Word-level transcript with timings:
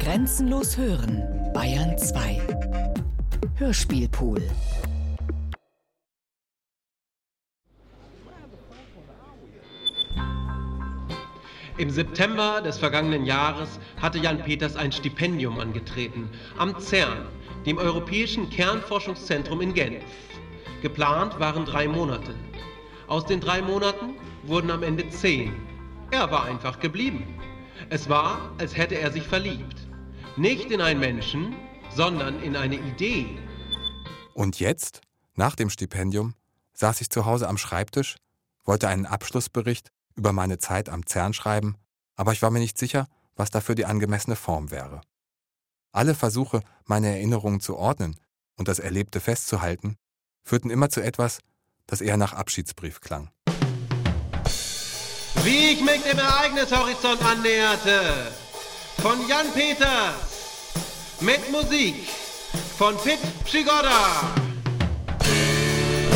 Grenzenlos 0.00 0.76
hören, 0.76 1.22
Bayern 1.52 1.96
2. 1.96 2.40
Hörspielpool. 3.56 4.42
Im 11.76 11.90
September 11.90 12.60
des 12.60 12.78
vergangenen 12.78 13.24
Jahres 13.24 13.80
hatte 14.00 14.18
Jan 14.18 14.42
Peters 14.42 14.76
ein 14.76 14.92
Stipendium 14.92 15.58
angetreten 15.58 16.28
am 16.58 16.78
CERN, 16.80 17.26
dem 17.66 17.78
Europäischen 17.78 18.48
Kernforschungszentrum 18.50 19.60
in 19.60 19.74
Genf. 19.74 20.04
Geplant 20.82 21.38
waren 21.40 21.64
drei 21.64 21.88
Monate. 21.88 22.34
Aus 23.06 23.26
den 23.26 23.40
drei 23.40 23.60
Monaten 23.62 24.14
wurden 24.44 24.70
am 24.70 24.82
Ende 24.82 25.08
zehn. 25.08 25.54
Er 26.10 26.30
war 26.30 26.44
einfach 26.44 26.78
geblieben. 26.78 27.24
Es 27.90 28.08
war, 28.08 28.52
als 28.58 28.76
hätte 28.76 28.98
er 28.98 29.12
sich 29.12 29.26
verliebt. 29.26 29.86
Nicht 30.36 30.70
in 30.70 30.80
einen 30.80 31.00
Menschen, 31.00 31.54
sondern 31.94 32.42
in 32.42 32.56
eine 32.56 32.76
Idee. 32.76 33.38
Und 34.34 34.58
jetzt, 34.58 35.00
nach 35.34 35.54
dem 35.54 35.70
Stipendium, 35.70 36.34
saß 36.72 37.00
ich 37.00 37.10
zu 37.10 37.24
Hause 37.24 37.48
am 37.48 37.58
Schreibtisch, 37.58 38.16
wollte 38.64 38.88
einen 38.88 39.06
Abschlussbericht 39.06 39.90
über 40.14 40.32
meine 40.32 40.58
Zeit 40.58 40.88
am 40.88 41.06
CERN 41.06 41.34
schreiben, 41.34 41.76
aber 42.16 42.32
ich 42.32 42.42
war 42.42 42.50
mir 42.50 42.58
nicht 42.58 42.78
sicher, 42.78 43.06
was 43.36 43.50
dafür 43.50 43.74
die 43.74 43.86
angemessene 43.86 44.36
Form 44.36 44.70
wäre. 44.70 45.00
Alle 45.92 46.14
Versuche, 46.14 46.60
meine 46.86 47.08
Erinnerungen 47.08 47.60
zu 47.60 47.76
ordnen 47.76 48.18
und 48.56 48.68
das 48.68 48.78
Erlebte 48.78 49.20
festzuhalten, 49.20 49.96
führten 50.42 50.70
immer 50.70 50.90
zu 50.90 51.00
etwas, 51.00 51.38
das 51.86 52.00
eher 52.00 52.16
nach 52.16 52.32
Abschiedsbrief 52.32 53.00
klang. 53.00 53.30
Wie 55.42 55.72
ich 55.72 55.80
mich 55.80 56.02
dem 56.02 56.18
Ereignishorizont 56.18 57.22
annäherte. 57.22 58.30
Von 59.02 59.26
Jan 59.28 59.50
Peters. 59.52 60.14
Mit 61.20 61.50
Musik 61.50 62.08
von 62.78 62.96
Pit 62.98 63.18
Przygoda. 63.44 64.30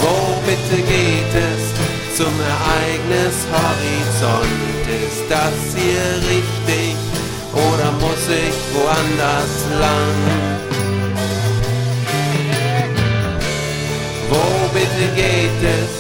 Wo 0.01 0.41
bitte 0.47 0.81
geht 0.83 1.35
es 1.35 1.73
zum 2.17 2.33
Ereignishorizont? 2.41 4.87
Ist 5.07 5.27
das 5.29 5.53
hier 5.77 6.09
richtig 6.29 6.97
oder 7.53 7.93
muss 7.93 8.29
ich 8.29 8.55
woanders 8.75 9.55
lang? 9.79 10.17
Wo 14.31 14.45
bitte 14.73 15.07
geht 15.15 15.63
es 15.63 15.91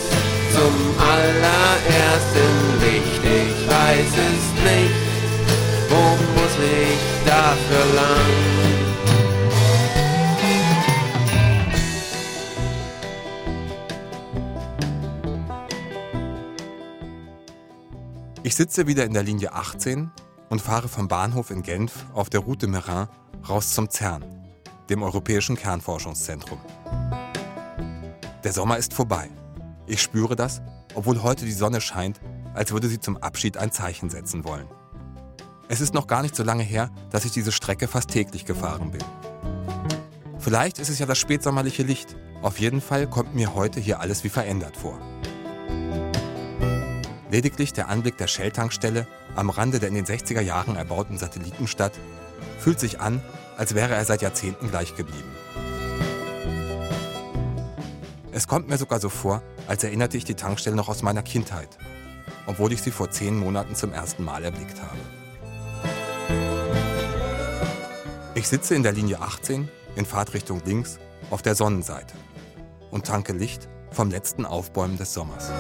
zum 0.53 0.75
allerersten 0.99 2.55
Licht? 2.81 3.23
Ich 3.25 3.69
weiß 3.69 4.13
es 4.29 4.45
nicht. 4.65 4.95
Wo 5.89 6.03
muss 6.35 6.55
ich 6.59 6.99
dafür 7.27 7.85
lang? 7.95 8.59
Ich 18.43 18.57
sitze 18.57 18.87
wieder 18.87 19.05
in 19.05 19.13
der 19.13 19.23
Linie 19.23 19.53
18 19.53 20.11
und 20.49 20.63
fahre 20.63 20.89
vom 20.89 21.07
Bahnhof 21.07 21.51
in 21.51 21.63
Genf 21.63 22.07
auf 22.15 22.31
der 22.31 22.41
Route 22.41 22.67
Merin 22.67 23.07
raus 23.47 23.73
zum 23.73 23.91
CERN, 23.91 24.25
dem 24.89 25.03
Europäischen 25.03 25.55
Kernforschungszentrum. 25.55 26.59
Der 28.45 28.53
Sommer 28.53 28.79
ist 28.79 28.95
vorbei. 28.95 29.29
Ich 29.91 30.03
spüre 30.03 30.37
das, 30.37 30.61
obwohl 30.95 31.23
heute 31.23 31.47
die 31.47 31.53
Sonne 31.53 31.81
scheint, 31.81 32.21
als 32.53 32.73
würde 32.73 32.89
sie 32.89 33.01
zum 33.01 33.17
Abschied 33.17 33.57
ein 33.57 33.73
Zeichen 33.73 34.11
setzen 34.11 34.45
wollen. 34.45 34.69
Es 35.69 35.81
ist 35.81 35.95
noch 35.95 36.07
gar 36.07 36.21
nicht 36.21 36.37
so 36.37 36.43
lange 36.43 36.63
her, 36.63 36.91
dass 37.11 37.25
ich 37.25 37.33
diese 37.33 37.53
Strecke 37.53 37.89
fast 37.89 38.11
täglich 38.11 38.45
gefahren 38.45 38.91
bin. 38.91 39.03
Vielleicht 40.39 40.79
ist 40.79 40.91
es 40.91 40.99
ja 40.99 41.07
das 41.07 41.19
spätsommerliche 41.19 41.83
Licht. 41.83 42.17
Auf 42.43 42.61
jeden 42.61 42.83
Fall 42.83 43.07
kommt 43.07 43.35
mir 43.35 43.55
heute 43.55 43.81
hier 43.81 44.01
alles 44.01 44.25
wie 44.25 44.29
verändert 44.29 44.77
vor. 44.77 44.99
Lediglich 47.31 47.73
der 47.73 47.89
Anblick 47.89 48.19
der 48.19 48.27
Shell-Tankstelle 48.27 49.07
am 49.37 49.49
Rande 49.49 49.79
der 49.79 49.89
in 49.89 49.95
den 49.95 50.07
60er 50.07 50.41
Jahren 50.41 50.77
erbauten 50.77 51.17
Satellitenstadt 51.17 51.93
fühlt 52.59 52.79
sich 52.79 53.01
an, 53.01 53.23
als 53.57 53.75
wäre 53.75 53.95
er 53.95 54.05
seit 54.05 54.21
Jahrzehnten 54.21 54.71
gleich 54.71 54.97
geblieben. 54.97 55.31
Es 58.39 58.47
kommt 58.47 58.69
mir 58.69 58.79
sogar 58.79 59.01
so 59.01 59.09
vor, 59.09 59.43
als 59.67 59.83
erinnerte 59.83 60.17
ich 60.17 60.25
die 60.25 60.37
Tankstelle 60.37 60.77
noch 60.77 60.89
aus 60.89 61.03
meiner 61.03 61.25
Kindheit, 61.25 61.77
obwohl 62.47 62.73
ich 62.73 62.81
sie 62.81 62.93
vor 62.93 63.11
zehn 63.11 63.37
Monaten 63.37 63.75
zum 63.75 63.93
ersten 63.93 64.23
Mal 64.23 64.45
erblickt 64.45 64.81
habe. 64.81 64.97
Ich 68.37 68.47
sitze 68.47 68.77
in 68.77 68.85
der 68.85 68.93
Linie 68.93 69.21
18 69.21 69.69
in 69.97 70.07
Fahrtrichtung 70.07 70.63
links 70.65 71.01
auf 71.31 71.43
der 71.43 71.57
Sonnenseite 71.57 72.15
und 72.93 73.09
tanke 73.09 73.33
Licht 73.33 73.69
vom 73.91 74.09
letzten 74.09 74.47
Aufbäumen 74.47 74.97
des 74.97 75.13
Sommers. 75.15 75.51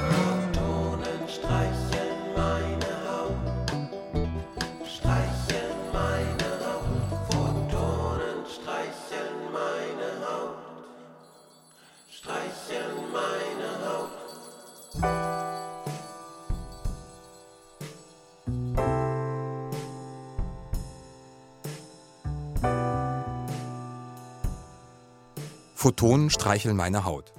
Photonen 25.98 26.30
streicheln 26.30 26.76
meine 26.76 27.04
Haut. 27.04 27.32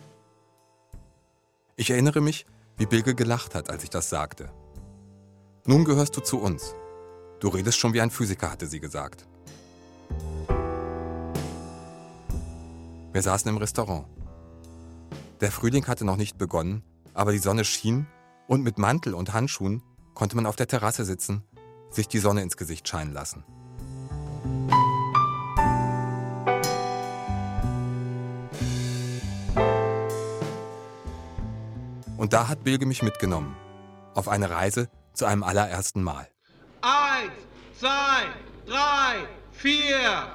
Ich 1.78 1.92
erinnere 1.92 2.20
mich, 2.20 2.46
wie 2.76 2.88
Bilge 2.88 3.16
gelacht 3.16 3.56
hat, 3.56 3.70
als 3.70 3.86
ich 3.86 3.90
das 3.90 4.10
sagte. 4.10 4.52
Nun 5.66 5.86
gehörst 5.86 6.18
du 6.18 6.20
zu 6.20 6.42
uns. 6.42 6.76
Du 7.40 7.48
redest 7.48 7.78
schon 7.78 7.94
wie 7.94 8.02
ein 8.02 8.12
Physiker, 8.12 8.52
hatte 8.52 8.68
sie 8.68 8.82
gesagt. 8.82 9.26
Wir 13.14 13.22
saßen 13.22 13.48
im 13.48 13.56
Restaurant. 13.56 14.08
Der 15.40 15.54
Frühling 15.54 15.88
hatte 15.88 16.04
noch 16.04 16.18
nicht 16.18 16.38
begonnen, 16.38 16.84
aber 17.14 17.32
die 17.32 17.38
Sonne 17.38 17.64
schien 17.64 18.08
und 18.50 18.62
mit 18.62 18.78
Mantel 18.78 19.14
und 19.14 19.32
Handschuhen 19.32 19.84
konnte 20.16 20.36
man 20.36 20.46
auf 20.46 20.58
der 20.58 20.68
Terrasse 20.68 21.06
sitzen, 21.06 21.46
sich 21.92 22.10
die 22.10 22.20
Sonne 22.20 22.42
ins 22.42 22.58
Gesicht 22.58 22.90
scheinen 22.90 23.14
lassen. 23.14 23.46
Und 32.20 32.34
da 32.34 32.50
hat 32.50 32.66
Bilge 32.66 32.86
mich 32.86 33.02
mitgenommen. 33.02 33.56
Auf 34.14 34.28
eine 34.28 34.50
Reise 34.50 34.90
zu 35.14 35.26
einem 35.26 35.42
allerersten 35.42 36.04
Mal. 36.04 36.28
Eins, 36.82 37.32
zwei, 37.80 38.26
drei, 38.68 39.26
vier. 39.54 40.28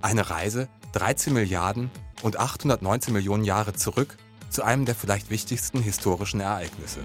Eine 0.00 0.30
Reise 0.30 0.70
13 0.94 1.34
Milliarden 1.34 1.90
und 2.22 2.38
819 2.38 3.12
Millionen 3.12 3.44
Jahre 3.44 3.74
zurück 3.74 4.16
zu 4.50 4.62
einem 4.62 4.84
der 4.84 4.94
vielleicht 4.94 5.30
wichtigsten 5.30 5.80
historischen 5.80 6.40
Ereignisse. 6.40 7.00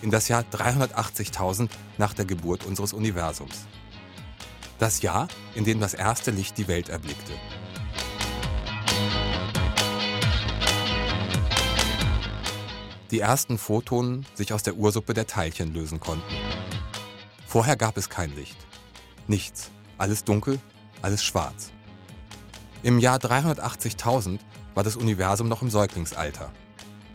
In 0.00 0.10
das 0.10 0.28
Jahr 0.28 0.44
380.000 0.50 1.68
nach 1.98 2.14
der 2.14 2.24
Geburt 2.24 2.64
unseres 2.64 2.92
Universums. 2.92 3.66
Das 4.78 5.02
Jahr, 5.02 5.26
in 5.56 5.64
dem 5.64 5.80
das 5.80 5.92
erste 5.92 6.30
Licht 6.30 6.56
die 6.56 6.68
Welt 6.68 6.88
erblickte. 6.88 7.32
Die 13.10 13.20
ersten 13.20 13.58
Photonen 13.58 14.24
sich 14.34 14.52
aus 14.52 14.62
der 14.62 14.76
Ursuppe 14.76 15.14
der 15.14 15.26
Teilchen 15.26 15.74
lösen 15.74 15.98
konnten. 15.98 16.34
Vorher 17.46 17.76
gab 17.76 17.96
es 17.96 18.08
kein 18.08 18.34
Licht. 18.36 18.58
Nichts. 19.26 19.70
Alles 19.96 20.22
dunkel, 20.22 20.60
alles 21.02 21.24
schwarz. 21.24 21.72
Im 22.84 23.00
Jahr 23.00 23.18
380.000 23.18 24.38
war 24.78 24.84
das 24.84 24.94
Universum 24.94 25.48
noch 25.48 25.60
im 25.60 25.70
Säuglingsalter. 25.70 26.52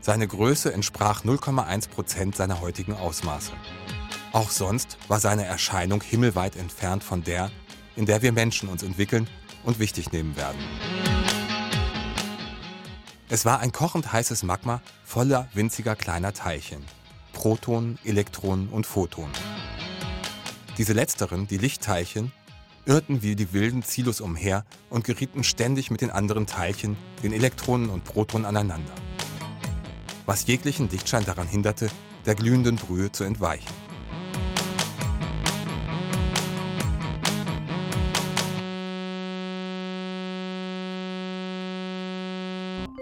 Seine 0.02 0.28
Größe 0.28 0.74
entsprach 0.74 1.24
0,1 1.24 1.88
Prozent 1.88 2.36
seiner 2.36 2.60
heutigen 2.60 2.94
Ausmaße. 2.94 3.54
Auch 4.34 4.50
sonst 4.50 4.98
war 5.08 5.22
seine 5.22 5.46
Erscheinung 5.46 6.04
himmelweit 6.04 6.58
entfernt 6.58 7.06
von 7.06 7.24
der, 7.24 7.52
in 7.96 8.06
der 8.06 8.22
wir 8.22 8.34
Menschen 8.34 8.68
uns 8.68 8.84
entwickeln 8.84 9.30
und 9.64 9.80
wichtig 9.80 10.12
nehmen 10.12 10.36
werden. 10.36 10.60
Es 13.30 13.46
war 13.46 13.62
ein 13.62 13.72
kochend 13.72 14.12
heißes 14.12 14.44
Magma 14.44 14.82
voller 15.06 15.48
winziger 15.54 15.96
kleiner 15.96 16.34
Teilchen. 16.34 16.84
Protonen, 17.32 17.98
Elektronen 18.04 18.68
und 18.68 18.86
Photonen. 18.86 19.32
Diese 20.78 20.92
letzteren, 20.92 21.48
die 21.48 21.60
Lichtteilchen, 21.60 22.34
irrten 22.86 23.22
wie 23.22 23.36
die 23.36 23.54
wilden 23.54 23.84
ziellos 23.84 24.22
umher 24.22 24.66
und 24.90 25.04
gerieten 25.04 25.44
ständig 25.44 25.92
mit 25.92 26.02
den 26.02 26.12
anderen 26.12 26.48
Teilchen, 26.48 26.98
den 27.24 27.34
Elektronen 27.34 27.90
und 27.90 28.04
Protonen 28.04 28.46
aneinander. 28.46 28.94
Was 30.26 30.48
jeglichen 30.48 30.90
Lichtschein 30.90 31.26
daran 31.26 31.48
hinderte, 31.48 31.90
der 32.26 32.36
glühenden 32.36 32.78
Brühe 32.78 33.12
zu 33.12 33.24
entweichen. 33.24 33.68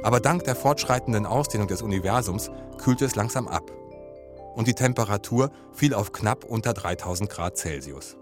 Aber 0.04 0.20
dank 0.20 0.44
der 0.46 0.56
fortschreitenden 0.56 1.28
Ausdehnung 1.28 1.68
des 1.68 1.84
Universums 1.84 2.50
kühlte 2.80 3.06
es 3.06 3.16
langsam 3.16 3.48
ab. 3.48 3.72
Und 4.56 4.68
die 4.68 4.74
Temperatur 4.74 5.52
fiel 5.74 5.94
auf 5.94 6.12
knapp 6.12 6.44
unter 6.44 6.74
3000 6.74 7.30
Grad 7.30 7.58
Celsius. 7.58 8.18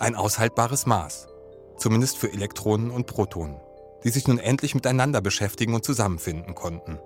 Ein 0.00 0.16
aushaltbares 0.16 0.86
Maß, 0.86 1.28
zumindest 1.76 2.16
für 2.16 2.32
Elektronen 2.32 2.90
und 2.90 3.06
Protonen, 3.06 3.60
die 4.02 4.08
sich 4.08 4.26
nun 4.26 4.38
endlich 4.38 4.74
miteinander 4.74 5.20
beschäftigen 5.20 5.74
und 5.74 5.84
zusammenfinden 5.84 6.54
konnten. 6.54 6.98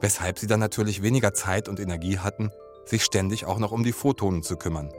Weshalb 0.00 0.38
sie 0.38 0.46
dann 0.46 0.60
natürlich 0.60 1.02
weniger 1.02 1.34
Zeit 1.34 1.68
und 1.68 1.80
Energie 1.80 2.20
hatten, 2.20 2.52
sich 2.84 3.04
ständig 3.04 3.46
auch 3.46 3.58
noch 3.58 3.72
um 3.72 3.82
die 3.82 3.92
Photonen 3.92 4.44
zu 4.44 4.56
kümmern, 4.56 4.92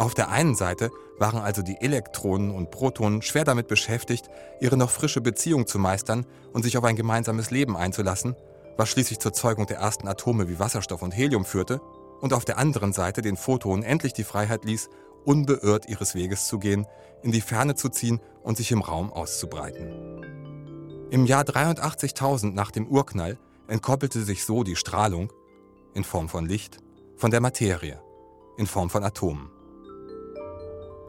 auf 0.00 0.14
der 0.14 0.30
einen 0.30 0.54
Seite 0.54 0.90
waren 1.18 1.40
also 1.40 1.60
die 1.60 1.76
Elektronen 1.78 2.50
und 2.50 2.70
Protonen 2.70 3.20
schwer 3.20 3.44
damit 3.44 3.68
beschäftigt, 3.68 4.30
ihre 4.58 4.78
noch 4.78 4.88
frische 4.88 5.20
Beziehung 5.20 5.66
zu 5.66 5.78
meistern 5.78 6.24
und 6.54 6.62
sich 6.62 6.78
auf 6.78 6.84
ein 6.84 6.96
gemeinsames 6.96 7.50
Leben 7.50 7.76
einzulassen, 7.76 8.34
was 8.78 8.88
schließlich 8.88 9.18
zur 9.18 9.34
Zeugung 9.34 9.66
der 9.66 9.76
ersten 9.76 10.08
Atome 10.08 10.48
wie 10.48 10.58
Wasserstoff 10.58 11.02
und 11.02 11.14
Helium 11.14 11.44
führte, 11.44 11.82
und 12.22 12.32
auf 12.32 12.46
der 12.46 12.58
anderen 12.58 12.94
Seite 12.94 13.20
den 13.20 13.36
Photonen 13.36 13.82
endlich 13.82 14.14
die 14.14 14.24
Freiheit 14.24 14.64
ließ, 14.64 14.88
unbeirrt 15.24 15.88
ihres 15.88 16.14
Weges 16.14 16.46
zu 16.46 16.58
gehen, 16.58 16.86
in 17.22 17.32
die 17.32 17.40
Ferne 17.40 17.74
zu 17.74 17.88
ziehen 17.88 18.20
und 18.42 18.56
sich 18.56 18.72
im 18.72 18.80
Raum 18.80 19.12
auszubreiten. 19.12 20.20
Im 21.10 21.26
Jahr 21.26 21.42
83.000 21.42 22.52
nach 22.52 22.70
dem 22.70 22.86
Urknall 22.86 23.38
entkoppelte 23.66 24.22
sich 24.22 24.44
so 24.44 24.62
die 24.62 24.76
Strahlung, 24.76 25.32
in 25.94 26.04
Form 26.04 26.28
von 26.28 26.46
Licht, 26.46 26.78
von 27.16 27.30
der 27.30 27.40
Materie, 27.40 28.00
in 28.56 28.66
Form 28.66 28.90
von 28.90 29.04
Atomen. 29.04 29.50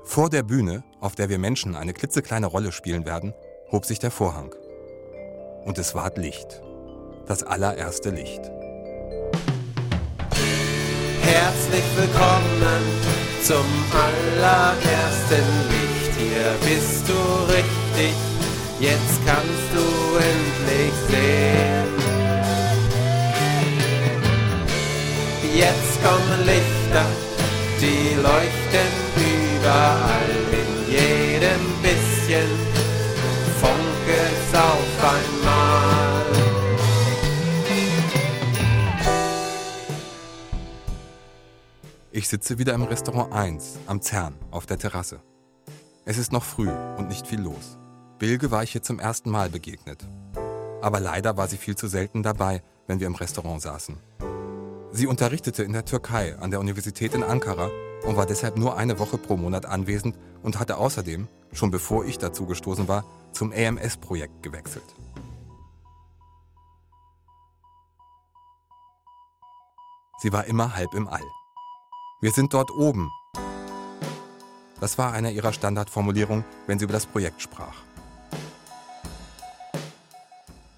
Vor 0.04 0.30
der 0.30 0.44
Bühne, 0.44 0.84
auf 1.00 1.16
der 1.16 1.30
wir 1.30 1.38
Menschen 1.38 1.76
eine 1.76 1.94
klitzekleine 1.94 2.48
Rolle 2.48 2.72
spielen 2.72 3.06
werden, 3.06 3.34
hob 3.72 3.86
sich 3.86 4.00
der 4.00 4.12
Vorhang. 4.12 4.54
Und 5.66 5.78
es 5.78 5.94
ward 5.94 6.18
Licht. 6.18 6.62
Das 7.28 7.44
allererste 7.44 8.10
Licht. 8.10 8.42
Herzlich 11.32 11.86
willkommen 11.96 12.84
zum 13.42 13.66
allerersten 13.96 15.48
Licht. 15.72 16.14
Hier 16.20 16.52
bist 16.60 17.08
du 17.08 17.20
richtig, 17.54 18.16
jetzt 18.82 19.18
kannst 19.26 19.70
du 19.74 19.86
endlich 20.18 20.94
sehen. 21.08 21.88
Jetzt 25.56 26.04
kommen 26.04 26.46
Lichter, 26.46 27.06
die 27.80 28.16
leuchten 28.16 28.92
überall, 29.16 30.21
Ich 42.22 42.30
sitze 42.30 42.60
wieder 42.60 42.76
im 42.76 42.84
Restaurant 42.84 43.34
1 43.34 43.80
am 43.88 44.00
Zern 44.00 44.36
auf 44.52 44.68
der 44.68 44.78
Terrasse. 44.78 45.22
Es 46.06 46.20
ist 46.20 46.32
noch 46.32 46.44
früh 46.44 46.70
und 46.70 47.08
nicht 47.08 47.26
viel 47.26 47.42
los. 47.42 47.80
Bilge 48.20 48.52
war 48.52 48.62
ich 48.62 48.74
hier 48.74 48.84
zum 48.84 49.00
ersten 49.00 49.32
Mal 49.32 49.50
begegnet. 49.50 50.08
Aber 50.84 51.00
leider 51.00 51.36
war 51.36 51.48
sie 51.48 51.58
viel 51.58 51.76
zu 51.76 51.88
selten 51.88 52.22
dabei, 52.22 52.62
wenn 52.86 53.00
wir 53.00 53.08
im 53.08 53.16
Restaurant 53.16 53.64
saßen. 53.64 53.98
Sie 54.92 55.08
unterrichtete 55.08 55.64
in 55.64 55.74
der 55.74 55.84
Türkei 55.84 56.38
an 56.38 56.52
der 56.52 56.60
Universität 56.60 57.16
in 57.16 57.24
Ankara 57.24 57.72
und 58.06 58.18
war 58.18 58.28
deshalb 58.28 58.56
nur 58.56 58.78
eine 58.78 59.00
Woche 59.00 59.18
pro 59.18 59.36
Monat 59.36 59.66
anwesend 59.66 60.16
und 60.44 60.60
hatte 60.60 60.78
außerdem, 60.78 61.28
schon 61.54 61.72
bevor 61.72 62.06
ich 62.06 62.20
dazu 62.20 62.46
gestoßen 62.46 62.88
war, 62.88 63.04
zum 63.32 63.52
AMS-Projekt 63.52 64.44
gewechselt. 64.44 64.96
Sie 70.20 70.32
war 70.32 70.46
immer 70.46 70.76
halb 70.76 70.94
im 70.94 71.08
All. 71.08 71.24
Wir 72.24 72.32
sind 72.32 72.54
dort 72.54 72.70
oben. 72.70 73.12
Das 74.80 75.00
war 75.00 75.12
eine 75.12 75.32
ihrer 75.32 75.54
Standardformulierungen, 75.54 76.46
wenn 76.68 76.78
sie 76.78 76.86
über 76.86 76.94
das 76.94 77.08
Projekt 77.08 77.42
sprach. 77.42 77.74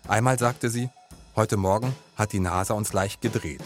Einmal 0.07 0.39
sagte 0.39 0.69
sie, 0.69 0.89
heute 1.35 1.57
Morgen 1.57 1.93
hat 2.15 2.31
die 2.31 2.39
NASA 2.39 2.73
uns 2.73 2.93
leicht 2.93 3.19
gedreht. 3.19 3.61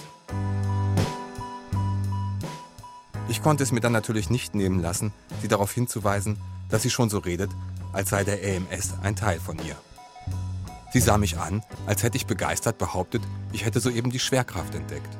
Ich 3.30 3.44
konnte 3.44 3.62
es 3.62 3.72
mir 3.72 3.82
dann 3.82 3.92
natürlich 3.92 4.32
nicht 4.32 4.56
nehmen 4.56 4.82
lassen, 4.82 5.14
sie 5.44 5.48
darauf 5.48 5.72
hinzuweisen, 5.72 6.40
dass 6.70 6.82
sie 6.82 6.90
schon 6.90 7.12
so 7.12 7.20
redet, 7.20 7.52
als 7.94 8.10
sei 8.10 8.24
der 8.24 8.40
AMS 8.40 8.96
ein 9.04 9.16
Teil 9.16 9.40
von 9.40 9.60
ihr. 9.60 9.76
Sie 10.94 11.00
sah 11.00 11.20
mich 11.20 11.38
an, 11.38 11.62
als 11.86 12.02
hätte 12.02 12.18
ich 12.18 12.26
begeistert 12.26 12.80
behauptet, 12.80 13.22
ich 13.52 13.66
hätte 13.66 13.80
soeben 13.82 14.10
die 14.10 14.20
Schwerkraft 14.20 14.74
entdeckt. 14.74 15.16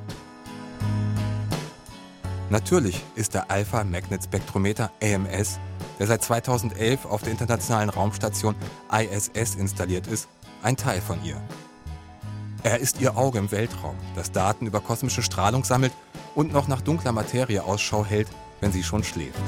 Natürlich 2.50 3.04
ist 3.16 3.34
der 3.34 3.52
Alpha 3.52 3.84
Magnet 3.84 4.24
Spektrometer 4.24 4.90
AMS, 5.04 5.60
der 6.00 6.08
seit 6.08 6.24
2011 6.24 7.06
auf 7.06 7.22
der 7.22 7.34
internationalen 7.34 7.90
Raumstation 7.90 8.56
ISS 8.90 9.56
installiert 9.56 10.08
ist, 10.08 10.30
ein 10.64 10.78
Teil 10.78 11.02
von 11.02 11.22
ihr. 11.26 11.42
Er 12.64 12.80
ist 12.80 13.02
ihr 13.02 13.18
Auge 13.18 13.40
im 13.40 13.52
Weltraum, 13.52 13.98
das 14.16 14.32
Daten 14.32 14.66
über 14.66 14.80
kosmische 14.80 15.24
Strahlung 15.24 15.66
sammelt 15.66 15.92
und 16.36 16.54
noch 16.54 16.70
nach 16.70 16.80
dunkler 16.80 17.12
Materie 17.12 17.64
Ausschau 17.64 18.06
hält, 18.06 18.30
wenn 18.62 18.72
sie 18.72 18.84
schon 18.84 19.04
schläft. 19.04 19.42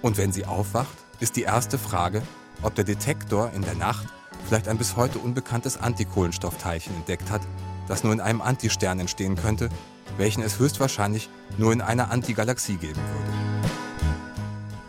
Und 0.00 0.16
wenn 0.16 0.32
sie 0.32 0.46
aufwacht, 0.46 0.96
ist 1.20 1.36
die 1.36 1.42
erste 1.42 1.76
Frage, 1.76 2.22
ob 2.62 2.74
der 2.74 2.84
Detektor 2.84 3.50
in 3.54 3.62
der 3.62 3.74
Nacht 3.74 4.06
vielleicht 4.46 4.68
ein 4.68 4.78
bis 4.78 4.96
heute 4.96 5.18
unbekanntes 5.18 5.76
Antikohlenstoffteilchen 5.76 6.94
entdeckt 6.96 7.30
hat, 7.30 7.42
das 7.86 8.02
nur 8.02 8.14
in 8.14 8.20
einem 8.20 8.40
Antistern 8.40 8.98
entstehen 8.98 9.36
könnte, 9.36 9.68
welchen 10.16 10.42
es 10.42 10.58
höchstwahrscheinlich 10.58 11.28
nur 11.58 11.72
in 11.72 11.80
einer 11.80 12.10
Antigalaxie 12.10 12.76
geben 12.76 13.00
würde. 13.00 13.32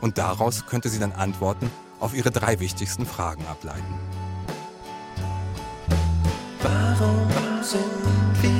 Und 0.02 0.18
daraus 0.18 0.66
könnte 0.66 0.90
sie 0.90 1.00
dann 1.00 1.12
Antworten 1.12 1.70
auf 2.00 2.14
ihre 2.14 2.32
drei 2.32 2.60
wichtigsten 2.60 3.06
Fragen 3.06 3.46
ableiten. 3.48 3.94
Warum 6.62 7.64
sind 7.64 7.84
wir 8.42 8.57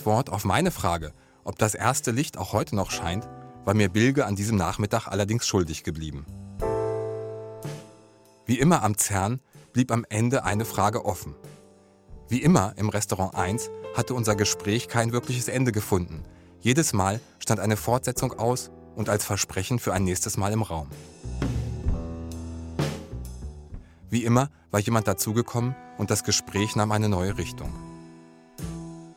Antwort 0.00 0.30
auf 0.30 0.46
meine 0.46 0.70
Frage, 0.70 1.12
ob 1.44 1.58
das 1.58 1.74
erste 1.74 2.10
Licht 2.10 2.38
auch 2.38 2.54
heute 2.54 2.74
noch 2.74 2.90
scheint, 2.90 3.28
war 3.66 3.74
mir 3.74 3.90
Bilge 3.90 4.24
an 4.24 4.34
diesem 4.34 4.56
Nachmittag 4.56 5.08
allerdings 5.08 5.46
schuldig 5.46 5.84
geblieben. 5.84 6.24
Wie 8.46 8.58
immer 8.58 8.82
am 8.82 8.96
CERN 8.96 9.40
blieb 9.74 9.92
am 9.92 10.06
Ende 10.08 10.44
eine 10.44 10.64
Frage 10.64 11.04
offen. 11.04 11.34
Wie 12.30 12.40
immer 12.40 12.72
im 12.78 12.88
Restaurant 12.88 13.34
1 13.34 13.68
hatte 13.94 14.14
unser 14.14 14.36
Gespräch 14.36 14.88
kein 14.88 15.12
wirkliches 15.12 15.48
Ende 15.48 15.70
gefunden. 15.70 16.22
Jedes 16.60 16.94
Mal 16.94 17.20
stand 17.38 17.60
eine 17.60 17.76
Fortsetzung 17.76 18.32
aus 18.32 18.70
und 18.96 19.10
als 19.10 19.26
Versprechen 19.26 19.78
für 19.78 19.92
ein 19.92 20.04
nächstes 20.04 20.38
Mal 20.38 20.54
im 20.54 20.62
Raum. 20.62 20.88
Wie 24.08 24.24
immer 24.24 24.48
war 24.70 24.80
jemand 24.80 25.06
dazugekommen 25.06 25.76
und 25.98 26.10
das 26.10 26.24
Gespräch 26.24 26.74
nahm 26.74 26.90
eine 26.90 27.10
neue 27.10 27.36
Richtung 27.36 27.89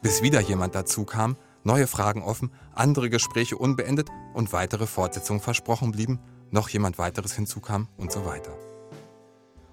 bis 0.03 0.21
wieder 0.21 0.41
jemand 0.41 0.75
dazu 0.75 1.05
kam, 1.05 1.37
neue 1.63 1.87
Fragen 1.87 2.21
offen, 2.21 2.51
andere 2.75 3.09
Gespräche 3.09 3.57
unbeendet 3.57 4.09
und 4.33 4.51
weitere 4.53 4.85
Fortsetzungen 4.85 5.41
versprochen 5.41 5.91
blieben, 5.91 6.19
noch 6.51 6.69
jemand 6.69 6.99
weiteres 6.99 7.33
hinzukam 7.33 7.87
und 7.97 8.11
so 8.11 8.25
weiter. 8.25 8.51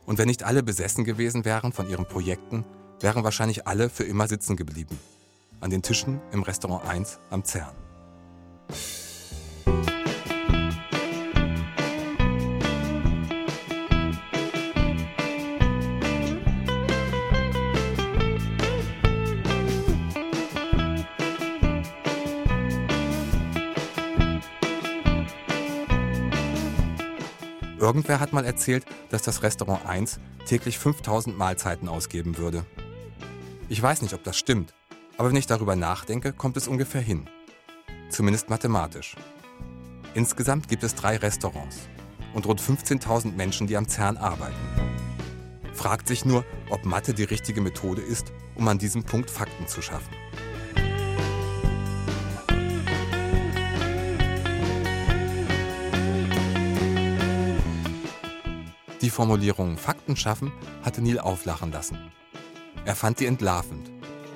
Und 0.07 0.19
wenn 0.19 0.29
nicht 0.29 0.45
alle 0.45 0.63
besessen 0.63 1.05
gewesen 1.05 1.45
wären 1.45 1.73
von 1.73 1.91
ihren 1.91 2.07
Projekten, 2.07 2.65
wären 3.01 3.25
wahrscheinlich 3.25 3.67
alle 3.67 3.91
für 3.91 4.05
immer 4.05 4.29
sitzen 4.29 4.57
geblieben. 4.57 4.99
An 5.61 5.71
den 5.71 5.83
Tischen 5.83 6.21
im 6.33 6.43
Restaurant 6.43 6.89
1 6.89 7.19
am 7.31 7.45
CERN. 7.45 7.75
Irgendwer 27.81 28.21
hat 28.21 28.35
mal 28.35 28.45
erzählt, 28.45 28.85
dass 29.09 29.23
das 29.23 29.43
Restaurant 29.43 29.87
1 29.87 30.21
täglich 30.45 30.79
5000 30.79 31.37
Mahlzeiten 31.37 31.89
ausgeben 31.89 32.37
würde. 32.37 32.67
Ich 33.71 33.83
weiß 33.83 34.03
nicht, 34.03 34.13
ob 34.13 34.23
das 34.23 34.37
stimmt, 34.37 34.75
aber 35.17 35.31
wenn 35.31 35.37
ich 35.37 35.47
darüber 35.47 35.77
nachdenke, 35.77 36.35
kommt 36.35 36.59
es 36.59 36.69
ungefähr 36.69 37.01
hin. 37.01 37.27
Zumindest 38.11 38.51
mathematisch. 38.51 39.17
Insgesamt 40.13 40.69
gibt 40.69 40.83
es 40.83 40.95
drei 40.95 41.17
Restaurants 41.17 41.89
und 42.35 42.45
rund 42.47 42.61
15.000 42.61 43.33
Menschen, 43.33 43.67
die 43.67 43.79
am 43.79 43.89
CERN 43.89 44.19
arbeiten. 44.19 44.61
Fragt 45.73 46.07
sich 46.07 46.27
nur, 46.27 46.45
ob 46.69 46.85
Mathe 46.85 47.15
die 47.15 47.25
richtige 47.25 47.63
Methode 47.63 48.03
ist, 48.03 48.31
um 48.57 48.69
an 48.69 48.77
diesem 48.77 49.05
Punkt 49.05 49.31
Fakten 49.31 49.67
zu 49.67 49.81
schaffen. 49.81 50.20
Die 59.11 59.17
Formulierung 59.17 59.77
Fakten 59.77 60.15
schaffen 60.15 60.53
hatte 60.85 61.03
Neil 61.03 61.19
auflachen 61.19 61.73
lassen. 61.73 61.99
Er 62.85 62.95
fand 62.95 63.19
die 63.19 63.27
entlarvend. 63.27 63.91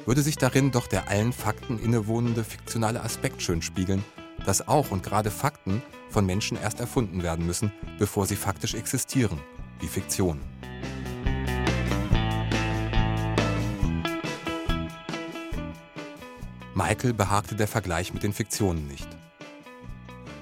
Würde 0.04 0.20
sich 0.20 0.34
darin 0.34 0.72
doch 0.72 0.88
der 0.88 1.06
allen 1.06 1.32
Fakten 1.32 1.78
innewohnende 1.78 2.42
fiktionale 2.42 3.00
Aspekt 3.00 3.40
schön 3.40 3.62
spiegeln, 3.62 4.02
dass 4.44 4.66
auch 4.66 4.90
und 4.90 5.04
gerade 5.04 5.30
Fakten 5.30 5.80
von 6.10 6.26
Menschen 6.26 6.58
erst 6.60 6.80
erfunden 6.80 7.22
werden 7.22 7.46
müssen, 7.46 7.70
bevor 8.00 8.26
sie 8.26 8.34
faktisch 8.34 8.74
existieren, 8.74 9.38
wie 9.78 9.86
Fiktion. 9.86 10.40
Michael 16.74 17.14
behagte 17.14 17.54
der 17.54 17.68
Vergleich 17.68 18.12
mit 18.12 18.24
den 18.24 18.32
Fiktionen 18.32 18.88
nicht. 18.88 19.06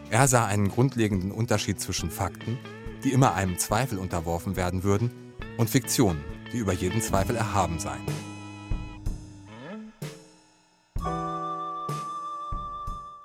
Er 0.08 0.26
sah 0.26 0.46
einen 0.46 0.68
grundlegenden 0.68 1.32
Unterschied 1.32 1.82
zwischen 1.82 2.10
Fakten, 2.10 2.58
die 3.04 3.12
immer 3.12 3.34
einem 3.34 3.58
Zweifel 3.58 3.98
unterworfen 3.98 4.56
werden 4.56 4.82
würden, 4.82 5.10
und 5.58 5.68
Fiktionen, 5.68 6.22
die 6.52 6.58
über 6.58 6.72
jeden 6.72 7.02
Zweifel 7.02 7.36
erhaben 7.36 7.78
seien. 7.78 8.06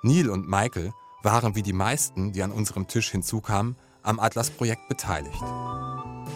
Neil 0.02 0.30
und 0.30 0.48
Michael 0.48 0.92
waren 1.22 1.54
wie 1.54 1.62
die 1.62 1.72
meisten, 1.72 2.32
die 2.32 2.42
an 2.42 2.52
unserem 2.52 2.86
Tisch 2.86 3.10
hinzukamen, 3.10 3.76
am 4.02 4.20
Atlas-Projekt 4.20 4.88
beteiligt. 4.88 5.42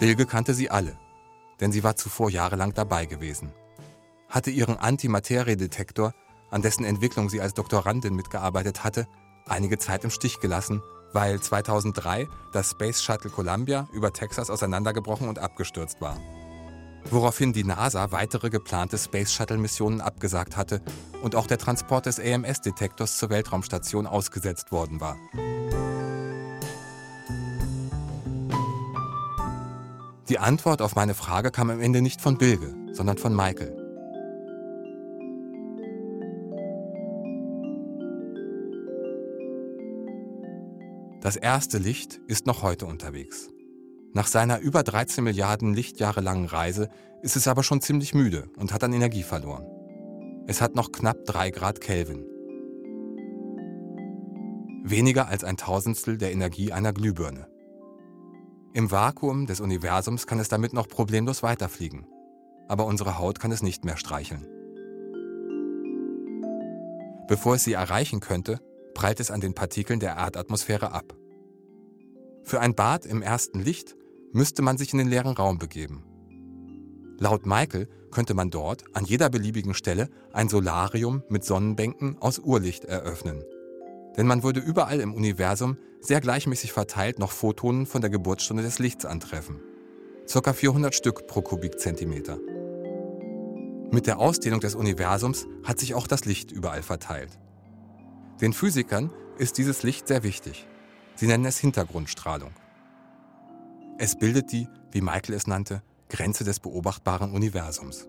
Bilge 0.00 0.26
kannte 0.26 0.52
sie 0.52 0.70
alle, 0.70 0.98
denn 1.60 1.72
sie 1.72 1.84
war 1.84 1.96
zuvor 1.96 2.28
jahrelang 2.30 2.74
dabei 2.74 3.06
gewesen. 3.06 3.52
Hatte 4.28 4.50
ihren 4.50 4.76
Antimateriedetektor, 4.76 6.12
an 6.50 6.62
dessen 6.62 6.84
Entwicklung 6.84 7.30
sie 7.30 7.40
als 7.40 7.54
Doktorandin 7.54 8.14
mitgearbeitet 8.14 8.82
hatte, 8.82 9.06
einige 9.46 9.78
Zeit 9.78 10.04
im 10.04 10.10
Stich 10.10 10.40
gelassen, 10.40 10.82
weil 11.12 11.40
2003 11.40 12.28
das 12.52 12.70
Space 12.70 13.02
Shuttle 13.02 13.30
Columbia 13.30 13.88
über 13.92 14.12
Texas 14.12 14.50
auseinandergebrochen 14.50 15.28
und 15.28 15.38
abgestürzt 15.38 16.00
war 16.00 16.18
woraufhin 17.10 17.52
die 17.52 17.64
NASA 17.64 18.12
weitere 18.12 18.50
geplante 18.50 18.98
Space 18.98 19.32
Shuttle-Missionen 19.32 20.00
abgesagt 20.00 20.56
hatte 20.56 20.80
und 21.22 21.34
auch 21.34 21.46
der 21.46 21.58
Transport 21.58 22.06
des 22.06 22.18
AMS-Detektors 22.18 23.18
zur 23.18 23.30
Weltraumstation 23.30 24.06
ausgesetzt 24.06 24.72
worden 24.72 25.00
war. 25.00 25.16
Die 30.28 30.38
Antwort 30.38 30.80
auf 30.80 30.94
meine 30.94 31.14
Frage 31.14 31.50
kam 31.50 31.70
am 31.70 31.80
Ende 31.80 32.00
nicht 32.00 32.20
von 32.20 32.38
Bilge, 32.38 32.74
sondern 32.92 33.18
von 33.18 33.34
Michael. 33.34 33.81
Das 41.22 41.36
erste 41.36 41.78
Licht 41.78 42.20
ist 42.26 42.46
noch 42.46 42.64
heute 42.64 42.84
unterwegs. 42.86 43.48
Nach 44.12 44.26
seiner 44.26 44.58
über 44.58 44.82
13 44.82 45.22
Milliarden 45.22 45.72
Lichtjahre 45.72 46.20
langen 46.20 46.46
Reise 46.46 46.88
ist 47.22 47.36
es 47.36 47.46
aber 47.46 47.62
schon 47.62 47.80
ziemlich 47.80 48.12
müde 48.12 48.50
und 48.56 48.72
hat 48.72 48.82
an 48.82 48.92
Energie 48.92 49.22
verloren. 49.22 49.64
Es 50.48 50.60
hat 50.60 50.74
noch 50.74 50.90
knapp 50.90 51.24
3 51.24 51.52
Grad 51.52 51.80
Kelvin. 51.80 52.26
Weniger 54.82 55.28
als 55.28 55.44
ein 55.44 55.56
Tausendstel 55.56 56.18
der 56.18 56.32
Energie 56.32 56.72
einer 56.72 56.92
Glühbirne. 56.92 57.46
Im 58.72 58.90
Vakuum 58.90 59.46
des 59.46 59.60
Universums 59.60 60.26
kann 60.26 60.40
es 60.40 60.48
damit 60.48 60.72
noch 60.72 60.88
problemlos 60.88 61.44
weiterfliegen. 61.44 62.04
Aber 62.66 62.84
unsere 62.84 63.20
Haut 63.20 63.38
kann 63.38 63.52
es 63.52 63.62
nicht 63.62 63.84
mehr 63.84 63.96
streicheln. 63.96 64.48
Bevor 67.28 67.54
es 67.54 67.62
sie 67.62 67.74
erreichen 67.74 68.18
könnte, 68.18 68.58
prallt 68.94 69.20
es 69.20 69.30
an 69.30 69.40
den 69.40 69.54
Partikeln 69.54 70.00
der 70.00 70.16
Erdatmosphäre 70.16 70.92
ab. 70.92 71.14
Für 72.44 72.60
ein 72.60 72.74
Bad 72.74 73.06
im 73.06 73.22
ersten 73.22 73.60
Licht 73.60 73.96
müsste 74.32 74.62
man 74.62 74.78
sich 74.78 74.92
in 74.92 74.98
den 74.98 75.08
leeren 75.08 75.34
Raum 75.34 75.58
begeben. 75.58 76.04
Laut 77.18 77.46
Michael 77.46 77.88
könnte 78.10 78.34
man 78.34 78.50
dort 78.50 78.84
an 78.94 79.04
jeder 79.04 79.30
beliebigen 79.30 79.74
Stelle 79.74 80.08
ein 80.32 80.48
Solarium 80.48 81.22
mit 81.28 81.44
Sonnenbänken 81.44 82.18
aus 82.20 82.38
Urlicht 82.38 82.84
eröffnen. 82.84 83.44
Denn 84.16 84.26
man 84.26 84.42
würde 84.42 84.60
überall 84.60 85.00
im 85.00 85.14
Universum 85.14 85.76
sehr 86.00 86.20
gleichmäßig 86.20 86.72
verteilt 86.72 87.18
noch 87.18 87.30
Photonen 87.30 87.86
von 87.86 88.00
der 88.00 88.10
Geburtsstunde 88.10 88.62
des 88.62 88.78
Lichts 88.78 89.04
antreffen. 89.04 89.60
Circa 90.28 90.52
400 90.52 90.94
Stück 90.94 91.26
pro 91.26 91.42
Kubikzentimeter. 91.42 92.38
Mit 93.90 94.06
der 94.06 94.18
Ausdehnung 94.18 94.60
des 94.60 94.74
Universums 94.74 95.46
hat 95.64 95.78
sich 95.78 95.94
auch 95.94 96.06
das 96.06 96.24
Licht 96.24 96.50
überall 96.50 96.82
verteilt. 96.82 97.38
Den 98.42 98.52
Physikern 98.52 99.12
ist 99.38 99.56
dieses 99.56 99.84
Licht 99.84 100.08
sehr 100.08 100.24
wichtig. 100.24 100.66
Sie 101.14 101.28
nennen 101.28 101.44
es 101.44 101.58
Hintergrundstrahlung. 101.58 102.50
Es 103.98 104.18
bildet 104.18 104.50
die, 104.50 104.66
wie 104.90 105.00
Michael 105.00 105.34
es 105.34 105.46
nannte, 105.46 105.80
Grenze 106.08 106.42
des 106.42 106.58
beobachtbaren 106.58 107.30
Universums. 107.30 108.08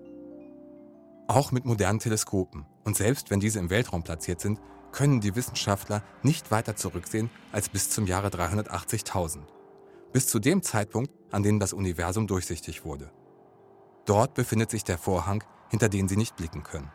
Auch 1.28 1.52
mit 1.52 1.66
modernen 1.66 2.00
Teleskopen 2.00 2.66
und 2.84 2.98
selbst 2.98 3.30
wenn 3.30 3.42
diese 3.42 3.60
im 3.60 3.70
Weltraum 3.70 4.02
platziert 4.02 4.42
sind, 4.42 4.60
können 4.92 5.22
die 5.22 5.36
Wissenschaftler 5.36 6.02
nicht 6.24 6.50
weiter 6.50 6.76
zurücksehen 6.76 7.30
als 7.52 7.70
bis 7.70 7.92
zum 7.92 8.08
Jahre 8.08 8.30
380.000. 8.30 9.38
Bis 10.14 10.26
zu 10.26 10.40
dem 10.40 10.64
Zeitpunkt, 10.64 11.12
an 11.30 11.44
dem 11.44 11.60
das 11.60 11.74
Universum 11.74 12.26
durchsichtig 12.26 12.86
wurde. 12.86 13.12
Dort 14.06 14.34
befindet 14.34 14.72
sich 14.72 14.84
der 14.84 14.98
Vorhang, 14.98 15.44
hinter 15.70 15.90
den 15.90 16.08
sie 16.08 16.18
nicht 16.18 16.36
blicken 16.36 16.64
können. 16.64 16.92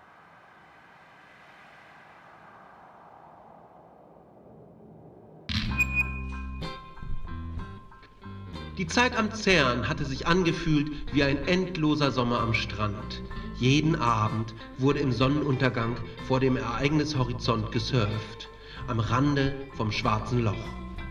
Die 8.79 8.87
Zeit 8.87 9.19
am 9.19 9.35
CERN 9.35 9.89
hatte 9.89 10.05
sich 10.05 10.29
angefühlt 10.29 10.93
wie 11.13 11.25
ein 11.25 11.49
endloser 11.49 12.13
Sommer 12.13 12.39
am 12.39 12.55
Strand. 12.55 13.23
Jeden 13.57 13.97
Abend 13.97 14.55
wurde 14.79 15.01
im 15.01 15.11
Sonnenuntergang 15.11 15.97
vor 16.29 16.39
dem 16.39 16.57
Ereignishorizont 16.57 17.73
gesurft, 17.73 18.49
am 18.87 19.01
Rande 19.01 19.67
vom 19.77 19.91
schwarzen 19.91 20.45
Loch, 20.45 20.55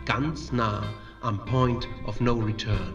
ganz 0.06 0.54
nah 0.54 0.82
am 1.20 1.44
Point 1.44 1.90
of 2.06 2.22
No 2.22 2.36
Return. 2.36 2.94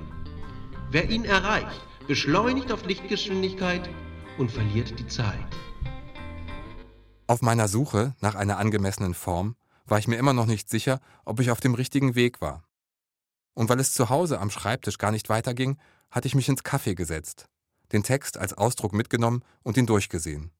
Wer 0.90 1.10
ihn 1.10 1.26
erreicht, 1.26 1.82
beschleunigt 2.08 2.72
auf 2.72 2.86
Lichtgeschwindigkeit 2.86 3.90
und 4.38 4.50
verliert 4.50 4.98
die 4.98 5.06
Zeit. 5.06 5.36
Auf 7.26 7.42
meiner 7.42 7.68
Suche 7.68 8.14
nach 8.22 8.36
einer 8.36 8.56
angemessenen 8.56 9.12
Form 9.12 9.54
war 9.84 9.98
ich 9.98 10.08
mir 10.08 10.16
immer 10.16 10.32
noch 10.32 10.46
nicht 10.46 10.70
sicher, 10.70 10.98
ob 11.26 11.40
ich 11.40 11.50
auf 11.50 11.60
dem 11.60 11.74
richtigen 11.74 12.14
Weg 12.14 12.40
war. 12.40 12.62
Und 13.54 13.68
weil 13.68 13.80
es 13.80 13.92
zu 13.92 14.08
Hause 14.08 14.40
am 14.40 14.50
Schreibtisch 14.50 14.98
gar 14.98 15.10
nicht 15.10 15.28
weiterging, 15.28 15.78
hatte 16.10 16.28
ich 16.28 16.34
mich 16.34 16.48
ins 16.48 16.64
Café 16.64 16.94
gesetzt, 16.94 17.46
den 17.92 18.02
Text 18.02 18.38
als 18.38 18.54
Ausdruck 18.54 18.92
mitgenommen 18.92 19.42
und 19.62 19.76
ihn 19.76 19.86
durchgesehen. 19.86 20.52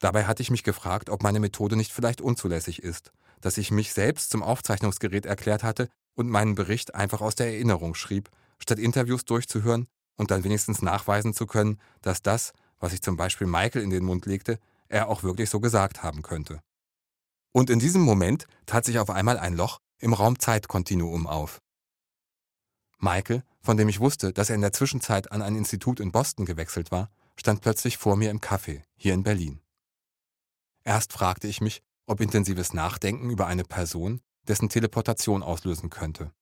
Dabei 0.00 0.24
hatte 0.24 0.42
ich 0.42 0.50
mich 0.50 0.64
gefragt, 0.64 1.10
ob 1.10 1.22
meine 1.22 1.40
Methode 1.40 1.76
nicht 1.76 1.92
vielleicht 1.92 2.20
unzulässig 2.20 2.82
ist, 2.82 3.12
dass 3.40 3.58
ich 3.58 3.70
mich 3.70 3.92
selbst 3.92 4.30
zum 4.30 4.42
Aufzeichnungsgerät 4.42 5.26
erklärt 5.26 5.62
hatte 5.62 5.88
und 6.14 6.28
meinen 6.28 6.54
Bericht 6.54 6.94
einfach 6.94 7.20
aus 7.20 7.34
der 7.34 7.48
Erinnerung 7.48 7.94
schrieb, 7.94 8.30
statt 8.58 8.78
Interviews 8.78 9.24
durchzuhören 9.24 9.86
und 10.16 10.30
dann 10.30 10.44
wenigstens 10.44 10.82
nachweisen 10.82 11.34
zu 11.34 11.46
können, 11.46 11.78
dass 12.02 12.22
das, 12.22 12.52
was 12.78 12.92
ich 12.92 13.02
zum 13.02 13.16
Beispiel 13.16 13.46
Michael 13.46 13.82
in 13.82 13.90
den 13.90 14.04
Mund 14.04 14.26
legte, 14.26 14.58
er 14.88 15.08
auch 15.08 15.22
wirklich 15.22 15.50
so 15.50 15.60
gesagt 15.60 16.02
haben 16.02 16.22
könnte. 16.22 16.60
Und 17.52 17.70
in 17.70 17.78
diesem 17.78 18.02
Moment 18.02 18.46
tat 18.66 18.84
sich 18.84 18.98
auf 18.98 19.10
einmal 19.10 19.38
ein 19.38 19.56
Loch 19.56 19.78
im 19.98 20.12
Raum-Zeit-Kontinuum 20.12 21.26
auf. 21.26 21.60
Michael, 23.00 23.42
von 23.60 23.76
dem 23.76 23.88
ich 23.88 24.00
wusste, 24.00 24.32
dass 24.32 24.50
er 24.50 24.54
in 24.54 24.60
der 24.60 24.72
Zwischenzeit 24.72 25.32
an 25.32 25.42
ein 25.42 25.56
Institut 25.56 26.00
in 26.00 26.12
Boston 26.12 26.44
gewechselt 26.44 26.90
war, 26.90 27.10
stand 27.36 27.62
plötzlich 27.62 27.96
vor 27.96 28.16
mir 28.16 28.30
im 28.30 28.40
Café, 28.40 28.82
hier 28.96 29.14
in 29.14 29.22
Berlin. 29.22 29.60
Erst 30.84 31.12
fragte 31.12 31.48
ich 31.48 31.60
mich, 31.60 31.82
ob 32.06 32.20
intensives 32.20 32.72
Nachdenken 32.74 33.30
über 33.30 33.46
eine 33.46 33.64
Person 33.64 34.20
dessen 34.48 34.68
Teleportation 34.68 35.42
auslösen 35.42 35.90
könnte. 35.90 36.32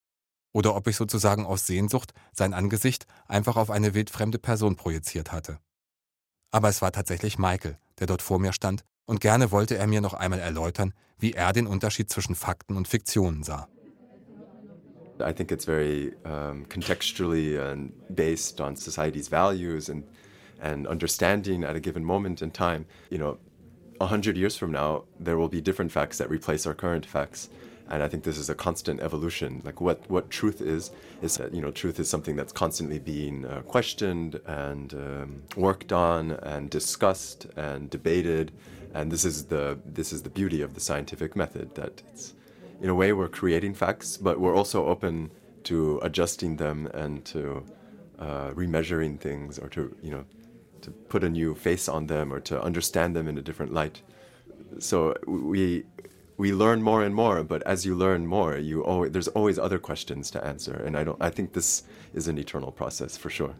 Oder 0.52 0.74
ob 0.74 0.86
ich 0.86 0.96
sozusagen 0.96 1.44
aus 1.44 1.66
Sehnsucht 1.66 2.12
sein 2.32 2.54
Angesicht 2.54 3.06
einfach 3.26 3.56
auf 3.56 3.70
eine 3.70 3.94
wildfremde 3.94 4.38
Person 4.38 4.76
projiziert 4.76 5.30
hatte. 5.30 5.58
Aber 6.50 6.68
es 6.68 6.80
war 6.80 6.90
tatsächlich 6.90 7.38
Michael, 7.38 7.78
der 7.98 8.06
dort 8.06 8.22
vor 8.22 8.38
mir 8.38 8.52
stand, 8.52 8.84
und 9.04 9.20
gerne 9.20 9.50
wollte 9.50 9.76
er 9.76 9.86
mir 9.86 10.00
noch 10.00 10.14
einmal 10.14 10.40
erläutern, 10.40 10.94
wie 11.18 11.32
er 11.32 11.52
den 11.52 11.66
Unterschied 11.66 12.10
zwischen 12.10 12.34
Fakten 12.34 12.76
und 12.76 12.88
Fiktionen 12.88 13.42
sah. 13.42 13.68
I 15.20 15.32
think 15.32 15.52
it's 15.52 15.64
very 15.64 16.14
um, 16.24 16.66
contextually 16.66 17.60
and 17.60 17.92
based 18.14 18.60
on 18.60 18.76
society's 18.76 19.28
values 19.28 19.88
and 19.88 20.04
and 20.60 20.86
understanding 20.86 21.64
at 21.64 21.76
a 21.76 21.80
given 21.80 22.04
moment 22.04 22.42
in 22.42 22.50
time. 22.50 22.86
You 23.10 23.18
know, 23.18 23.38
a 24.00 24.06
hundred 24.06 24.36
years 24.36 24.56
from 24.56 24.72
now, 24.72 25.04
there 25.18 25.36
will 25.36 25.48
be 25.48 25.60
different 25.60 25.92
facts 25.92 26.18
that 26.18 26.30
replace 26.30 26.66
our 26.66 26.74
current 26.74 27.06
facts. 27.06 27.48
And 27.90 28.02
I 28.02 28.08
think 28.08 28.24
this 28.24 28.36
is 28.36 28.50
a 28.50 28.54
constant 28.54 29.00
evolution. 29.00 29.62
Like 29.64 29.80
what, 29.80 30.08
what 30.10 30.30
truth 30.30 30.60
is, 30.60 30.90
is 31.22 31.38
that, 31.38 31.54
you 31.54 31.62
know, 31.62 31.70
truth 31.70 31.98
is 31.98 32.08
something 32.08 32.36
that's 32.36 32.52
constantly 32.52 32.98
being 32.98 33.46
uh, 33.46 33.62
questioned 33.62 34.40
and 34.46 34.92
um, 34.92 35.42
worked 35.56 35.90
on 35.90 36.32
and 36.32 36.68
discussed 36.68 37.46
and 37.56 37.88
debated. 37.88 38.52
And 38.92 39.10
this 39.10 39.24
is 39.24 39.46
the, 39.46 39.78
this 39.86 40.12
is 40.12 40.22
the 40.22 40.28
beauty 40.28 40.60
of 40.60 40.74
the 40.74 40.80
scientific 40.80 41.34
method 41.34 41.74
that 41.76 42.02
it's, 42.12 42.34
in 42.80 42.88
a 42.88 42.94
way, 42.94 43.12
we're 43.12 43.28
creating 43.28 43.74
facts, 43.74 44.16
but 44.16 44.40
we're 44.40 44.54
also 44.54 44.86
open 44.86 45.30
to 45.64 45.98
adjusting 46.02 46.56
them 46.56 46.86
and 46.94 47.24
to 47.26 47.64
uh, 48.18 48.50
remeasuring 48.50 49.18
things 49.18 49.58
or 49.58 49.68
to, 49.68 49.94
you 50.02 50.10
know, 50.10 50.24
to 50.82 50.90
put 50.90 51.24
a 51.24 51.28
new 51.28 51.54
face 51.54 51.88
on 51.88 52.06
them 52.06 52.32
or 52.32 52.40
to 52.40 52.60
understand 52.62 53.14
them 53.16 53.28
in 53.28 53.36
a 53.36 53.42
different 53.42 53.72
light. 53.72 54.02
So 54.78 55.16
we 55.26 55.84
we 56.36 56.52
learn 56.52 56.82
more 56.82 57.02
and 57.02 57.14
more, 57.14 57.42
but 57.42 57.62
as 57.64 57.84
you 57.84 57.96
learn 57.96 58.26
more, 58.26 58.56
you 58.56 58.84
always, 58.84 59.10
there's 59.10 59.26
always 59.28 59.58
other 59.58 59.78
questions 59.78 60.30
to 60.30 60.44
answer, 60.44 60.72
and 60.72 60.96
I 60.96 61.02
don't. 61.02 61.20
I 61.20 61.30
think 61.30 61.52
this 61.52 61.82
is 62.14 62.28
an 62.28 62.38
eternal 62.38 62.70
process 62.70 63.16
for 63.16 63.28
sure. 63.28 63.56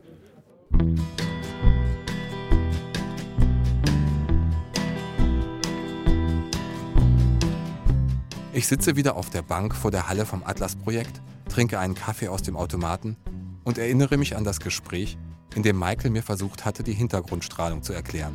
Ich 8.58 8.66
sitze 8.66 8.96
wieder 8.96 9.14
auf 9.14 9.30
der 9.30 9.42
Bank 9.42 9.72
vor 9.72 9.92
der 9.92 10.08
Halle 10.08 10.26
vom 10.26 10.42
Atlas-Projekt, 10.44 11.22
trinke 11.48 11.78
einen 11.78 11.94
Kaffee 11.94 12.26
aus 12.26 12.42
dem 12.42 12.56
Automaten 12.56 13.16
und 13.62 13.78
erinnere 13.78 14.16
mich 14.16 14.36
an 14.36 14.42
das 14.42 14.58
Gespräch, 14.58 15.16
in 15.54 15.62
dem 15.62 15.78
Michael 15.78 16.10
mir 16.10 16.24
versucht 16.24 16.64
hatte, 16.64 16.82
die 16.82 16.92
Hintergrundstrahlung 16.92 17.84
zu 17.84 17.92
erklären. 17.92 18.34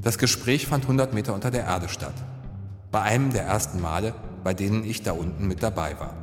Das 0.00 0.16
Gespräch 0.16 0.68
fand 0.68 0.84
100 0.84 1.12
Meter 1.12 1.34
unter 1.34 1.50
der 1.50 1.64
Erde 1.64 1.88
statt. 1.88 2.14
Bei 2.92 3.02
einem 3.02 3.32
der 3.32 3.42
ersten 3.42 3.80
Male, 3.80 4.14
bei 4.44 4.54
denen 4.54 4.84
ich 4.84 5.02
da 5.02 5.10
unten 5.10 5.48
mit 5.48 5.60
dabei 5.60 5.98
war. 5.98 6.14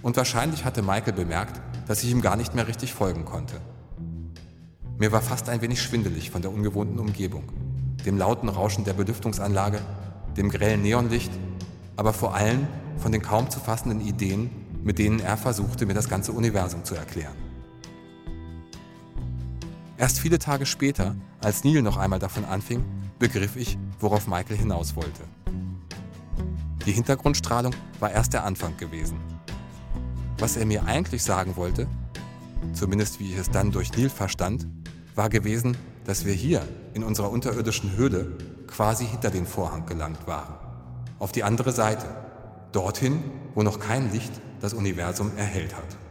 Und 0.00 0.16
wahrscheinlich 0.16 0.64
hatte 0.64 0.80
Michael 0.80 1.12
bemerkt, 1.12 1.60
dass 1.86 2.02
ich 2.02 2.10
ihm 2.10 2.22
gar 2.22 2.36
nicht 2.36 2.54
mehr 2.54 2.66
richtig 2.66 2.94
folgen 2.94 3.26
konnte. 3.26 3.60
Mir 4.96 5.12
war 5.12 5.20
fast 5.20 5.50
ein 5.50 5.60
wenig 5.60 5.82
schwindelig 5.82 6.30
von 6.30 6.40
der 6.40 6.50
ungewohnten 6.50 6.98
Umgebung, 6.98 7.44
dem 8.04 8.18
lauten 8.18 8.48
Rauschen 8.48 8.84
der 8.84 8.92
Belüftungsanlage, 8.92 9.80
dem 10.36 10.50
grellen 10.50 10.82
Neonlicht, 10.82 11.32
aber 11.96 12.12
vor 12.12 12.34
allem 12.34 12.66
von 12.98 13.12
den 13.12 13.22
kaum 13.22 13.50
zu 13.50 13.60
fassenden 13.60 14.00
Ideen, 14.00 14.50
mit 14.82 14.98
denen 14.98 15.20
er 15.20 15.36
versuchte, 15.36 15.86
mir 15.86 15.94
das 15.94 16.08
ganze 16.08 16.32
Universum 16.32 16.84
zu 16.84 16.94
erklären. 16.94 17.34
Erst 19.96 20.18
viele 20.18 20.38
Tage 20.38 20.66
später, 20.66 21.14
als 21.40 21.64
Neil 21.64 21.80
noch 21.82 21.96
einmal 21.96 22.18
davon 22.18 22.44
anfing, 22.44 22.84
begriff 23.18 23.56
ich, 23.56 23.78
worauf 24.00 24.26
Michael 24.26 24.56
hinaus 24.56 24.96
wollte. 24.96 25.22
Die 26.84 26.92
Hintergrundstrahlung 26.92 27.74
war 28.00 28.10
erst 28.10 28.34
der 28.34 28.44
Anfang 28.44 28.76
gewesen. 28.76 29.18
Was 30.38 30.56
er 30.56 30.66
mir 30.66 30.84
eigentlich 30.84 31.22
sagen 31.22 31.56
wollte, 31.56 31.86
zumindest 32.72 33.20
wie 33.20 33.32
ich 33.32 33.38
es 33.38 33.50
dann 33.50 33.70
durch 33.70 33.96
Neil 33.96 34.10
verstand, 34.10 34.66
war 35.14 35.28
gewesen, 35.28 35.76
dass 36.04 36.24
wir 36.24 36.34
hier 36.34 36.62
in 36.92 37.02
unserer 37.02 37.30
unterirdischen 37.30 37.96
Höhle 37.96 38.32
quasi 38.66 39.06
hinter 39.06 39.30
den 39.30 39.46
Vorhang 39.46 39.86
gelangt 39.86 40.26
waren. 40.26 40.54
Auf 41.18 41.32
die 41.32 41.44
andere 41.44 41.72
Seite, 41.72 42.06
dorthin, 42.72 43.22
wo 43.54 43.62
noch 43.62 43.78
kein 43.78 44.12
Licht 44.12 44.32
das 44.60 44.74
Universum 44.74 45.32
erhellt 45.36 45.74
hat. 45.74 46.03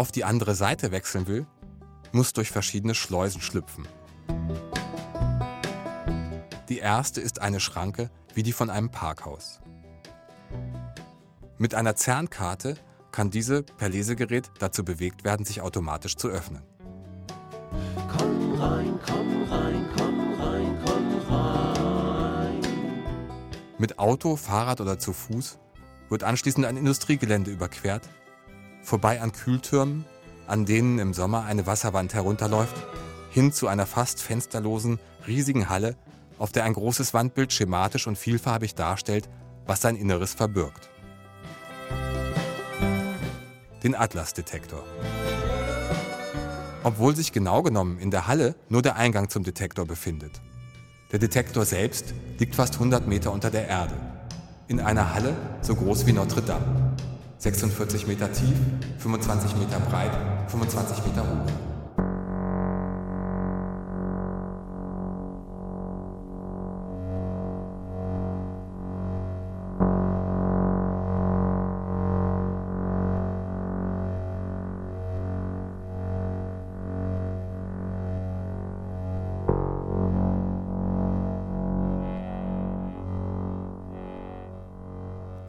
Auf 0.00 0.10
die 0.10 0.24
andere 0.24 0.54
Seite 0.54 0.92
wechseln 0.92 1.26
will, 1.26 1.46
muss 2.12 2.32
durch 2.32 2.50
verschiedene 2.50 2.94
Schleusen 2.94 3.42
schlüpfen. 3.42 3.86
Die 6.70 6.78
erste 6.78 7.20
ist 7.20 7.42
eine 7.42 7.60
Schranke 7.60 8.10
wie 8.32 8.42
die 8.42 8.54
von 8.54 8.70
einem 8.70 8.90
Parkhaus. 8.90 9.60
Mit 11.58 11.74
einer 11.74 11.96
CERN-Karte 11.96 12.76
kann 13.12 13.28
diese 13.28 13.62
per 13.62 13.90
Lesegerät 13.90 14.50
dazu 14.58 14.86
bewegt 14.86 15.22
werden, 15.22 15.44
sich 15.44 15.60
automatisch 15.60 16.16
zu 16.16 16.28
öffnen. 16.28 16.62
Komm 18.16 18.54
rein, 18.58 18.98
komm 19.04 19.42
rein, 19.52 19.86
komm 19.98 20.34
rein, 20.40 20.78
komm 20.82 21.34
rein. 21.34 22.60
Mit 23.76 23.98
Auto, 23.98 24.36
Fahrrad 24.36 24.80
oder 24.80 24.98
zu 24.98 25.12
Fuß 25.12 25.58
wird 26.08 26.24
anschließend 26.24 26.64
ein 26.64 26.78
Industriegelände 26.78 27.50
überquert 27.50 28.08
vorbei 28.82 29.20
an 29.20 29.32
Kühltürmen, 29.32 30.04
an 30.46 30.66
denen 30.66 30.98
im 30.98 31.14
Sommer 31.14 31.44
eine 31.44 31.66
Wasserwand 31.66 32.14
herunterläuft, 32.14 32.74
hin 33.30 33.52
zu 33.52 33.68
einer 33.68 33.86
fast 33.86 34.20
fensterlosen, 34.20 34.98
riesigen 35.26 35.68
Halle, 35.68 35.96
auf 36.38 36.52
der 36.52 36.64
ein 36.64 36.72
großes 36.72 37.14
Wandbild 37.14 37.52
schematisch 37.52 38.06
und 38.06 38.16
vielfarbig 38.16 38.74
darstellt, 38.74 39.28
was 39.66 39.80
sein 39.80 39.96
Inneres 39.96 40.34
verbirgt. 40.34 40.90
Den 43.82 43.94
Atlas-Detektor. 43.94 44.82
Obwohl 46.82 47.14
sich 47.14 47.32
genau 47.32 47.62
genommen 47.62 47.98
in 47.98 48.10
der 48.10 48.26
Halle 48.26 48.54
nur 48.68 48.82
der 48.82 48.96
Eingang 48.96 49.28
zum 49.28 49.44
Detektor 49.44 49.86
befindet. 49.86 50.40
Der 51.12 51.18
Detektor 51.18 51.64
selbst 51.64 52.14
liegt 52.38 52.54
fast 52.54 52.74
100 52.74 53.06
Meter 53.06 53.32
unter 53.32 53.50
der 53.50 53.68
Erde, 53.68 53.94
in 54.68 54.80
einer 54.80 55.12
Halle 55.12 55.36
so 55.60 55.74
groß 55.74 56.06
wie 56.06 56.12
Notre 56.12 56.42
Dame. 56.42 56.89
46 57.40 58.06
Meter 58.06 58.30
tief, 58.30 58.54
25 58.98 59.56
Meter 59.56 59.80
breit, 59.80 60.10
25 60.48 61.06
Meter 61.06 61.22
hoch. 61.22 61.50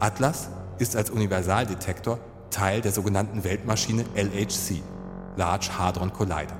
Atlas 0.00 0.48
ist 0.82 0.96
als 0.96 1.10
Universaldetektor 1.10 2.18
Teil 2.50 2.80
der 2.80 2.92
sogenannten 2.92 3.44
Weltmaschine 3.44 4.04
LHC, 4.14 4.82
Large 5.36 5.70
Hadron 5.78 6.12
Collider. 6.12 6.56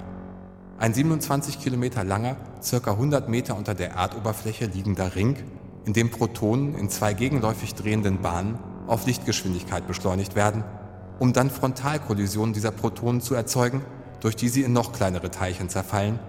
Ein 0.79 0.95
27 0.95 1.61
Kilometer 1.61 2.05
langer, 2.05 2.37
ca. 2.63 2.91
100 2.93 3.29
Meter 3.29 3.57
unter 3.57 3.75
der 3.75 3.91
Erdoberfläche 3.91 4.67
liegender 4.67 5.15
Ring, 5.17 5.37
in 5.85 5.93
dem 5.93 6.11
Protonen 6.11 6.77
in 6.77 6.89
zwei 6.89 7.13
gegenläufig 7.13 7.75
drehenden 7.75 8.23
Bahnen 8.23 8.59
auf 8.87 9.07
Lichtgeschwindigkeit 9.07 9.87
beschleunigt 9.89 10.37
werden, 10.37 10.63
um 11.19 11.33
dann 11.33 11.51
Frontalkollisionen 11.51 12.55
dieser 12.55 12.71
Protonen 12.71 13.21
zu 13.21 13.35
erzeugen, 13.35 13.85
durch 14.21 14.37
die 14.37 14.49
sie 14.49 14.63
in 14.63 14.73
noch 14.73 14.93
kleinere 14.93 15.33
Teilchen 15.33 15.69
zerfallen, 15.69 16.21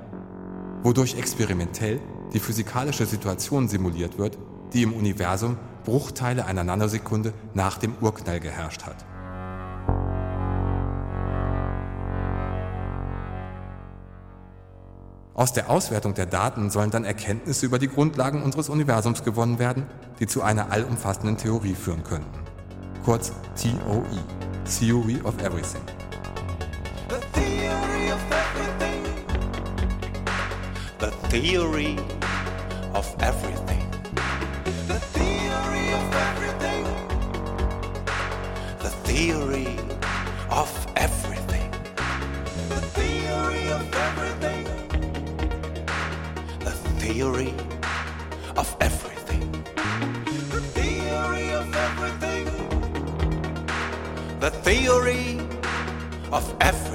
wodurch 0.81 1.15
experimentell 1.17 1.99
die 2.33 2.39
physikalische 2.39 3.05
Situation 3.05 3.67
simuliert 3.67 4.17
wird, 4.17 4.37
die 4.73 4.83
im 4.83 4.93
Universum 4.93 5.57
Bruchteile 5.85 6.45
einer 6.45 6.63
Nanosekunde 6.63 7.33
nach 7.53 7.77
dem 7.77 7.95
Urknall 8.01 8.39
geherrscht 8.39 8.83
hat. 8.83 8.95
Aus 15.35 15.51
der 15.51 15.69
Auswertung 15.69 16.13
der 16.13 16.27
Daten 16.27 16.69
sollen 16.69 16.91
dann 16.91 17.05
Erkenntnisse 17.05 17.65
über 17.65 17.79
die 17.79 17.87
Grundlagen 17.87 18.43
unseres 18.43 18.69
Universums 18.69 19.23
gewonnen 19.23 19.57
werden, 19.57 19.87
die 20.19 20.27
zu 20.27 20.43
einer 20.43 20.71
allumfassenden 20.71 21.37
Theorie 21.37 21.73
führen 21.73 22.03
könnten. 22.03 22.29
Kurz 23.03 23.33
TOE, 23.59 24.03
Theory 24.79 25.19
of 25.23 25.37
Everything. 25.41 25.81
The 30.99 31.29
theory 31.29 31.97
of 32.93 33.15
everything. 33.19 33.72
Theory 39.13 39.67
of 40.49 40.71
everything. 40.95 41.69
The 42.69 42.81
theory 42.97 43.69
of 43.69 43.83
everything. 44.07 44.65
The 46.67 46.71
theory 46.99 47.53
of 48.57 48.75
everything. 48.81 49.51
The 50.49 50.61
theory 50.77 51.47
of 51.53 51.75
everything. 51.85 52.47
The 54.39 54.49
theory 54.49 55.39
of 56.31 56.45
everything. 56.59 56.92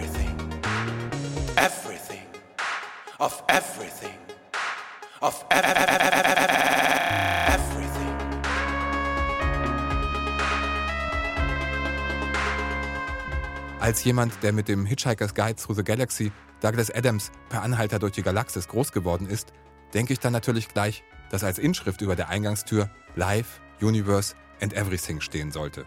Als 13.89 14.05
jemand, 14.05 14.43
der 14.43 14.53
mit 14.53 14.69
dem 14.69 14.85
Hitchhiker's 14.85 15.35
Guide 15.35 15.57
Through 15.57 15.77
the 15.77 15.83
Galaxy 15.83 16.31
Douglas 16.61 16.91
Adams 16.91 17.31
per 17.49 17.63
Anhalter 17.63 17.99
durch 17.99 18.13
die 18.13 18.23
Galaxis 18.23 18.69
groß 18.69 18.93
geworden 18.93 19.27
ist, 19.27 19.55
denke 19.95 20.13
ich 20.13 20.21
dann 20.21 20.35
natürlich 20.35 20.69
gleich, 20.69 21.03
dass 21.31 21.43
als 21.43 21.59
Inschrift 21.59 22.03
über 22.03 22.15
der 22.15 22.29
Eingangstür 22.29 22.91
Life, 23.17 23.63
Universe 23.81 24.35
and 24.61 24.75
Everything 24.75 25.23
stehen 25.23 25.51
sollte. 25.53 25.87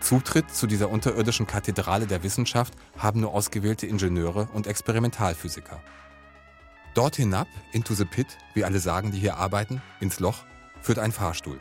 Zutritt 0.00 0.52
zu 0.52 0.66
dieser 0.66 0.90
unterirdischen 0.90 1.46
Kathedrale 1.46 2.08
der 2.08 2.24
Wissenschaft 2.24 2.74
haben 2.98 3.20
nur 3.20 3.32
ausgewählte 3.32 3.86
Ingenieure 3.86 4.48
und 4.52 4.66
Experimentalphysiker. 4.66 5.80
Dort 6.94 7.14
hinab, 7.14 7.46
into 7.70 7.94
the 7.94 8.04
pit, 8.04 8.36
wie 8.54 8.64
alle 8.64 8.80
sagen, 8.80 9.12
die 9.12 9.20
hier 9.20 9.36
arbeiten, 9.36 9.80
ins 10.00 10.18
Loch, 10.18 10.44
führt 10.82 10.98
ein 10.98 11.12
Fahrstuhl. 11.12 11.60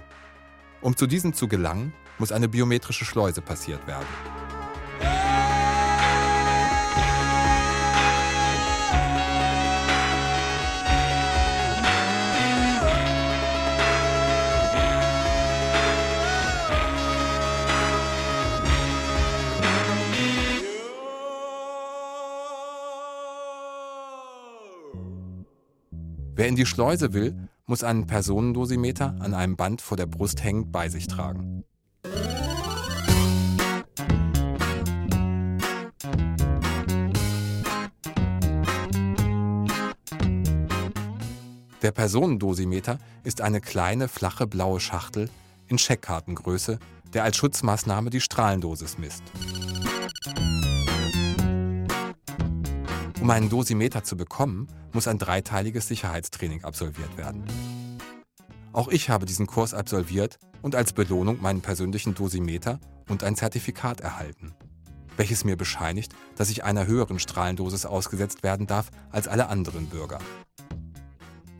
Um 0.81 0.97
zu 0.97 1.05
diesem 1.05 1.35
zu 1.35 1.47
gelangen, 1.47 1.93
muss 2.19 2.31
eine 2.31 2.47
biometrische 2.47 3.05
Schleuse 3.05 3.41
passiert 3.41 3.85
werden. 3.87 4.05
Wer 26.35 26.47
in 26.47 26.55
die 26.55 26.65
Schleuse 26.65 27.13
will, 27.13 27.47
muss 27.67 27.83
einen 27.83 28.07
Personendosimeter 28.07 29.15
an 29.19 29.33
einem 29.33 29.55
Band 29.55 29.81
vor 29.81 29.95
der 29.95 30.07
Brust 30.07 30.43
hängend 30.43 30.71
bei 30.71 30.89
sich 30.89 31.07
tragen. 31.07 31.63
Der 41.83 41.91
Personendosimeter 41.91 42.97
ist 43.25 43.41
eine 43.41 43.59
kleine, 43.59 44.07
flache 44.07 44.47
blaue 44.47 44.79
Schachtel 44.79 45.29
in 45.67 45.77
Scheckkartengröße, 45.77 46.79
der 47.13 47.25
als 47.25 47.35
Schutzmaßnahme 47.35 48.09
die 48.09 48.21
Strahlendosis 48.21 48.97
misst. 48.97 49.23
Um 53.19 53.29
einen 53.29 53.49
Dosimeter 53.49 54.01
zu 54.05 54.15
bekommen, 54.15 54.69
muss 54.93 55.09
ein 55.09 55.19
dreiteiliges 55.19 55.89
Sicherheitstraining 55.89 56.63
absolviert 56.63 57.17
werden. 57.17 57.43
Auch 58.71 58.87
ich 58.87 59.09
habe 59.09 59.25
diesen 59.25 59.45
Kurs 59.45 59.73
absolviert 59.73 60.39
und 60.61 60.75
als 60.75 60.93
Belohnung 60.93 61.41
meinen 61.41 61.61
persönlichen 61.61 62.15
Dosimeter 62.15 62.79
und 63.09 63.25
ein 63.25 63.35
Zertifikat 63.35 63.99
erhalten, 63.99 64.53
welches 65.17 65.43
mir 65.43 65.57
bescheinigt, 65.57 66.15
dass 66.37 66.49
ich 66.49 66.63
einer 66.63 66.87
höheren 66.87 67.19
Strahlendosis 67.19 67.85
ausgesetzt 67.85 68.41
werden 68.41 68.67
darf 68.67 68.89
als 69.11 69.27
alle 69.27 69.49
anderen 69.49 69.87
Bürger. 69.87 70.19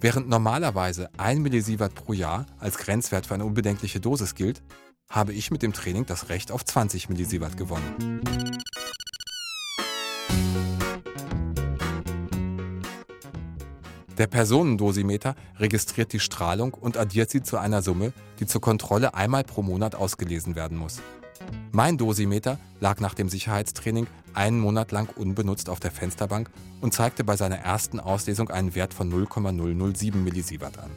Während 0.04 0.28
normalerweise 0.28 1.10
1 1.18 1.40
Millisievert 1.40 1.96
pro 1.96 2.12
Jahr 2.12 2.46
als 2.60 2.78
Grenzwert 2.78 3.26
für 3.26 3.36
eine 3.36 3.46
unbedenkliche 3.46 4.02
Dosis 4.02 4.36
gilt, 4.36 4.62
habe 5.10 5.32
ich 5.32 5.50
mit 5.50 5.62
dem 5.62 5.72
Training 5.72 6.06
das 6.06 6.28
Recht 6.28 6.52
auf 6.52 6.66
20 6.66 7.08
Millisievert 7.08 7.56
gewonnen. 7.56 8.20
Der 14.18 14.28
Personendosimeter 14.28 15.36
registriert 15.58 16.12
die 16.12 16.20
Strahlung 16.20 16.74
und 16.74 16.98
addiert 16.98 17.30
sie 17.30 17.42
zu 17.42 17.58
einer 17.58 17.82
Summe, 17.82 18.12
die 18.42 18.46
zur 18.46 18.60
Kontrolle 18.60 19.14
einmal 19.14 19.46
pro 19.46 19.62
Monat 19.62 19.96
ausgelesen 19.96 20.58
werden 20.58 20.78
muss. 20.78 21.02
Mein 21.72 21.98
Dosimeter 21.98 22.60
lag 22.80 23.00
nach 23.00 23.14
dem 23.14 23.30
Sicherheitstraining 23.30 24.08
einen 24.34 24.60
Monat 24.60 24.92
lang 24.92 25.10
unbenutzt 25.16 25.70
auf 25.70 25.80
der 25.80 25.92
Fensterbank 25.92 26.50
und 26.82 26.94
zeigte 26.94 27.24
bei 27.24 27.36
seiner 27.36 27.58
ersten 27.58 28.00
Auslesung 28.00 28.50
einen 28.50 28.76
Wert 28.76 28.94
von 28.94 29.10
0,007 29.10 30.24
Millisievert 30.24 30.78
an. 30.78 30.92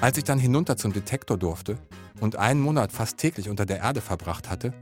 Als 0.00 0.18
ich 0.18 0.24
dann 0.24 0.38
hinunter 0.38 0.76
zum 0.76 0.92
Detektor 0.92 1.36
durfte 1.36 1.78
und 2.20 2.36
einen 2.36 2.60
Monat 2.60 2.92
fast 2.92 3.18
täglich 3.18 3.48
unter 3.48 3.66
der 3.66 3.78
Erde 3.78 4.00
verbracht 4.00 4.50
hatte, 4.50 4.72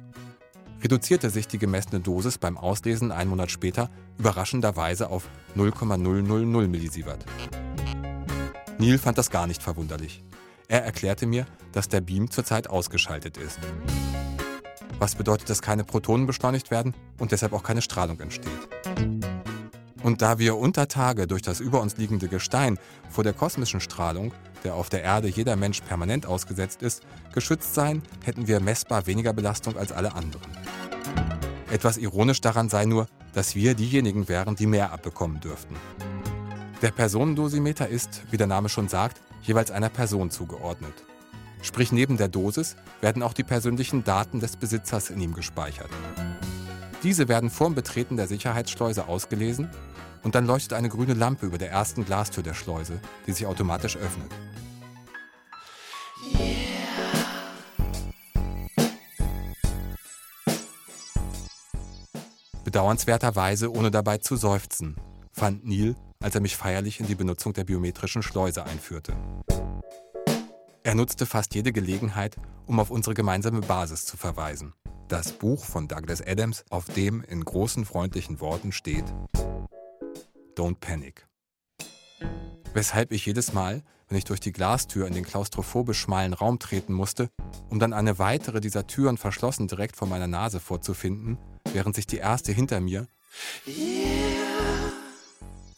reduzierte 0.83 1.31
sich 1.31 1.49
die 1.49 1.59
gemessene 1.59 2.01
Dosis 2.01 2.39
beim 2.39 2.59
Auslesen 2.59 3.11
einen 3.11 3.31
Monat 3.31 3.51
später 3.51 3.91
überraschenderweise 4.19 5.09
auf 5.09 5.29
0,000 5.57 6.69
Millisievert. 6.69 7.25
Neil 8.79 8.99
fand 8.99 9.19
das 9.19 9.31
gar 9.31 9.47
nicht 9.47 9.63
verwunderlich. 9.63 10.25
Er 10.69 10.85
erklärte 10.85 11.27
mir, 11.27 11.47
dass 11.73 11.89
der 11.89 12.01
Beam 12.01 12.31
zurzeit 12.31 12.71
ausgeschaltet 12.71 13.37
ist. 13.37 13.59
Was 14.99 15.15
bedeutet, 15.15 15.51
dass 15.51 15.61
keine 15.61 15.85
Protonen 15.85 16.27
beschleunigt 16.27 16.71
werden 16.71 16.95
und 17.19 17.33
deshalb 17.33 17.53
auch 17.53 17.63
keine 17.63 17.83
Strahlung 17.83 18.19
entsteht. 18.21 18.51
Und 20.03 20.23
da 20.23 20.39
wir 20.39 20.57
unter 20.57 20.89
Tage 20.89 21.27
durch 21.27 21.43
das 21.43 21.61
über 21.61 21.81
uns 21.81 21.97
liegende 21.97 22.29
Gestein 22.29 22.79
vor 23.11 23.25
der 23.25 23.33
kosmischen 23.33 23.81
Strahlung, 23.81 24.33
der 24.63 24.75
auf 24.75 24.89
der 24.89 25.03
Erde 25.03 25.29
jeder 25.29 25.57
Mensch 25.57 25.81
permanent 25.81 26.27
ausgesetzt 26.27 26.83
ist, 26.83 27.03
geschützt 27.33 27.75
seien, 27.75 28.03
hätten 28.23 28.47
wir 28.47 28.61
messbar 28.61 29.07
weniger 29.07 29.33
Belastung 29.33 29.77
als 29.77 29.93
alle 29.93 30.15
anderen. 30.15 30.51
Etwas 31.71 31.97
ironisch 31.97 32.41
daran 32.41 32.69
sei 32.69 32.85
nur, 32.85 33.09
dass 33.33 33.55
wir 33.55 33.75
diejenigen 33.75 34.29
wären, 34.29 34.57
die 34.57 34.67
mehr 34.67 34.93
abbekommen 34.93 35.41
dürften. 35.41 35.77
Der 36.83 36.91
Personendosimeter 36.91 37.89
ist, 37.89 38.23
wie 38.31 38.37
der 38.37 38.47
Name 38.47 38.69
schon 38.69 38.89
sagt, 38.89 39.21
jeweils 39.45 39.71
einer 39.71 39.89
Person 39.89 40.31
zugeordnet. 40.31 40.93
Sprich, 41.63 41.93
neben 41.93 42.17
der 42.17 42.29
Dosis 42.29 42.77
werden 43.01 43.23
auch 43.23 43.33
die 43.33 43.45
persönlichen 43.45 44.05
Daten 44.05 44.41
des 44.41 44.57
Besitzers 44.57 45.09
in 45.09 45.21
ihm 45.21 45.33
gespeichert. 45.33 45.89
Diese 47.03 47.29
werden 47.29 47.51
vorm 47.51 47.75
Betreten 47.75 48.17
der 48.17 48.27
Sicherheitsschleuse 48.27 49.09
ausgelesen 49.09 49.71
und 50.23 50.35
dann 50.35 50.47
leuchtet 50.47 50.73
eine 50.73 50.89
grüne 50.89 51.15
Lampe 51.15 51.47
über 51.47 51.59
der 51.59 51.71
ersten 51.71 52.05
Glastür 52.05 52.43
der 52.43 52.55
Schleuse, 52.55 53.01
die 53.27 53.33
sich 53.33 53.47
automatisch 53.47 53.97
öffnet. 53.97 54.31
Bedauernswerterweise 62.65 63.73
ohne 63.73 63.91
dabei 63.91 64.19
zu 64.19 64.37
seufzen, 64.37 64.97
fand 65.33 65.65
Neil, 65.65 65.95
als 66.25 66.35
er 66.35 66.41
mich 66.41 66.57
feierlich 66.57 67.01
in 67.01 67.07
die 67.07 67.15
Benutzung 67.15 67.53
der 67.53 67.65
biometrischen 67.65 68.23
Schleuse 68.23 68.65
einführte. 68.65 69.15
Er 70.83 70.95
nutzte 70.95 71.27
fast 71.27 71.55
jede 71.55 71.71
Gelegenheit, 71.71 72.37
um 72.67 72.81
auf 72.81 72.91
unsere 72.91 73.15
gemeinsame 73.15 73.61
Basis 73.61 74.07
zu 74.07 74.17
verweisen. 74.17 74.73
Das 75.09 75.33
Buch 75.33 75.67
von 75.67 75.87
Douglas 75.87 76.27
Adams, 76.27 76.65
auf 76.71 76.87
dem 76.87 77.23
in 77.23 77.45
großen 77.45 77.85
freundlichen 77.85 78.41
Worten 78.41 78.73
steht 78.73 79.05
Don't 80.57 80.81
Panic. 80.81 81.29
Weshalb 82.73 83.13
ich 83.13 83.27
jedes 83.27 83.53
Mal, 83.53 83.83
wenn 84.09 84.17
ich 84.17 84.25
durch 84.25 84.41
die 84.41 84.53
Glastür 84.53 85.07
in 85.07 85.13
den 85.13 85.27
klaustrophobisch 85.27 85.99
schmalen 86.01 86.33
Raum 86.33 86.59
treten 86.59 86.95
musste, 86.95 87.29
um 87.69 87.79
dann 87.79 87.93
eine 87.93 88.19
weitere 88.19 88.63
dieser 88.63 88.87
Türen 88.87 89.19
verschlossen 89.19 89.69
direkt 89.69 89.95
vor 89.95 90.09
meiner 90.09 90.27
Nase 90.27 90.59
vorzufinden, 90.59 91.37
während 91.75 91.95
sich 91.95 92.07
die 92.07 92.17
erste 92.17 92.53
hinter 92.53 92.81
mir 92.81 93.09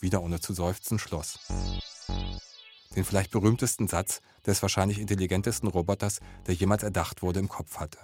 wieder 0.01 0.23
ohne 0.23 0.41
zu 0.41 0.53
seufzen 0.55 0.99
schloss. 0.99 1.39
Den 2.95 3.05
vielleicht 3.05 3.31
berühmtesten 3.31 3.89
Satz 3.89 4.21
des 4.47 4.63
wahrscheinlich 4.63 4.99
intelligentesten 4.99 5.69
Roboters, 5.69 6.21
der 6.47 6.55
jemals 6.55 6.83
erdacht 6.83 7.23
wurde, 7.23 7.41
im 7.41 7.49
Kopf 7.49 7.79
hatte. 7.79 7.99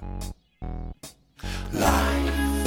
Life. 1.72 2.61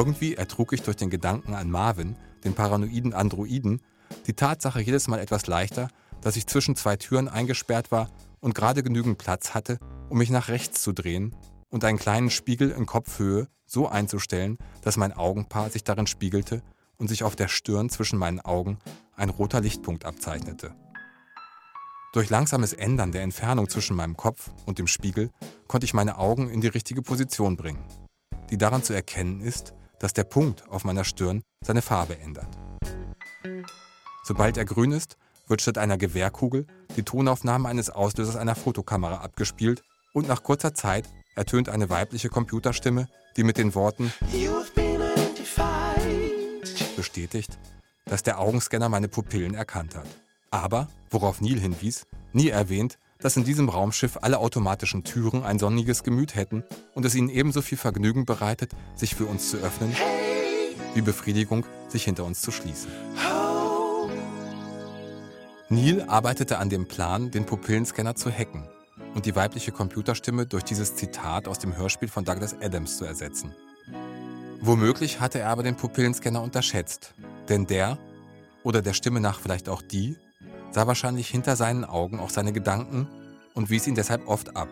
Irgendwie 0.00 0.34
ertrug 0.34 0.72
ich 0.72 0.80
durch 0.80 0.96
den 0.96 1.10
Gedanken 1.10 1.52
an 1.52 1.70
Marvin, 1.70 2.16
den 2.42 2.54
paranoiden 2.54 3.12
Androiden, 3.12 3.82
die 4.26 4.32
Tatsache 4.32 4.80
jedes 4.80 5.08
Mal 5.08 5.20
etwas 5.20 5.46
leichter, 5.46 5.88
dass 6.22 6.36
ich 6.36 6.46
zwischen 6.46 6.74
zwei 6.74 6.96
Türen 6.96 7.28
eingesperrt 7.28 7.92
war 7.92 8.08
und 8.40 8.54
gerade 8.54 8.82
genügend 8.82 9.18
Platz 9.18 9.52
hatte, 9.52 9.78
um 10.08 10.16
mich 10.16 10.30
nach 10.30 10.48
rechts 10.48 10.80
zu 10.80 10.92
drehen 10.92 11.36
und 11.68 11.84
einen 11.84 11.98
kleinen 11.98 12.30
Spiegel 12.30 12.70
in 12.70 12.86
Kopfhöhe 12.86 13.46
so 13.66 13.88
einzustellen, 13.88 14.56
dass 14.80 14.96
mein 14.96 15.12
Augenpaar 15.12 15.68
sich 15.68 15.84
darin 15.84 16.06
spiegelte 16.06 16.62
und 16.96 17.08
sich 17.08 17.22
auf 17.22 17.36
der 17.36 17.48
Stirn 17.48 17.90
zwischen 17.90 18.18
meinen 18.18 18.40
Augen 18.40 18.78
ein 19.16 19.28
roter 19.28 19.60
Lichtpunkt 19.60 20.06
abzeichnete. 20.06 20.74
Durch 22.14 22.30
langsames 22.30 22.72
Ändern 22.72 23.12
der 23.12 23.22
Entfernung 23.22 23.68
zwischen 23.68 23.96
meinem 23.96 24.16
Kopf 24.16 24.50
und 24.64 24.78
dem 24.78 24.86
Spiegel 24.86 25.30
konnte 25.68 25.84
ich 25.84 25.92
meine 25.92 26.16
Augen 26.16 26.48
in 26.48 26.62
die 26.62 26.68
richtige 26.68 27.02
Position 27.02 27.58
bringen, 27.58 27.84
die 28.48 28.56
daran 28.56 28.82
zu 28.82 28.94
erkennen 28.94 29.42
ist, 29.42 29.74
dass 30.00 30.12
der 30.12 30.24
Punkt 30.24 30.68
auf 30.68 30.82
meiner 30.84 31.04
Stirn 31.04 31.44
seine 31.60 31.82
Farbe 31.82 32.18
ändert. 32.18 32.48
Sobald 34.24 34.56
er 34.56 34.64
grün 34.64 34.90
ist, 34.90 35.16
wird 35.46 35.62
statt 35.62 35.78
einer 35.78 35.98
Gewehrkugel 35.98 36.66
die 36.96 37.04
Tonaufnahme 37.04 37.68
eines 37.68 37.90
Auslösers 37.90 38.36
einer 38.36 38.56
Fotokamera 38.56 39.18
abgespielt 39.18 39.82
und 40.12 40.26
nach 40.26 40.42
kurzer 40.42 40.74
Zeit 40.74 41.08
ertönt 41.36 41.68
eine 41.68 41.90
weibliche 41.90 42.28
Computerstimme, 42.28 43.08
die 43.36 43.44
mit 43.44 43.58
den 43.58 43.74
Worten 43.74 44.12
bestätigt, 46.96 47.58
dass 48.04 48.22
der 48.22 48.38
Augenscanner 48.38 48.88
meine 48.88 49.08
Pupillen 49.08 49.54
erkannt 49.54 49.96
hat. 49.96 50.06
Aber, 50.50 50.88
worauf 51.10 51.40
Neil 51.40 51.58
hinwies, 51.58 52.06
nie 52.32 52.48
erwähnt, 52.48 52.98
dass 53.22 53.36
in 53.36 53.44
diesem 53.44 53.68
Raumschiff 53.68 54.18
alle 54.22 54.38
automatischen 54.38 55.04
Türen 55.04 55.44
ein 55.44 55.58
sonniges 55.58 56.02
Gemüt 56.02 56.34
hätten 56.34 56.64
und 56.94 57.04
es 57.04 57.14
ihnen 57.14 57.28
ebenso 57.28 57.62
viel 57.62 57.78
Vergnügen 57.78 58.24
bereitet, 58.24 58.72
sich 58.94 59.14
für 59.14 59.26
uns 59.26 59.50
zu 59.50 59.58
öffnen, 59.58 59.94
wie 60.94 61.02
Befriedigung, 61.02 61.64
sich 61.88 62.04
hinter 62.04 62.24
uns 62.24 62.40
zu 62.40 62.50
schließen. 62.50 62.90
Neil 65.68 66.02
arbeitete 66.08 66.58
an 66.58 66.68
dem 66.68 66.88
Plan, 66.88 67.30
den 67.30 67.46
Pupillenscanner 67.46 68.16
zu 68.16 68.30
hacken 68.30 68.68
und 69.14 69.26
die 69.26 69.36
weibliche 69.36 69.70
Computerstimme 69.70 70.46
durch 70.46 70.64
dieses 70.64 70.96
Zitat 70.96 71.46
aus 71.46 71.58
dem 71.58 71.76
Hörspiel 71.76 72.08
von 72.08 72.24
Douglas 72.24 72.56
Adams 72.60 72.96
zu 72.96 73.04
ersetzen. 73.04 73.54
Womöglich 74.60 75.20
hatte 75.20 75.38
er 75.38 75.48
aber 75.48 75.62
den 75.62 75.76
Pupillenscanner 75.76 76.42
unterschätzt, 76.42 77.14
denn 77.48 77.66
der, 77.66 77.98
oder 78.62 78.82
der 78.82 78.92
Stimme 78.92 79.20
nach 79.20 79.40
vielleicht 79.40 79.68
auch 79.68 79.80
die, 79.80 80.16
sah 80.72 80.86
wahrscheinlich 80.86 81.28
hinter 81.28 81.56
seinen 81.56 81.84
Augen 81.84 82.18
auch 82.18 82.30
seine 82.30 82.52
Gedanken 82.52 83.08
und 83.54 83.70
wies 83.70 83.86
ihn 83.86 83.94
deshalb 83.94 84.26
oft 84.28 84.56
ab. 84.56 84.68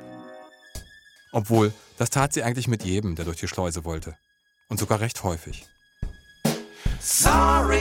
Obwohl, 1.32 1.72
das 1.98 2.10
tat 2.10 2.32
sie 2.32 2.42
eigentlich 2.42 2.68
mit 2.68 2.84
jedem, 2.84 3.16
der 3.16 3.24
durch 3.24 3.38
die 3.38 3.48
Schleuse 3.48 3.84
wollte. 3.84 4.16
Und 4.68 4.78
sogar 4.78 5.00
recht 5.00 5.22
häufig. 5.22 5.66
Sorry. 7.00 7.80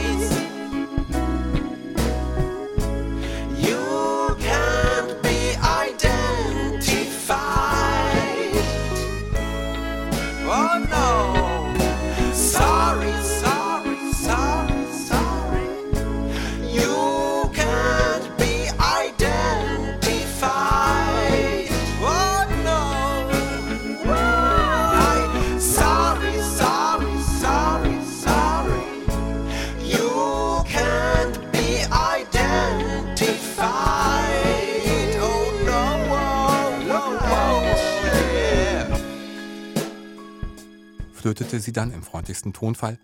Flötete 41.38 41.60
sie 41.60 41.72
dann 41.72 41.92
im 41.92 42.02
freundlichsten 42.02 42.52
Tonfall 42.52 42.98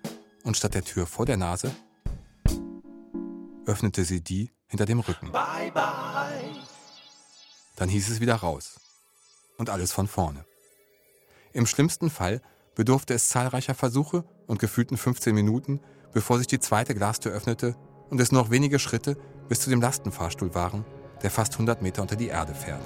und 0.43 0.57
statt 0.57 0.73
der 0.73 0.83
Tür 0.83 1.05
vor 1.05 1.27
der 1.27 1.37
Nase 1.37 1.71
öffnete 3.67 4.03
sie 4.05 4.21
die 4.21 4.49
hinter 4.65 4.85
dem 4.85 5.01
Rücken. 5.01 5.31
Bye, 5.31 5.71
bye. 5.71 6.49
Dann 7.75 7.89
hieß 7.89 8.09
es 8.09 8.21
wieder 8.21 8.33
raus. 8.33 8.79
Und 9.59 9.69
alles 9.69 9.91
von 9.91 10.07
vorne. 10.07 10.45
Im 11.53 11.67
schlimmsten 11.67 12.09
Fall 12.09 12.41
bedurfte 12.73 13.13
es 13.13 13.29
zahlreicher 13.29 13.75
Versuche 13.75 14.23
und 14.47 14.57
gefühlten 14.57 14.97
15 14.97 15.35
Minuten, 15.35 15.79
bevor 16.11 16.39
sich 16.39 16.47
die 16.47 16.59
zweite 16.59 16.95
Glastür 16.95 17.33
öffnete 17.33 17.75
und 18.09 18.19
es 18.19 18.31
noch 18.31 18.49
wenige 18.49 18.79
Schritte 18.79 19.15
bis 19.47 19.59
zu 19.59 19.69
dem 19.69 19.79
Lastenfahrstuhl 19.79 20.55
waren, 20.55 20.85
der 21.21 21.29
fast 21.29 21.53
100 21.53 21.83
Meter 21.83 22.01
unter 22.01 22.15
die 22.15 22.29
Erde 22.29 22.55
fährt. 22.55 22.81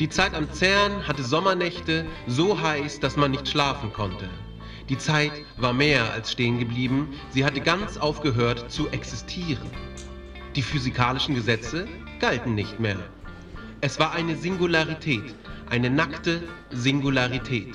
Die 0.00 0.08
Zeit 0.08 0.34
am 0.34 0.50
CERN 0.50 1.06
hatte 1.06 1.22
Sommernächte 1.22 2.06
so 2.26 2.58
heiß, 2.58 3.00
dass 3.00 3.18
man 3.18 3.32
nicht 3.32 3.46
schlafen 3.46 3.92
konnte. 3.92 4.30
Die 4.88 4.96
Zeit 4.96 5.32
war 5.58 5.74
mehr 5.74 6.10
als 6.14 6.32
stehen 6.32 6.58
geblieben, 6.58 7.12
sie 7.28 7.44
hatte 7.44 7.60
ganz 7.60 7.98
aufgehört 7.98 8.72
zu 8.72 8.88
existieren. 8.88 9.68
Die 10.56 10.62
physikalischen 10.62 11.34
Gesetze 11.34 11.86
galten 12.18 12.54
nicht 12.54 12.80
mehr. 12.80 12.96
Es 13.82 14.00
war 14.00 14.12
eine 14.12 14.36
Singularität, 14.36 15.34
eine 15.68 15.90
nackte 15.90 16.44
Singularität. 16.70 17.74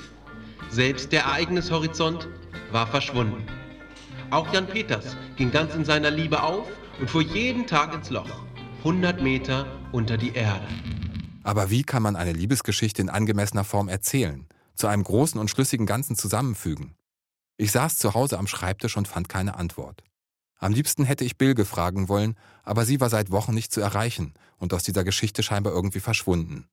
Selbst 0.68 1.12
der 1.12 1.22
Ereignishorizont 1.22 2.26
war 2.72 2.88
verschwunden. 2.88 3.46
Auch 4.30 4.52
Jan 4.52 4.66
Peters 4.66 5.16
ging 5.36 5.52
ganz 5.52 5.76
in 5.76 5.84
seiner 5.84 6.10
Liebe 6.10 6.42
auf 6.42 6.66
und 6.98 7.08
fuhr 7.08 7.22
jeden 7.22 7.68
Tag 7.68 7.94
ins 7.94 8.10
Loch, 8.10 8.42
100 8.78 9.22
Meter 9.22 9.64
unter 9.92 10.16
die 10.16 10.34
Erde. 10.34 10.66
Aber 11.46 11.70
wie 11.70 11.84
kann 11.84 12.02
man 12.02 12.16
eine 12.16 12.32
Liebesgeschichte 12.32 13.00
in 13.00 13.08
angemessener 13.08 13.62
Form 13.62 13.88
erzählen, 13.88 14.48
zu 14.74 14.88
einem 14.88 15.04
großen 15.04 15.38
und 15.38 15.48
schlüssigen 15.48 15.86
Ganzen 15.86 16.16
zusammenfügen? 16.16 16.96
Ich 17.56 17.70
saß 17.70 17.98
zu 17.98 18.14
Hause 18.14 18.40
am 18.40 18.48
Schreibtisch 18.48 18.96
und 18.96 19.06
fand 19.06 19.28
keine 19.28 19.54
Antwort. 19.54 20.02
Am 20.58 20.72
liebsten 20.72 21.04
hätte 21.04 21.22
ich 21.22 21.38
Bilge 21.38 21.64
fragen 21.64 22.08
wollen, 22.08 22.34
aber 22.64 22.84
sie 22.84 23.00
war 23.00 23.10
seit 23.10 23.30
Wochen 23.30 23.54
nicht 23.54 23.72
zu 23.72 23.80
erreichen 23.80 24.34
und 24.58 24.74
aus 24.74 24.82
dieser 24.82 25.04
Geschichte 25.04 25.44
scheinbar 25.44 25.72
irgendwie 25.72 26.00
verschwunden. 26.00 26.66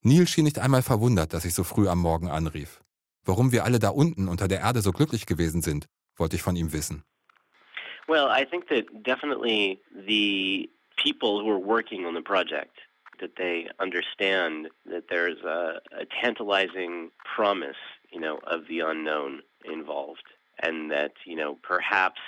Neil 0.00 0.28
schien 0.28 0.44
nicht 0.44 0.60
einmal 0.60 0.82
verwundert, 0.82 1.32
dass 1.32 1.44
ich 1.44 1.54
so 1.54 1.64
früh 1.64 1.88
am 1.88 1.98
Morgen 1.98 2.28
anrief. 2.28 2.84
Warum 3.24 3.50
wir 3.50 3.64
alle 3.64 3.80
da 3.80 3.88
unten 3.88 4.28
unter 4.28 4.46
der 4.46 4.60
Erde 4.60 4.80
so 4.80 4.92
glücklich 4.92 5.26
gewesen 5.26 5.60
sind, 5.60 5.88
wollte 6.14 6.36
ich 6.36 6.42
von 6.42 6.54
ihm 6.54 6.72
wissen. 6.72 7.02
Well, 8.06 8.28
I 8.30 8.46
think 8.48 8.68
that 8.68 8.84
definitely 9.04 9.80
the 10.06 10.70
people 11.02 11.42
who 11.42 11.50
are 11.50 11.66
working 11.66 12.06
on 12.06 12.14
the 12.14 12.22
project 12.22 12.85
that 13.20 13.36
they 13.36 13.68
understand 13.80 14.68
that 14.86 15.04
there's 15.10 15.40
a, 15.44 15.80
a 15.98 16.04
tantalizing 16.22 17.10
promise, 17.34 17.76
you 18.10 18.20
know, 18.20 18.38
of 18.46 18.62
the 18.68 18.80
unknown 18.80 19.40
involved, 19.64 20.24
and 20.60 20.90
that 20.90 21.12
you 21.24 21.36
know 21.36 21.58
perhaps 21.62 22.20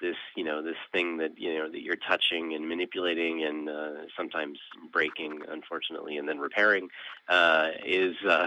this 0.00 0.16
you 0.36 0.44
know 0.44 0.62
this 0.62 0.76
thing 0.92 1.16
that 1.18 1.38
you 1.38 1.54
know 1.54 1.70
that 1.70 1.82
you're 1.82 1.96
touching 1.96 2.54
and 2.54 2.68
manipulating 2.68 3.44
and 3.44 3.68
uh, 3.68 3.90
sometimes 4.16 4.58
breaking 4.92 5.40
unfortunately 5.48 6.18
and 6.18 6.28
then 6.28 6.38
repairing 6.38 6.88
uh, 7.28 7.68
is 7.86 8.14
uh, 8.28 8.46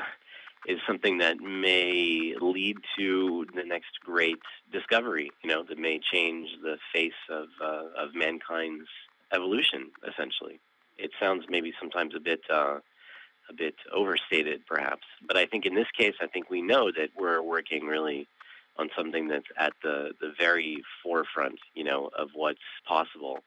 is 0.67 0.79
something 0.85 1.17
that 1.17 1.37
may 1.39 2.35
lead 2.39 2.77
to 2.97 3.45
the 3.55 3.63
next 3.63 3.99
great 4.03 4.39
discovery 4.71 5.31
you 5.43 5.49
know 5.49 5.63
that 5.63 5.77
may 5.77 5.99
change 6.11 6.49
the 6.61 6.77
face 6.93 7.21
of 7.29 7.47
uh, 7.61 7.85
of 7.97 8.13
mankind's 8.13 8.87
evolution 9.33 9.89
essentially 10.07 10.59
it 10.97 11.11
sounds 11.19 11.45
maybe 11.49 11.73
sometimes 11.79 12.15
a 12.15 12.19
bit 12.19 12.41
uh, 12.49 12.79
a 13.49 13.53
bit 13.53 13.75
overstated, 13.93 14.65
perhaps. 14.65 15.03
But 15.25 15.37
I 15.37 15.45
think 15.45 15.65
in 15.65 15.75
this 15.75 15.87
case, 15.97 16.15
I 16.21 16.27
think 16.27 16.49
we 16.49 16.61
know 16.61 16.91
that 16.91 17.09
we're 17.17 17.41
working 17.41 17.85
really 17.85 18.27
on 18.77 18.89
something 18.95 19.27
that's 19.27 19.47
at 19.57 19.73
the 19.83 20.11
the 20.19 20.33
very 20.37 20.83
forefront, 21.03 21.59
you 21.73 21.83
know, 21.83 22.09
of 22.17 22.29
what's 22.33 22.59
possible. 22.87 23.39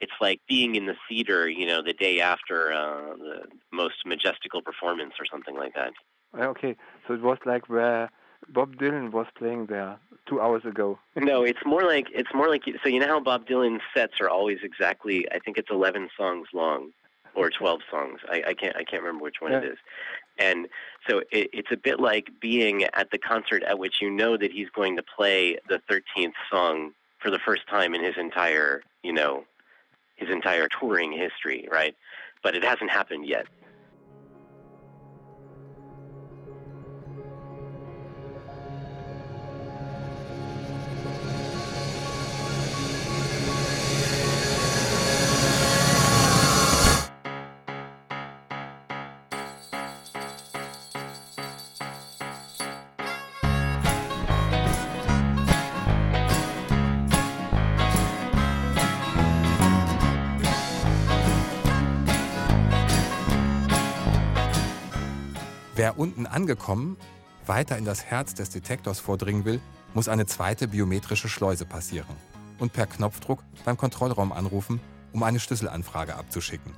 It's 0.00 0.12
like 0.20 0.40
being 0.48 0.74
in 0.74 0.86
the 0.86 0.96
theater, 1.08 1.48
you 1.48 1.66
know, 1.66 1.82
the 1.82 1.92
day 1.92 2.20
after 2.20 2.72
uh, 2.72 3.16
the 3.16 3.42
most 3.72 4.04
majestical 4.04 4.62
performance 4.62 5.14
or 5.18 5.26
something 5.30 5.56
like 5.56 5.74
that. 5.74 5.92
Okay, 6.38 6.76
so 7.06 7.14
it 7.14 7.22
was 7.22 7.38
like 7.44 7.68
where 7.68 8.10
Bob 8.48 8.76
Dylan 8.76 9.12
was 9.12 9.26
playing 9.36 9.66
there 9.66 9.98
two 10.26 10.40
hours 10.40 10.64
ago. 10.64 10.98
no, 11.16 11.42
it's 11.42 11.64
more 11.64 11.82
like 11.82 12.06
it's 12.12 12.32
more 12.34 12.48
like 12.48 12.62
so. 12.82 12.88
You 12.88 13.00
know 13.00 13.08
how 13.08 13.20
Bob 13.20 13.46
Dylan's 13.46 13.82
sets 13.94 14.14
are 14.20 14.28
always 14.28 14.58
exactly. 14.62 15.26
I 15.32 15.38
think 15.38 15.58
it's 15.58 15.70
eleven 15.70 16.08
songs 16.16 16.48
long, 16.52 16.90
or 17.34 17.50
twelve 17.50 17.80
songs. 17.90 18.20
I, 18.28 18.42
I 18.48 18.54
can't 18.54 18.76
I 18.76 18.84
can't 18.84 19.02
remember 19.02 19.24
which 19.24 19.40
one 19.40 19.52
yeah. 19.52 19.58
it 19.58 19.64
is. 19.64 19.78
And 20.38 20.68
so 21.08 21.18
it, 21.30 21.50
it's 21.52 21.70
a 21.70 21.76
bit 21.76 22.00
like 22.00 22.30
being 22.40 22.84
at 22.84 23.10
the 23.10 23.18
concert 23.18 23.62
at 23.64 23.78
which 23.78 23.96
you 24.00 24.10
know 24.10 24.36
that 24.36 24.52
he's 24.52 24.70
going 24.70 24.96
to 24.96 25.02
play 25.02 25.58
the 25.68 25.80
thirteenth 25.88 26.34
song 26.50 26.92
for 27.18 27.30
the 27.30 27.38
first 27.38 27.68
time 27.68 27.94
in 27.94 28.02
his 28.02 28.14
entire 28.16 28.82
you 29.02 29.12
know 29.12 29.44
his 30.16 30.30
entire 30.30 30.68
touring 30.68 31.12
history, 31.12 31.66
right? 31.70 31.96
But 32.42 32.54
it 32.54 32.62
hasn't 32.62 32.90
happened 32.90 33.26
yet. 33.26 33.46
Angekommen 66.40 66.96
weiter 67.46 67.76
in 67.76 67.84
das 67.84 68.04
Herz 68.04 68.32
des 68.32 68.48
Detektors 68.48 68.98
vordringen 68.98 69.44
will, 69.44 69.60
muss 69.92 70.08
eine 70.08 70.24
zweite 70.24 70.68
biometrische 70.68 71.28
Schleuse 71.28 71.66
passieren 71.66 72.16
und 72.58 72.72
per 72.72 72.86
Knopfdruck 72.86 73.42
beim 73.66 73.76
Kontrollraum 73.76 74.32
anrufen, 74.32 74.80
um 75.12 75.22
eine 75.22 75.38
Schlüsselanfrage 75.38 76.14
abzuschicken. 76.14 76.72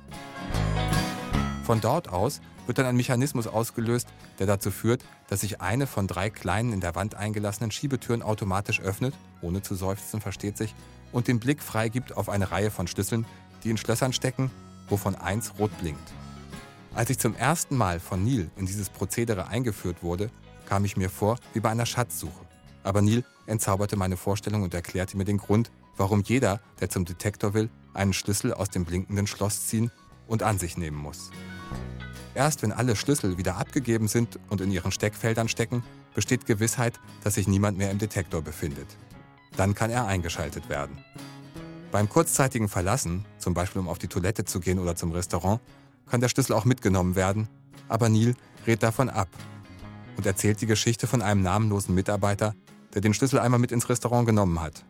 Von 1.63 1.79
dort 1.79 2.09
aus 2.09 2.41
wird 2.65 2.77
dann 2.77 2.87
ein 2.87 2.97
Mechanismus 2.97 3.47
ausgelöst, 3.47 4.09
der 4.39 4.47
dazu 4.47 4.69
führt, 4.69 5.05
dass 5.29 5.41
sich 5.41 5.61
eine 5.61 5.87
von 5.87 6.07
drei 6.07 6.29
kleinen 6.29 6.73
in 6.73 6.81
der 6.81 6.95
Wand 6.95 7.15
eingelassenen 7.15 7.71
Schiebetüren 7.71 8.21
automatisch 8.21 8.81
öffnet, 8.81 9.13
ohne 9.41 9.61
zu 9.61 9.75
seufzen, 9.75 10.19
versteht 10.19 10.57
sich, 10.57 10.75
und 11.13 11.29
den 11.29 11.39
Blick 11.39 11.63
freigibt 11.63 12.17
auf 12.17 12.27
eine 12.27 12.51
Reihe 12.51 12.71
von 12.71 12.87
Schlüsseln, 12.87 13.25
die 13.63 13.69
in 13.69 13.77
Schlössern 13.77 14.11
stecken, 14.11 14.51
wovon 14.89 15.15
eins 15.15 15.53
rot 15.57 15.71
blinkt. 15.77 16.13
Als 16.95 17.09
ich 17.09 17.17
zum 17.17 17.35
ersten 17.35 17.75
Mal 17.75 17.99
von 17.99 18.23
Neil 18.23 18.51
in 18.55 18.67
dieses 18.67 18.89
Prozedere 18.89 19.47
eingeführt 19.47 20.03
wurde, 20.03 20.29
kam 20.67 20.85
ich 20.85 20.95
mir 20.95 21.09
vor 21.09 21.39
wie 21.53 21.59
bei 21.59 21.69
einer 21.69 21.87
Schatzsuche. 21.87 22.45
Aber 22.83 23.01
Neil 23.01 23.23
entzauberte 23.47 23.95
meine 23.95 24.15
Vorstellung 24.15 24.61
und 24.61 24.75
erklärte 24.75 25.17
mir 25.17 25.25
den 25.25 25.39
Grund, 25.39 25.71
warum 25.97 26.21
jeder, 26.21 26.61
der 26.79 26.89
zum 26.91 27.03
Detektor 27.03 27.55
will, 27.55 27.69
einen 27.95 28.13
Schlüssel 28.13 28.53
aus 28.53 28.69
dem 28.69 28.85
blinkenden 28.85 29.25
Schloss 29.25 29.65
ziehen 29.65 29.91
und 30.27 30.43
an 30.43 30.59
sich 30.59 30.77
nehmen 30.77 30.97
muss. 30.97 31.31
Erst 32.35 32.61
wenn 32.61 32.71
alle 32.71 32.95
Schlüssel 32.95 33.39
wieder 33.39 33.57
abgegeben 33.57 34.07
sind 34.07 34.39
und 34.49 34.61
in 34.61 34.71
ihren 34.71 34.91
Steckfeldern 34.91 35.49
stecken, 35.49 35.83
besteht 36.13 36.45
Gewissheit, 36.45 36.99
dass 37.23 37.35
sich 37.35 37.47
niemand 37.47 37.77
mehr 37.77 37.89
im 37.89 37.97
Detektor 37.97 38.43
befindet. 38.43 38.87
Dann 39.57 39.73
kann 39.73 39.89
er 39.89 40.05
eingeschaltet 40.05 40.69
werden. 40.69 40.99
Beim 41.91 42.09
kurzzeitigen 42.09 42.69
Verlassen, 42.69 43.25
zum 43.37 43.53
Beispiel 43.53 43.81
um 43.81 43.87
auf 43.87 43.99
die 43.99 44.07
Toilette 44.07 44.45
zu 44.45 44.59
gehen 44.59 44.79
oder 44.79 44.95
zum 44.95 45.11
Restaurant, 45.11 45.59
kann 46.09 46.21
der 46.21 46.29
Schlüssel 46.29 46.53
auch 46.53 46.65
mitgenommen 46.65 47.15
werden, 47.15 47.47
aber 47.87 48.09
Neil 48.09 48.35
rät 48.65 48.83
davon 48.83 49.09
ab 49.09 49.29
und 50.17 50.25
erzählt 50.25 50.61
die 50.61 50.65
Geschichte 50.65 51.07
von 51.07 51.21
einem 51.21 51.41
namenlosen 51.41 51.95
Mitarbeiter, 51.95 52.55
der 52.93 53.01
den 53.01 53.13
Schlüssel 53.13 53.39
einmal 53.39 53.59
mit 53.59 53.71
ins 53.71 53.89
Restaurant 53.89 54.25
genommen 54.25 54.61
hat. 54.61 54.83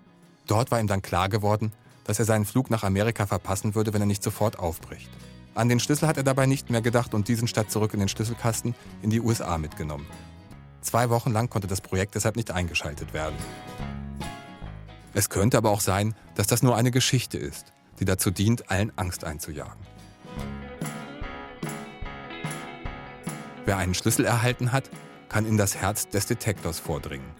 Dort 0.48 0.72
war 0.72 0.80
ihm 0.80 0.88
dann 0.88 1.02
klar 1.02 1.30
geworden, 1.30 1.72
dass 2.04 2.20
er 2.20 2.26
seinen 2.26 2.46
Flug 2.46 2.70
nach 2.70 2.84
Amerika 2.84 3.26
verpassen 3.26 3.76
würde, 3.76 3.94
wenn 3.94 4.02
er 4.02 4.08
nicht 4.08 4.24
sofort 4.24 4.60
aufbricht. 4.60 5.10
An 5.56 5.70
den 5.70 5.80
Schlüssel 5.80 6.08
hat 6.08 6.18
er 6.18 6.24
dabei 6.24 6.48
nicht 6.48 6.70
mehr 6.70 6.82
gedacht 6.82 7.14
und 7.14 7.28
diesen 7.28 7.48
statt 7.48 7.72
zurück 7.72 7.94
in 7.94 8.00
den 8.00 8.10
Schlüsselkasten 8.10 8.76
in 9.02 9.10
die 9.10 9.22
USA 9.22 9.58
mitgenommen. 9.58 10.08
Zwei 10.82 11.10
Wochen 11.10 11.32
lang 11.32 11.50
konnte 11.50 11.68
das 11.68 11.80
Projekt 11.80 12.16
deshalb 12.16 12.36
nicht 12.36 12.52
eingeschaltet 12.52 13.14
werden. 13.14 13.36
Es 15.14 15.30
könnte 15.30 15.58
aber 15.58 15.70
auch 15.70 15.80
sein, 15.80 16.16
dass 16.36 16.48
das 16.48 16.64
nur 16.64 16.76
eine 16.76 16.92
Geschichte 16.92 17.38
ist, 17.38 17.72
die 18.00 18.06
dazu 18.06 18.32
dient, 18.32 18.72
allen 18.72 18.92
Angst 18.98 19.24
einzujagen. 19.24 19.93
Wer 23.66 23.78
einen 23.78 23.94
Schlüssel 23.94 24.26
erhalten 24.26 24.72
hat, 24.72 24.90
kann 25.30 25.46
in 25.46 25.58
das 25.58 25.78
Herz 25.78 26.10
des 26.10 26.26
Detektors 26.26 26.80
vordringen. 26.80 27.32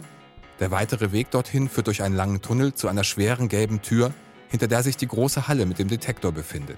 Der 0.60 0.72
weitere 0.72 1.12
Weg 1.12 1.32
dorthin 1.32 1.68
führt 1.68 1.88
durch 1.88 2.02
einen 2.02 2.16
langen 2.16 2.42
Tunnel 2.42 2.74
zu 2.74 2.88
einer 2.88 3.04
schweren 3.04 3.50
gelben 3.50 3.82
Tür, 3.82 4.14
hinter 4.48 4.68
der 4.68 4.84
sich 4.84 4.96
die 4.96 5.08
große 5.08 5.48
Halle 5.48 5.66
mit 5.66 5.80
dem 5.80 5.90
Detektor 5.90 6.32
befindet. 6.32 6.78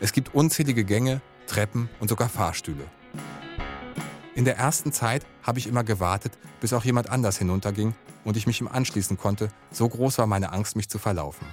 Es 0.00 0.12
gibt 0.12 0.34
unzählige 0.34 0.84
Gänge, 0.84 1.20
Treppen 1.46 1.90
und 2.00 2.08
sogar 2.08 2.28
Fahrstühle. 2.28 2.84
In 4.34 4.46
der 4.46 4.56
ersten 4.56 4.92
Zeit 4.92 5.26
habe 5.42 5.58
ich 5.58 5.66
immer 5.66 5.84
gewartet, 5.84 6.38
bis 6.60 6.72
auch 6.72 6.84
jemand 6.84 7.10
anders 7.10 7.36
hinunterging 7.36 7.94
und 8.24 8.36
ich 8.36 8.46
mich 8.46 8.60
ihm 8.60 8.68
anschließen 8.68 9.18
konnte, 9.18 9.48
so 9.70 9.86
groß 9.88 10.16
war 10.18 10.26
meine 10.26 10.52
Angst, 10.52 10.76
mich 10.76 10.88
zu 10.88 10.98
verlaufen. 10.98 11.46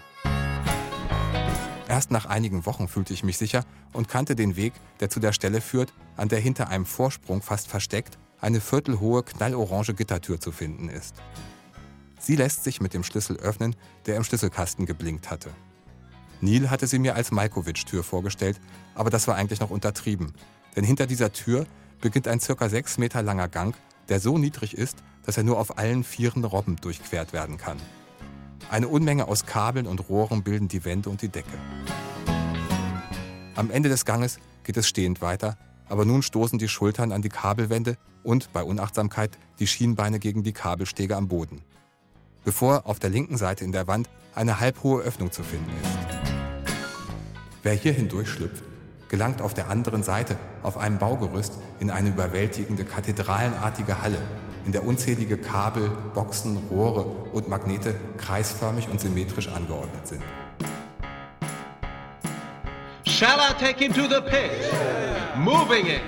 Erst 1.89 2.11
nach 2.11 2.27
einigen 2.27 2.67
Wochen 2.67 2.87
fühlte 2.87 3.13
ich 3.15 3.23
mich 3.23 3.39
sicher 3.39 3.65
und 3.93 4.07
kannte 4.07 4.35
den 4.35 4.55
Weg, 4.55 4.73
der 4.99 5.09
zu 5.09 5.19
der 5.19 5.33
Stelle 5.33 5.59
führt, 5.59 5.91
an 6.17 6.29
der 6.29 6.39
hinter 6.39 6.69
einem 6.69 6.85
Vorsprung 6.85 7.41
fast 7.41 7.67
versteckt 7.67 8.19
eine 8.39 8.61
viertelhohe 8.61 9.23
knallorange 9.23 9.95
Gittertür 9.95 10.39
zu 10.39 10.51
finden 10.51 10.87
ist. 10.87 11.15
Sie 12.19 12.35
lässt 12.35 12.63
sich 12.63 12.79
mit 12.79 12.93
dem 12.93 13.03
Schlüssel 13.03 13.37
öffnen, 13.37 13.75
der 14.05 14.17
im 14.17 14.23
Schlüsselkasten 14.23 14.85
geblinkt 14.85 15.31
hatte. 15.31 15.49
Neil 16.41 16.69
hatte 16.69 16.85
sie 16.85 16.99
mir 16.99 17.15
als 17.15 17.31
Malkovich-Tür 17.31 18.03
vorgestellt, 18.03 18.61
aber 18.93 19.09
das 19.09 19.27
war 19.27 19.35
eigentlich 19.35 19.59
noch 19.59 19.71
untertrieben. 19.71 20.33
Denn 20.75 20.83
hinter 20.83 21.07
dieser 21.07 21.33
Tür 21.33 21.65
beginnt 22.01 22.27
ein 22.27 22.39
circa 22.39 22.69
sechs 22.69 22.99
Meter 22.99 23.23
langer 23.23 23.47
Gang, 23.47 23.75
der 24.09 24.19
so 24.19 24.37
niedrig 24.37 24.77
ist, 24.77 24.97
dass 25.25 25.37
er 25.37 25.43
nur 25.43 25.59
auf 25.59 25.79
allen 25.79 26.03
vieren 26.03 26.45
robbend 26.45 26.85
durchquert 26.85 27.33
werden 27.33 27.57
kann. 27.57 27.77
Eine 28.69 28.87
Unmenge 28.87 29.27
aus 29.27 29.47
Kabeln 29.47 29.87
und 29.87 30.09
Rohren 30.09 30.43
bilden 30.43 30.67
die 30.67 30.85
Wände 30.85 31.09
und 31.09 31.23
die 31.23 31.29
Decke. 31.29 31.57
Am 33.55 33.71
Ende 33.71 33.89
des 33.89 34.05
Ganges 34.05 34.37
geht 34.63 34.77
es 34.77 34.87
stehend 34.87 35.21
weiter, 35.21 35.57
aber 35.87 36.05
nun 36.05 36.21
stoßen 36.21 36.59
die 36.59 36.67
Schultern 36.67 37.11
an 37.11 37.23
die 37.23 37.29
Kabelwände 37.29 37.97
und 38.23 38.53
bei 38.53 38.61
Unachtsamkeit 38.61 39.39
die 39.57 39.65
Schienbeine 39.65 40.19
gegen 40.19 40.43
die 40.43 40.53
Kabelstege 40.53 41.17
am 41.17 41.27
Boden. 41.27 41.63
Bevor 42.45 42.85
auf 42.85 42.99
der 42.99 43.09
linken 43.09 43.37
Seite 43.37 43.65
in 43.65 43.71
der 43.71 43.87
Wand 43.87 44.07
eine 44.35 44.59
halbhohe 44.59 45.01
Öffnung 45.01 45.31
zu 45.31 45.41
finden 45.41 45.71
ist. 45.81 46.69
Wer 47.63 47.73
hier 47.73 47.93
hindurchschlüpft, 47.93 48.63
gelangt 49.09 49.41
auf 49.41 49.55
der 49.55 49.69
anderen 49.69 50.03
Seite 50.03 50.37
auf 50.61 50.77
einem 50.77 50.99
Baugerüst 50.99 51.53
in 51.79 51.89
eine 51.89 52.09
überwältigende 52.09 52.85
kathedralenartige 52.85 54.03
Halle, 54.03 54.21
in 54.65 54.71
der 54.71 54.85
unzählige 54.85 55.37
Kabel, 55.37 55.89
Boxen, 56.13 56.57
Rohre 56.69 57.05
und 57.33 57.49
Magnete 57.49 57.95
kreisförmig 58.17 58.89
und 58.89 58.99
symmetrisch 58.99 59.47
angeordnet 59.47 60.07
sind. 60.07 60.21
Shall 63.05 63.39
I 63.39 63.53
take 63.59 63.83
him 63.83 63.93
to 63.93 64.07
the 64.07 64.21
pit? 64.21 64.51
Moving 65.37 65.87
it, 65.87 66.01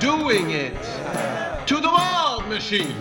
doing 0.00 0.50
it, 0.50 0.74
to 1.66 1.76
the 1.76 1.88
world 1.88 2.48
machine. 2.48 2.94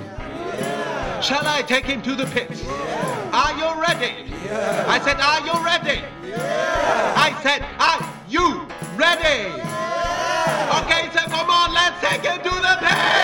Shall 1.21 1.45
I 1.47 1.63
take 1.63 1.86
him 1.86 2.01
to 2.03 2.15
the 2.15 2.26
pit? 2.26 2.51
Are 3.32 3.53
you 3.57 3.82
ready? 3.82 4.34
I 4.88 4.99
said, 4.99 5.19
Are 5.19 5.41
you 5.45 5.53
ready? 5.65 6.01
I 7.15 7.34
said, 7.41 7.65
Are 7.80 8.05
you 8.30 8.67
ready? 8.97 9.49
Okay, 10.82 11.09
so 11.13 11.19
come 11.30 11.49
on, 11.49 11.74
let's 11.74 11.99
take 12.01 12.21
him 12.21 12.38
to 12.38 12.49
the 12.49 12.78
pit! 12.82 13.22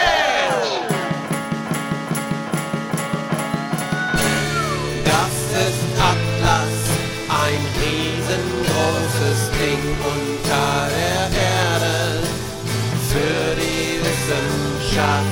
Wissenschaft. 14.99 15.25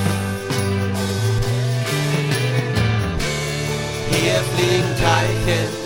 Hier 4.10 4.40
fliegen 4.54 4.96
Teilchen 4.96 5.77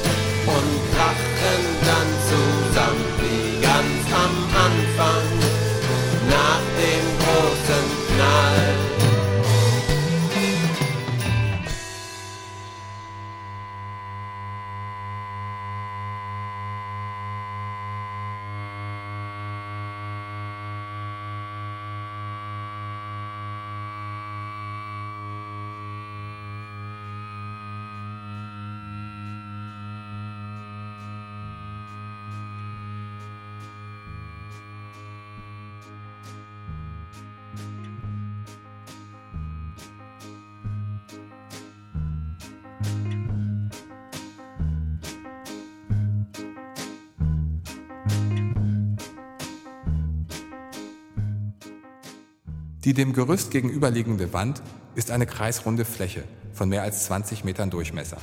Die 52.85 52.95
dem 52.95 53.13
Gerüst 53.13 53.53
gegenüberliegende 53.53 54.33
Wand 54.33 54.61
ist 54.97 55.13
eine 55.13 55.25
kreisrunde 55.25 55.85
Fläche 55.85 56.25
von 56.53 56.69
mehr 56.69 56.83
als 56.83 57.05
20 57.05 57.45
Metern 57.45 57.71
Durchmesser. 57.71 58.17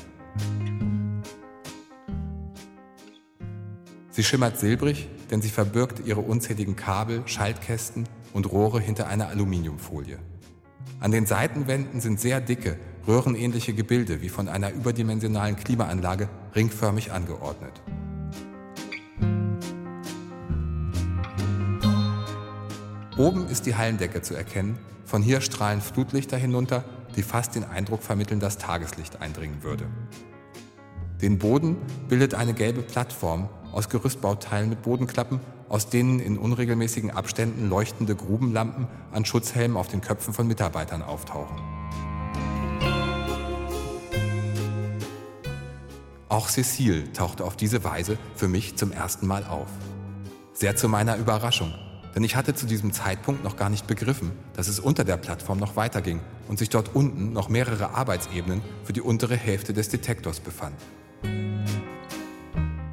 Sie 4.10 4.24
schimmert 4.24 4.60
silbrig, 4.60 5.08
denn 5.32 5.42
sie 5.42 5.50
verbirgt 5.50 6.06
ihre 6.06 6.20
unzähligen 6.20 6.76
Kabel, 6.76 7.24
Schaltkästen 7.26 8.10
und 8.34 8.52
Rohre 8.52 8.82
hinter 8.82 9.08
einer 9.08 9.30
Aluminiumfolie. 9.30 10.20
An 11.00 11.12
den 11.12 11.26
Seitenwänden 11.26 12.02
sind 12.02 12.20
sehr 12.20 12.42
dicke, 12.42 12.78
röhrenähnliche 13.08 13.74
Gebilde 13.74 14.22
wie 14.22 14.28
von 14.28 14.50
einer 14.50 14.74
überdimensionalen 14.74 15.56
Klimaanlage 15.56 16.28
ringförmig 16.54 17.14
angeordnet. 17.14 17.82
Oben 23.20 23.50
ist 23.50 23.66
die 23.66 23.76
Hallendecke 23.76 24.22
zu 24.22 24.34
erkennen, 24.34 24.80
Von 25.04 25.22
hier 25.22 25.42
strahlen 25.42 25.82
Flutlichter 25.82 26.38
hinunter, 26.38 26.86
die 27.18 27.24
fast 27.24 27.56
den 27.56 27.66
Eindruck 27.66 28.02
vermitteln, 28.02 28.40
dass 28.40 28.60
Tageslicht 28.60 29.22
eindringen 29.22 29.62
würde. 29.62 29.88
Den 31.22 31.38
Boden 31.38 31.78
bildet 32.08 32.34
eine 32.34 32.54
gelbe 32.54 32.82
Plattform 32.82 33.50
aus 33.74 33.90
Gerüstbauteilen 33.90 34.70
mit 34.70 34.84
Bodenklappen, 34.84 35.42
aus 35.68 35.90
denen 35.90 36.20
in 36.20 36.38
unregelmäßigen 36.38 37.12
Abständen 37.12 37.70
leuchtende 37.70 38.16
Grubenlampen 38.16 38.88
an 39.12 39.26
Schutzhelmen 39.26 39.76
auf 39.76 39.90
den 39.90 40.00
Köpfen 40.00 40.34
von 40.34 40.48
Mitarbeitern 40.48 41.02
auftauchen. 41.02 41.58
Auch 46.30 46.48
Cecile 46.48 47.12
tauchte 47.12 47.44
auf 47.44 47.58
diese 47.58 47.84
Weise 47.84 48.18
für 48.36 48.48
mich 48.48 48.78
zum 48.78 48.94
ersten 48.94 49.28
Mal 49.28 49.44
auf. 49.44 49.68
Sehr 50.54 50.76
zu 50.76 50.88
meiner 50.88 51.18
Überraschung, 51.18 51.74
denn 52.16 52.24
ich 52.24 52.36
hatte 52.36 52.56
zu 52.56 52.66
diesem 52.66 52.92
Zeitpunkt 52.92 53.44
noch 53.44 53.56
gar 53.56 53.70
nicht 53.70 53.88
begriffen, 53.88 54.32
dass 54.54 54.68
es 54.68 54.80
unter 54.80 55.04
der 55.04 55.18
Plattform 55.18 55.60
noch 55.60 55.76
weiterging 55.76 56.20
und 56.48 56.60
sich 56.60 56.70
dort 56.70 56.96
unten 56.96 57.34
noch 57.34 57.50
mehrere 57.50 57.92
Arbeitsebenen 57.92 58.62
für 58.84 58.94
die 58.94 59.02
untere 59.02 59.36
Hälfte 59.36 59.74
des 59.74 59.90
Detektors 59.90 60.40
befanden. 60.40 60.78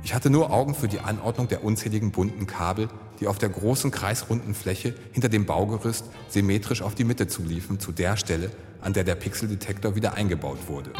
Ich 0.04 0.14
hatte 0.14 0.30
nur 0.30 0.52
Augen 0.52 0.74
für 0.74 0.86
die 0.86 1.00
Anordnung 1.00 1.48
der 1.48 1.64
unzähligen 1.64 2.12
bunten 2.12 2.46
Kabel, 2.46 2.88
die 3.18 3.26
auf 3.26 3.38
der 3.38 3.48
großen 3.48 3.90
kreisrunden 3.90 4.54
Fläche 4.54 4.94
hinter 5.10 5.28
dem 5.28 5.46
Baugerüst 5.46 6.04
symmetrisch 6.28 6.82
auf 6.82 6.94
die 6.94 7.02
Mitte 7.02 7.26
zuliefen, 7.26 7.80
zu 7.80 7.90
der 7.90 8.16
Stelle, 8.16 8.52
an 8.80 8.92
der 8.92 9.02
der 9.02 9.16
Pixeldetektor 9.16 9.96
wieder 9.96 10.14
eingebaut 10.14 10.68
wurde. 10.68 10.92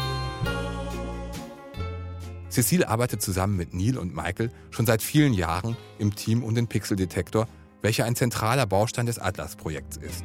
Cecile 2.49 2.89
arbeitet 2.89 3.21
zusammen 3.21 3.55
mit 3.55 3.73
Neil 3.73 3.97
und 3.97 4.15
Michael 4.15 4.51
schon 4.71 4.85
seit 4.85 5.01
vielen 5.01 5.33
Jahren 5.33 5.77
im 5.99 6.15
Team 6.15 6.43
um 6.43 6.55
den 6.55 6.67
Pixeldetektor, 6.67 7.47
welcher 7.81 8.05
ein 8.05 8.15
zentraler 8.15 8.65
Baustein 8.65 9.05
des 9.05 9.19
Atlas-Projekts 9.19 9.97
ist. 9.97 10.23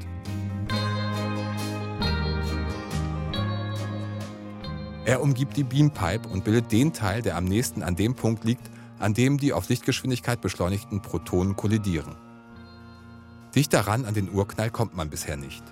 Er 5.05 5.20
umgibt 5.20 5.57
die 5.57 5.64
Beampipe 5.64 6.28
und 6.28 6.44
bildet 6.44 6.70
den 6.70 6.92
Teil, 6.92 7.22
der 7.22 7.36
am 7.36 7.44
nächsten 7.44 7.82
an 7.82 7.96
dem 7.96 8.14
Punkt 8.14 8.44
liegt, 8.44 8.70
an 8.98 9.14
dem 9.14 9.36
die 9.38 9.53
auf 9.53 9.68
Lichtgeschwindigkeit 9.68 10.40
beschleunigten 10.40 11.03
Protonen 11.03 11.57
kollidieren. 11.57 12.14
Dicht 13.55 13.72
daran 13.72 14.05
an 14.05 14.14
den 14.14 14.30
Urknall 14.30 14.70
kommt 14.70 14.96
man 14.96 15.11
bisher 15.11 15.36
nicht. 15.36 15.64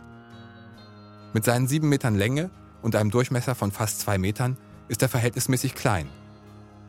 Mit 1.33 1.45
seinen 1.45 1.69
sieben 1.69 1.89
Metern 1.89 2.17
Länge 2.17 2.51
und 2.83 2.97
einem 2.97 3.11
Durchmesser 3.11 3.55
von 3.55 3.71
fast 3.71 4.01
zwei 4.01 4.19
Metern 4.19 4.57
ist 4.89 5.01
er 5.03 5.09
verhältnismäßig 5.09 5.75
klein 5.75 6.09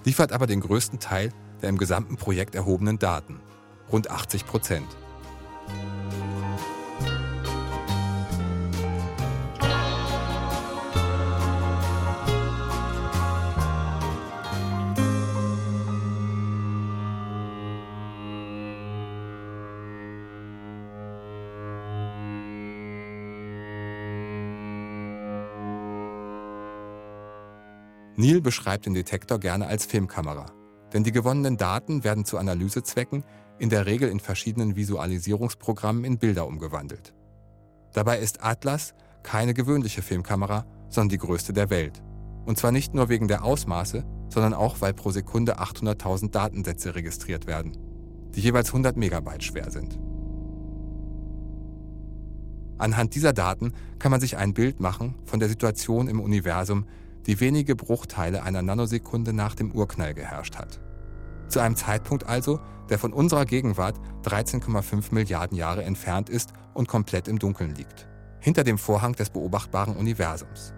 liefert 0.05 0.31
aber 0.31 0.47
den 0.47 0.61
größten 0.61 0.99
Teil 0.99 1.31
der 1.61 1.69
im 1.69 1.77
gesamten 1.77 2.17
Projekt 2.17 2.55
erhobenen 2.55 2.97
Daten, 2.97 3.39
rund 3.91 4.09
80 4.09 4.45
Prozent. 4.45 4.87
Neil 28.21 28.39
beschreibt 28.39 28.85
den 28.85 28.93
Detektor 28.93 29.39
gerne 29.39 29.65
als 29.65 29.87
Filmkamera, 29.87 30.45
denn 30.93 31.03
die 31.03 31.11
gewonnenen 31.11 31.57
Daten 31.57 32.03
werden 32.03 32.23
zu 32.23 32.37
Analysezwecken 32.37 33.23
in 33.61 33.69
der 33.69 33.85
Regel 33.85 34.09
in 34.09 34.19
verschiedenen 34.19 34.75
Visualisierungsprogrammen 34.75 36.03
in 36.03 36.17
Bilder 36.17 36.47
umgewandelt. 36.47 37.13
Dabei 37.93 38.17
ist 38.17 38.43
Atlas 38.43 38.95
keine 39.21 39.53
gewöhnliche 39.53 40.01
Filmkamera, 40.01 40.65
sondern 40.89 41.09
die 41.09 41.19
größte 41.19 41.53
der 41.53 41.69
Welt. 41.69 42.01
Und 42.43 42.57
zwar 42.57 42.71
nicht 42.71 42.95
nur 42.95 43.07
wegen 43.09 43.27
der 43.27 43.43
Ausmaße, 43.43 44.03
sondern 44.29 44.55
auch, 44.55 44.81
weil 44.81 44.95
pro 44.95 45.11
Sekunde 45.11 45.59
800.000 45.59 46.31
Datensätze 46.31 46.95
registriert 46.95 47.45
werden, 47.45 47.77
die 48.33 48.41
jeweils 48.41 48.69
100 48.69 48.97
Megabyte 48.97 49.43
schwer 49.43 49.69
sind. 49.69 49.99
Anhand 52.79 53.13
dieser 53.13 53.31
Daten 53.31 53.73
kann 53.99 54.09
man 54.09 54.21
sich 54.21 54.37
ein 54.37 54.55
Bild 54.55 54.79
machen 54.79 55.13
von 55.23 55.39
der 55.39 55.49
Situation 55.49 56.07
im 56.07 56.19
Universum, 56.19 56.87
die 57.27 57.39
wenige 57.39 57.75
Bruchteile 57.75 58.41
einer 58.41 58.63
Nanosekunde 58.63 59.33
nach 59.33 59.53
dem 59.53 59.71
Urknall 59.71 60.15
geherrscht 60.15 60.55
hat. 60.55 60.79
Zu 61.51 61.59
einem 61.59 61.75
Zeitpunkt 61.75 62.27
also, 62.27 62.61
der 62.89 62.97
von 62.97 63.11
unserer 63.11 63.45
Gegenwart 63.45 63.99
13,5 64.23 65.13
Milliarden 65.13 65.57
Jahre 65.57 65.83
entfernt 65.83 66.29
ist 66.29 66.53
und 66.73 66.87
komplett 66.87 67.27
im 67.27 67.39
Dunkeln 67.39 67.75
liegt. 67.75 68.07
Hinter 68.39 68.63
dem 68.63 68.77
Vorhang 68.77 69.15
des 69.15 69.31
beobachtbaren 69.31 69.97
Universums. 69.97 70.73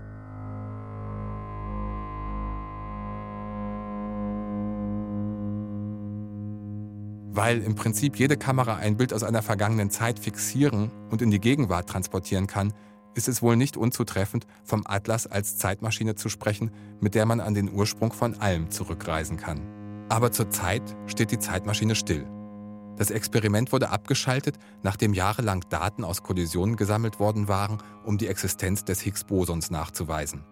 Weil 7.35 7.61
im 7.61 7.75
Prinzip 7.75 8.15
jede 8.15 8.35
Kamera 8.35 8.77
ein 8.77 8.97
Bild 8.97 9.13
aus 9.13 9.21
einer 9.21 9.43
vergangenen 9.43 9.91
Zeit 9.91 10.17
fixieren 10.17 10.89
und 11.11 11.21
in 11.21 11.29
die 11.29 11.39
Gegenwart 11.39 11.87
transportieren 11.87 12.47
kann, 12.47 12.73
ist 13.13 13.27
es 13.27 13.43
wohl 13.43 13.57
nicht 13.57 13.77
unzutreffend, 13.77 14.47
vom 14.63 14.81
Atlas 14.87 15.27
als 15.27 15.59
Zeitmaschine 15.59 16.15
zu 16.15 16.29
sprechen, 16.29 16.71
mit 16.99 17.13
der 17.13 17.27
man 17.27 17.41
an 17.41 17.53
den 17.53 17.71
Ursprung 17.71 18.11
von 18.11 18.39
allem 18.39 18.71
zurückreisen 18.71 19.37
kann. 19.37 19.82
Aber 20.09 20.31
zurzeit 20.31 20.83
steht 21.07 21.31
die 21.31 21.39
Zeitmaschine 21.39 21.95
still. 21.95 22.27
Das 22.97 23.09
Experiment 23.09 23.71
wurde 23.71 23.89
abgeschaltet, 23.89 24.59
nachdem 24.83 25.13
jahrelang 25.13 25.61
Daten 25.69 26.03
aus 26.03 26.21
Kollisionen 26.21 26.75
gesammelt 26.75 27.19
worden 27.19 27.47
waren, 27.47 27.79
um 28.03 28.17
die 28.17 28.27
Existenz 28.27 28.85
des 28.85 29.01
Higgs-Bosons 29.01 29.71
nachzuweisen. 29.71 30.43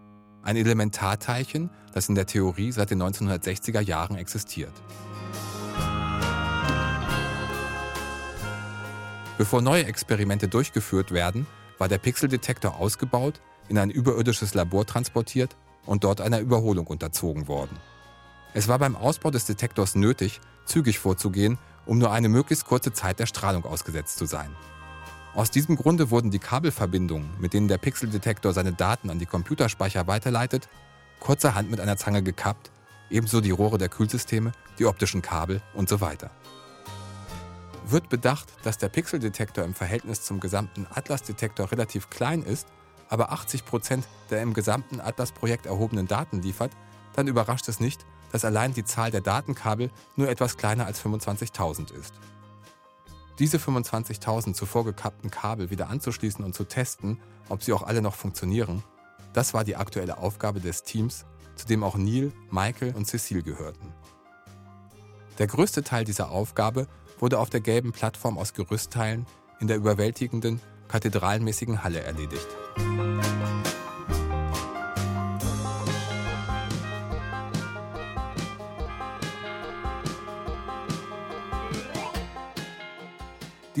Ein 0.42 0.56
Elementarteilchen, 0.56 1.70
das 1.94 2.08
in 2.08 2.16
der 2.16 2.26
Theorie 2.26 2.72
seit 2.72 2.90
den 2.90 3.00
1960er 3.00 3.80
Jahren 3.80 4.16
existiert. 4.16 4.72
Bevor 9.38 9.62
neue 9.62 9.84
Experimente 9.86 10.48
durchgeführt 10.48 11.12
werden, 11.12 11.46
war 11.78 11.88
der 11.88 11.98
Pixeldetektor 11.98 12.76
ausgebaut, 12.76 13.40
in 13.68 13.78
ein 13.78 13.90
überirdisches 13.90 14.54
Labor 14.54 14.84
transportiert 14.84 15.56
und 15.86 16.04
dort 16.04 16.20
einer 16.20 16.40
Überholung 16.40 16.86
unterzogen 16.86 17.46
worden. 17.46 17.76
Es 18.54 18.68
war 18.68 18.78
beim 18.78 18.96
Ausbau 18.96 19.30
des 19.30 19.46
Detektors 19.46 19.94
nötig, 19.94 20.40
zügig 20.66 20.98
vorzugehen, 20.98 21.58
um 21.86 21.98
nur 21.98 22.12
eine 22.12 22.28
möglichst 22.28 22.66
kurze 22.66 22.92
Zeit 22.92 23.18
der 23.18 23.26
Strahlung 23.26 23.64
ausgesetzt 23.64 24.18
zu 24.18 24.26
sein. 24.26 24.54
Aus 25.34 25.50
diesem 25.50 25.76
Grunde 25.76 26.10
wurden 26.10 26.30
die 26.30 26.38
Kabelverbindungen, 26.38 27.30
mit 27.40 27.54
denen 27.54 27.66
der 27.66 27.78
Pixeldetektor 27.78 28.52
seine 28.52 28.74
Daten 28.74 29.08
an 29.08 29.18
die 29.18 29.26
Computerspeicher 29.26 30.06
weiterleitet, 30.06 30.68
kurzerhand 31.20 31.70
mit 31.70 31.80
einer 31.80 31.96
Zange 31.96 32.22
gekappt, 32.22 32.70
ebenso 33.08 33.40
die 33.40 33.50
Rohre 33.50 33.78
der 33.78 33.88
Kühlsysteme, 33.88 34.52
die 34.78 34.84
optischen 34.84 35.22
Kabel 35.22 35.62
und 35.72 35.88
so 35.88 36.02
weiter. 36.02 36.30
Wird 37.86 38.10
bedacht, 38.10 38.48
dass 38.62 38.76
der 38.76 38.90
Pixeldetektor 38.90 39.64
im 39.64 39.74
Verhältnis 39.74 40.22
zum 40.22 40.40
gesamten 40.40 40.86
Atlas-Detektor 40.94 41.72
relativ 41.72 42.10
klein 42.10 42.42
ist, 42.42 42.68
aber 43.08 43.32
80 43.32 43.64
Prozent 43.64 44.06
der 44.30 44.42
im 44.42 44.52
gesamten 44.52 45.00
Atlas-Projekt 45.00 45.64
erhobenen 45.64 46.06
Daten 46.06 46.42
liefert, 46.42 46.72
dann 47.14 47.26
überrascht 47.26 47.68
es 47.68 47.80
nicht, 47.80 48.04
dass 48.32 48.44
allein 48.44 48.74
die 48.74 48.84
Zahl 48.84 49.10
der 49.10 49.20
Datenkabel 49.20 49.90
nur 50.16 50.28
etwas 50.28 50.56
kleiner 50.56 50.86
als 50.86 51.04
25.000 51.04 51.92
ist. 51.92 52.14
Diese 53.38 53.58
25.000 53.58 54.54
zuvor 54.54 54.84
gekappten 54.84 55.30
Kabel 55.30 55.70
wieder 55.70 55.88
anzuschließen 55.88 56.44
und 56.44 56.54
zu 56.54 56.64
testen, 56.64 57.20
ob 57.48 57.62
sie 57.62 57.72
auch 57.72 57.82
alle 57.82 58.02
noch 58.02 58.14
funktionieren, 58.14 58.82
das 59.32 59.54
war 59.54 59.64
die 59.64 59.76
aktuelle 59.76 60.18
Aufgabe 60.18 60.60
des 60.60 60.82
Teams, 60.82 61.24
zu 61.56 61.66
dem 61.66 61.84
auch 61.84 61.96
Neil, 61.96 62.32
Michael 62.50 62.94
und 62.94 63.06
Cecile 63.06 63.42
gehörten. 63.42 63.92
Der 65.38 65.46
größte 65.46 65.82
Teil 65.82 66.04
dieser 66.04 66.30
Aufgabe 66.30 66.86
wurde 67.18 67.38
auf 67.38 67.48
der 67.48 67.60
gelben 67.60 67.92
Plattform 67.92 68.36
aus 68.36 68.52
Gerüstteilen 68.52 69.26
in 69.60 69.68
der 69.68 69.76
überwältigenden, 69.76 70.60
kathedralenmäßigen 70.88 71.82
Halle 71.82 72.00
erledigt. 72.00 72.48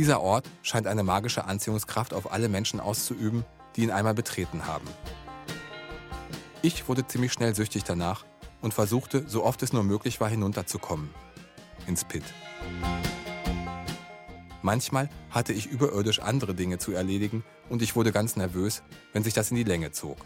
Dieser 0.02 0.20
Ort 0.20 0.50
scheint 0.64 0.88
eine 0.88 1.04
magische 1.04 1.44
Anziehungskraft 1.44 2.12
auf 2.12 2.32
alle 2.32 2.48
Menschen 2.48 2.80
auszuüben, 2.80 3.44
die 3.76 3.84
ihn 3.84 3.92
einmal 3.92 4.14
betreten 4.14 4.66
haben. 4.66 4.88
Ich 6.60 6.88
wurde 6.88 7.06
ziemlich 7.06 7.32
schnell 7.32 7.54
süchtig 7.54 7.84
danach 7.84 8.24
und 8.62 8.74
versuchte, 8.74 9.22
so 9.28 9.44
oft 9.44 9.62
es 9.62 9.72
nur 9.72 9.84
möglich 9.84 10.20
war, 10.20 10.28
hinunterzukommen. 10.28 11.08
Ins 11.86 12.02
Pit. 12.02 12.24
Manchmal 14.60 15.08
hatte 15.30 15.52
ich 15.52 15.66
überirdisch 15.66 16.18
andere 16.18 16.56
Dinge 16.56 16.78
zu 16.78 16.90
erledigen 16.90 17.44
und 17.68 17.80
ich 17.80 17.94
wurde 17.94 18.10
ganz 18.10 18.34
nervös, 18.34 18.82
wenn 19.12 19.22
sich 19.22 19.34
das 19.34 19.52
in 19.52 19.56
die 19.56 19.62
Länge 19.62 19.92
zog. 19.92 20.16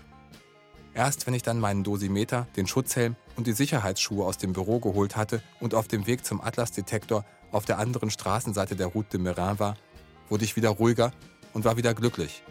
Erst 0.96 1.26
wenn 1.26 1.34
ich 1.34 1.42
dann 1.42 1.60
meinen 1.60 1.84
Dosimeter, 1.84 2.46
den 2.56 2.66
Schutzhelm 2.66 3.16
und 3.36 3.46
die 3.46 3.52
Sicherheitsschuhe 3.52 4.24
aus 4.24 4.38
dem 4.38 4.54
Büro 4.54 4.80
geholt 4.80 5.14
hatte 5.14 5.42
und 5.60 5.74
auf 5.74 5.88
dem 5.88 6.06
Weg 6.06 6.24
zum 6.24 6.40
Atlas-Detektor 6.40 7.26
auf 7.52 7.66
der 7.66 7.78
anderen 7.78 8.08
Straßenseite 8.10 8.76
der 8.76 8.86
Route 8.86 9.10
de 9.10 9.20
Merin 9.20 9.58
war, 9.58 9.76
wurde 10.30 10.44
ich 10.46 10.56
wieder 10.56 10.70
ruhiger 10.70 11.12
und 11.52 11.66
war 11.66 11.76
wieder 11.76 11.92
glücklich. 11.92 12.42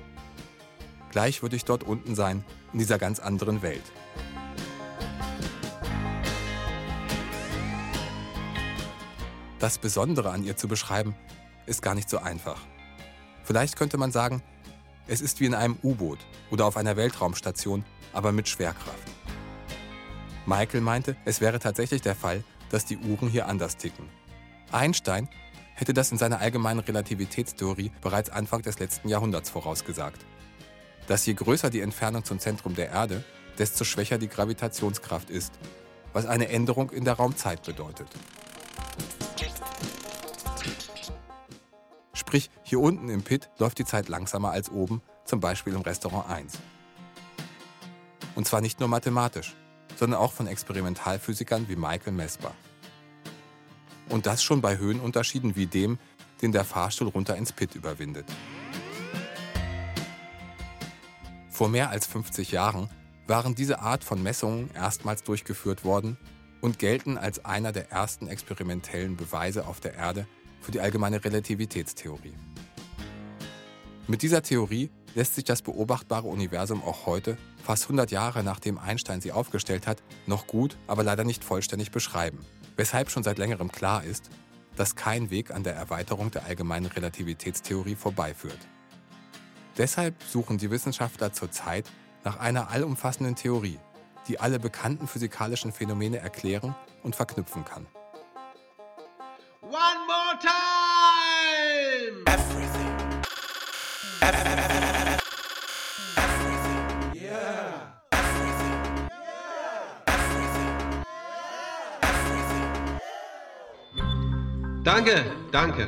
Gleich 1.10 1.42
würde 1.42 1.56
ich 1.56 1.66
dort 1.66 1.84
unten 1.84 2.14
sein, 2.14 2.46
in 2.72 2.78
dieser 2.78 3.00
ganz 3.00 3.20
anderen 3.20 3.64
Welt. 3.64 3.82
Das 9.58 9.80
Besondere 9.80 10.30
an 10.30 10.44
ihr 10.44 10.56
zu 10.56 10.68
beschreiben, 10.68 11.16
ist 11.66 11.82
gar 11.82 11.96
nicht 11.96 12.12
so 12.12 12.20
einfach. 12.20 12.62
Vielleicht 13.44 13.76
könnte 13.76 13.98
man 13.98 14.12
sagen, 14.12 14.44
es 15.08 15.22
ist 15.22 15.40
wie 15.40 15.46
in 15.46 15.54
einem 15.54 15.78
U-Boot 15.84 16.20
oder 16.52 16.66
auf 16.66 16.78
einer 16.78 16.96
Weltraumstation, 16.96 17.86
aber 18.16 18.32
mit 18.32 18.48
Schwerkraft. 18.48 19.12
Michael 20.46 20.82
meinte, 20.82 21.16
es 21.26 21.42
wäre 21.42 21.60
tatsächlich 21.60 22.02
der 22.02 22.16
Fall, 22.16 22.44
dass 22.70 22.86
die 22.86 22.98
Uhren 22.98 23.30
hier 23.30 23.48
anders 23.48 23.78
ticken. 23.78 24.10
Einstein 24.72 25.30
hätte 25.76 25.94
das 25.94 26.12
in 26.12 26.18
seiner 26.18 26.40
allgemeinen 26.40 26.80
Relativitätstheorie 26.80 27.92
bereits 28.02 28.30
Anfang 28.30 28.62
des 28.62 28.80
letzten 28.80 29.10
Jahrhunderts 29.10 29.50
vorausgesagt. 29.50 30.26
Dass 31.08 31.26
je 31.26 31.34
größer 31.34 31.70
die 31.70 31.82
Entfernung 31.82 32.24
zum 32.24 32.40
Zentrum 32.40 32.76
der 32.76 32.90
Erde, 32.90 33.24
desto 33.58 33.84
schwächer 33.84 34.18
die 34.18 34.28
Gravitationskraft 34.28 35.30
ist, 35.30 35.54
was 36.14 36.26
eine 36.26 36.50
Änderung 36.50 36.92
in 36.92 37.06
der 37.06 37.16
Raumzeit 37.16 37.64
bedeutet. 37.64 38.08
Sprich, 42.14 42.50
hier 42.64 42.80
unten 42.80 43.10
im 43.10 43.24
Pit 43.24 43.50
läuft 43.60 43.78
die 43.78 43.86
Zeit 43.86 44.10
langsamer 44.10 44.52
als 44.52 44.70
oben, 44.70 45.02
zum 45.26 45.40
Beispiel 45.40 45.74
im 45.74 45.82
Restaurant 45.82 46.30
1. 46.30 46.58
Und 48.36 48.48
zwar 48.48 48.62
nicht 48.62 48.80
nur 48.80 48.90
mathematisch, 48.90 49.56
sondern 49.96 50.20
auch 50.20 50.34
von 50.34 50.48
Experimentalphysikern 50.48 51.68
wie 51.70 51.76
Michael 51.76 52.14
messbar. 52.14 52.54
Und 54.10 54.26
das 54.26 54.44
schon 54.44 54.62
bei 54.62 54.78
Höhenunterschieden 54.78 55.56
wie 55.56 55.66
dem, 55.66 55.98
den 56.42 56.52
der 56.52 56.66
Fahrstuhl 56.66 57.08
runter 57.08 57.36
ins 57.36 57.54
Pit 57.54 57.76
überwindet. 57.76 58.26
Vor 61.50 61.70
mehr 61.70 61.90
als 61.90 62.06
50 62.06 62.52
Jahren 62.52 62.90
waren 63.28 63.56
diese 63.56 63.80
Art 63.80 64.04
von 64.04 64.22
Messungen 64.22 64.70
erstmals 64.76 65.24
durchgeführt 65.24 65.86
worden 65.86 66.18
und 66.62 66.80
gelten 66.80 67.18
als 67.18 67.46
einer 67.46 67.72
der 67.72 67.92
ersten 67.92 68.28
experimentellen 68.28 69.16
Beweise 69.16 69.66
auf 69.66 69.80
der 69.80 69.94
Erde 69.94 70.28
für 70.62 70.72
die 70.72 70.82
allgemeine 70.82 71.24
Relativitätstheorie. 71.24 72.34
Mit 74.08 74.22
dieser 74.22 74.44
Theorie 74.44 74.92
lässt 75.16 75.34
sich 75.34 75.46
das 75.46 75.62
beobachtbare 75.62 76.28
Universum 76.28 76.84
auch 76.84 77.06
heute, 77.06 77.38
fast 77.64 77.84
100 77.84 78.12
Jahre 78.12 78.44
nachdem 78.44 78.78
Einstein 78.78 79.22
sie 79.22 79.32
aufgestellt 79.32 79.88
hat, 79.88 80.04
noch 80.28 80.46
gut, 80.46 80.78
aber 80.88 81.04
leider 81.04 81.24
nicht 81.24 81.44
vollständig 81.44 81.90
beschreiben, 81.92 82.46
weshalb 82.76 83.10
schon 83.10 83.24
seit 83.24 83.38
längerem 83.38 83.72
klar 83.72 84.04
ist, 84.04 84.30
dass 84.76 84.96
kein 84.96 85.30
Weg 85.32 85.52
an 85.52 85.64
der 85.64 85.74
Erweiterung 85.74 86.32
der 86.32 86.46
allgemeinen 86.46 86.88
Relativitätstheorie 86.88 87.96
vorbeiführt. 87.96 88.60
Deshalb 89.78 90.22
suchen 90.24 90.58
die 90.58 90.70
Wissenschaftler 90.70 91.34
zurzeit 91.34 91.90
nach 92.24 92.38
einer 92.40 92.70
allumfassenden 92.70 93.36
Theorie, 93.36 93.80
die 94.28 94.40
alle 94.40 94.60
bekannten 94.60 95.08
physikalischen 95.08 95.72
Phänomene 95.72 96.18
erklären 96.18 96.76
und 97.04 97.16
verknüpfen 97.16 97.64
kann. 97.64 97.86
One 99.62 99.72
more 100.08 100.38
time! 100.40 102.24
Everything. 102.28 103.22
Everything. 104.22 104.85
Danke, 114.86 115.26
danke. 115.52 115.88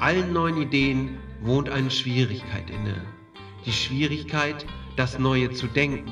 Allen 0.00 0.32
neuen 0.32 0.56
Ideen 0.56 1.18
wohnt 1.42 1.68
eine 1.68 1.90
Schwierigkeit 1.90 2.70
inne. 2.70 2.94
Die 3.66 3.72
Schwierigkeit, 3.72 4.64
das 4.96 5.18
Neue 5.18 5.50
zu 5.50 5.66
denken. 5.66 6.10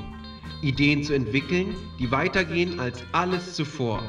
Ideen 0.61 1.03
zu 1.03 1.15
entwickeln, 1.15 1.75
die 1.97 2.11
weitergehen 2.11 2.79
als 2.79 3.03
alles 3.11 3.55
zuvor. 3.55 4.07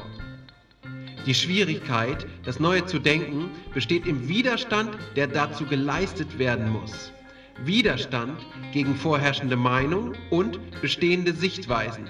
Die 1.25 1.33
Schwierigkeit, 1.33 2.27
das 2.43 2.59
Neue 2.59 2.85
zu 2.85 2.99
denken, 2.99 3.49
besteht 3.73 4.05
im 4.05 4.27
Widerstand, 4.27 4.95
der 5.15 5.25
dazu 5.25 5.65
geleistet 5.65 6.37
werden 6.37 6.69
muss. 6.69 7.11
Widerstand 7.63 8.45
gegen 8.73 8.95
vorherrschende 8.95 9.55
Meinung 9.55 10.13
und 10.29 10.59
bestehende 10.81 11.33
Sichtweisen. 11.33 12.07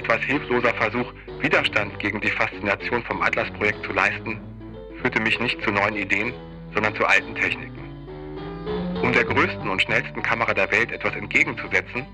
Etwas 0.00 0.22
hilfloser 0.22 0.72
Versuch, 0.74 1.12
Widerstand 1.40 1.98
gegen 1.98 2.20
die 2.22 2.30
Faszination 2.30 3.02
vom 3.02 3.20
Atlas-Projekt 3.20 3.84
zu 3.84 3.92
leisten, 3.92 4.40
führte 5.02 5.20
mich 5.20 5.38
nicht 5.40 5.62
zu 5.62 5.70
neuen 5.70 5.94
Ideen, 5.94 6.32
sondern 6.72 6.94
zu 6.96 7.04
alten 7.04 7.34
Techniken. 7.34 7.78
Um 9.02 9.12
der 9.12 9.24
größten 9.24 9.68
und 9.68 9.82
schnellsten 9.82 10.22
Kamera 10.22 10.54
der 10.54 10.70
Welt 10.72 10.90
etwas 10.90 11.14
entgegenzusetzen, 11.16 12.06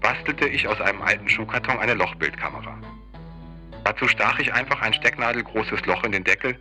bastelte 0.00 0.46
ich 0.46 0.68
aus 0.68 0.80
einem 0.80 1.02
alten 1.02 1.28
Schuhkarton 1.28 1.78
eine 1.78 1.94
Lochbildkamera. 1.94 2.78
Dazu 3.82 4.06
stach 4.06 4.38
ich 4.38 4.54
einfach 4.54 4.80
ein 4.82 4.94
stecknadelgroßes 4.94 5.84
Loch 5.86 6.04
in 6.04 6.12
den 6.12 6.22
Deckel, 6.22 6.56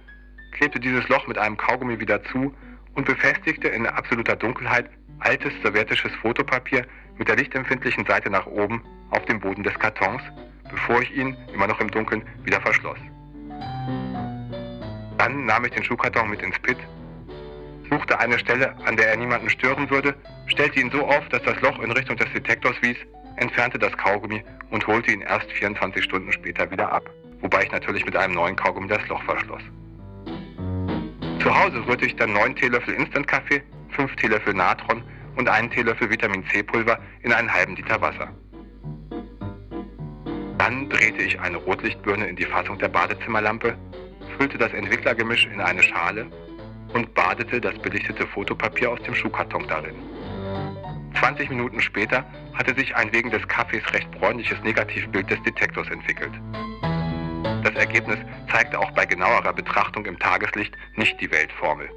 klebte 0.51 0.79
dieses 0.79 1.07
Loch 1.09 1.27
mit 1.27 1.37
einem 1.37 1.57
Kaugummi 1.57 1.99
wieder 1.99 2.23
zu 2.23 2.55
und 2.95 3.05
befestigte 3.05 3.67
in 3.67 3.85
absoluter 3.85 4.35
Dunkelheit 4.35 4.89
altes 5.19 5.53
sowjetisches 5.63 6.11
Fotopapier 6.21 6.87
mit 7.17 7.27
der 7.27 7.35
lichtempfindlichen 7.35 8.05
Seite 8.07 8.31
nach 8.31 8.47
oben 8.47 8.81
auf 9.11 9.23
dem 9.25 9.39
Boden 9.39 9.63
des 9.63 9.77
Kartons, 9.77 10.21
bevor 10.69 11.01
ich 11.01 11.15
ihn, 11.15 11.35
immer 11.53 11.67
noch 11.67 11.79
im 11.79 11.91
Dunkeln, 11.91 12.23
wieder 12.43 12.61
verschloss. 12.61 12.97
Dann 15.17 15.45
nahm 15.45 15.65
ich 15.65 15.71
den 15.71 15.83
Schuhkarton 15.83 16.29
mit 16.29 16.41
ins 16.41 16.59
Pit, 16.59 16.77
suchte 17.89 18.19
eine 18.19 18.37
Stelle, 18.39 18.75
an 18.85 18.97
der 18.97 19.09
er 19.09 19.17
niemanden 19.17 19.49
stören 19.49 19.89
würde, 19.89 20.15
stellte 20.47 20.79
ihn 20.79 20.91
so 20.91 21.05
auf, 21.05 21.27
dass 21.29 21.43
das 21.43 21.59
Loch 21.61 21.79
in 21.79 21.91
Richtung 21.91 22.17
des 22.17 22.31
Detektors 22.33 22.75
wies, 22.81 22.97
entfernte 23.37 23.79
das 23.79 23.95
Kaugummi 23.97 24.43
und 24.71 24.85
holte 24.87 25.11
ihn 25.11 25.21
erst 25.21 25.51
24 25.51 26.03
Stunden 26.03 26.31
später 26.31 26.69
wieder 26.71 26.91
ab, 26.91 27.09
wobei 27.41 27.63
ich 27.63 27.71
natürlich 27.71 28.05
mit 28.05 28.15
einem 28.15 28.33
neuen 28.33 28.55
Kaugummi 28.55 28.87
das 28.87 29.07
Loch 29.07 29.21
verschloss. 29.23 29.61
Zu 31.41 31.55
Hause 31.55 31.85
rührte 31.87 32.05
ich 32.05 32.15
dann 32.15 32.33
9 32.33 32.55
Teelöffel 32.55 32.95
Instant-Kaffee, 32.95 33.61
5 33.89 34.15
Teelöffel 34.15 34.53
Natron 34.53 35.03
und 35.35 35.47
einen 35.47 35.69
Teelöffel 35.69 36.09
Vitamin 36.09 36.43
C-Pulver 36.47 36.99
in 37.21 37.31
einen 37.31 37.51
halben 37.51 37.75
Liter 37.75 38.01
Wasser. 38.01 38.29
Dann 40.57 40.89
drehte 40.89 41.23
ich 41.23 41.39
eine 41.39 41.57
Rotlichtbirne 41.57 42.27
in 42.27 42.35
die 42.35 42.45
Fassung 42.45 42.77
der 42.79 42.87
Badezimmerlampe, 42.87 43.77
füllte 44.37 44.57
das 44.57 44.73
Entwicklergemisch 44.73 45.45
in 45.47 45.61
eine 45.61 45.83
Schale 45.83 46.27
und 46.93 47.13
badete 47.13 47.59
das 47.59 47.77
belichtete 47.79 48.25
Fotopapier 48.27 48.91
aus 48.91 49.01
dem 49.03 49.15
Schuhkarton 49.15 49.67
darin. 49.67 49.95
20 51.19 51.49
Minuten 51.49 51.81
später 51.81 52.25
hatte 52.53 52.75
sich 52.75 52.95
ein 52.95 53.11
wegen 53.13 53.31
des 53.31 53.47
Kaffees 53.47 53.83
recht 53.93 54.09
bräunliches 54.11 54.61
Negativbild 54.63 55.29
des 55.29 55.41
Detektors 55.43 55.89
entwickelt. 55.89 56.33
Das 57.63 57.73
Ergebnis 57.75 58.19
zeigte 58.51 58.79
auch 58.79 58.91
bei 58.91 59.05
genauerer 59.05 59.53
Betrachtung 59.53 60.05
im 60.05 60.19
Tageslicht 60.19 60.75
nicht 60.95 61.19
die 61.19 61.31
Weltformel. 61.31 61.89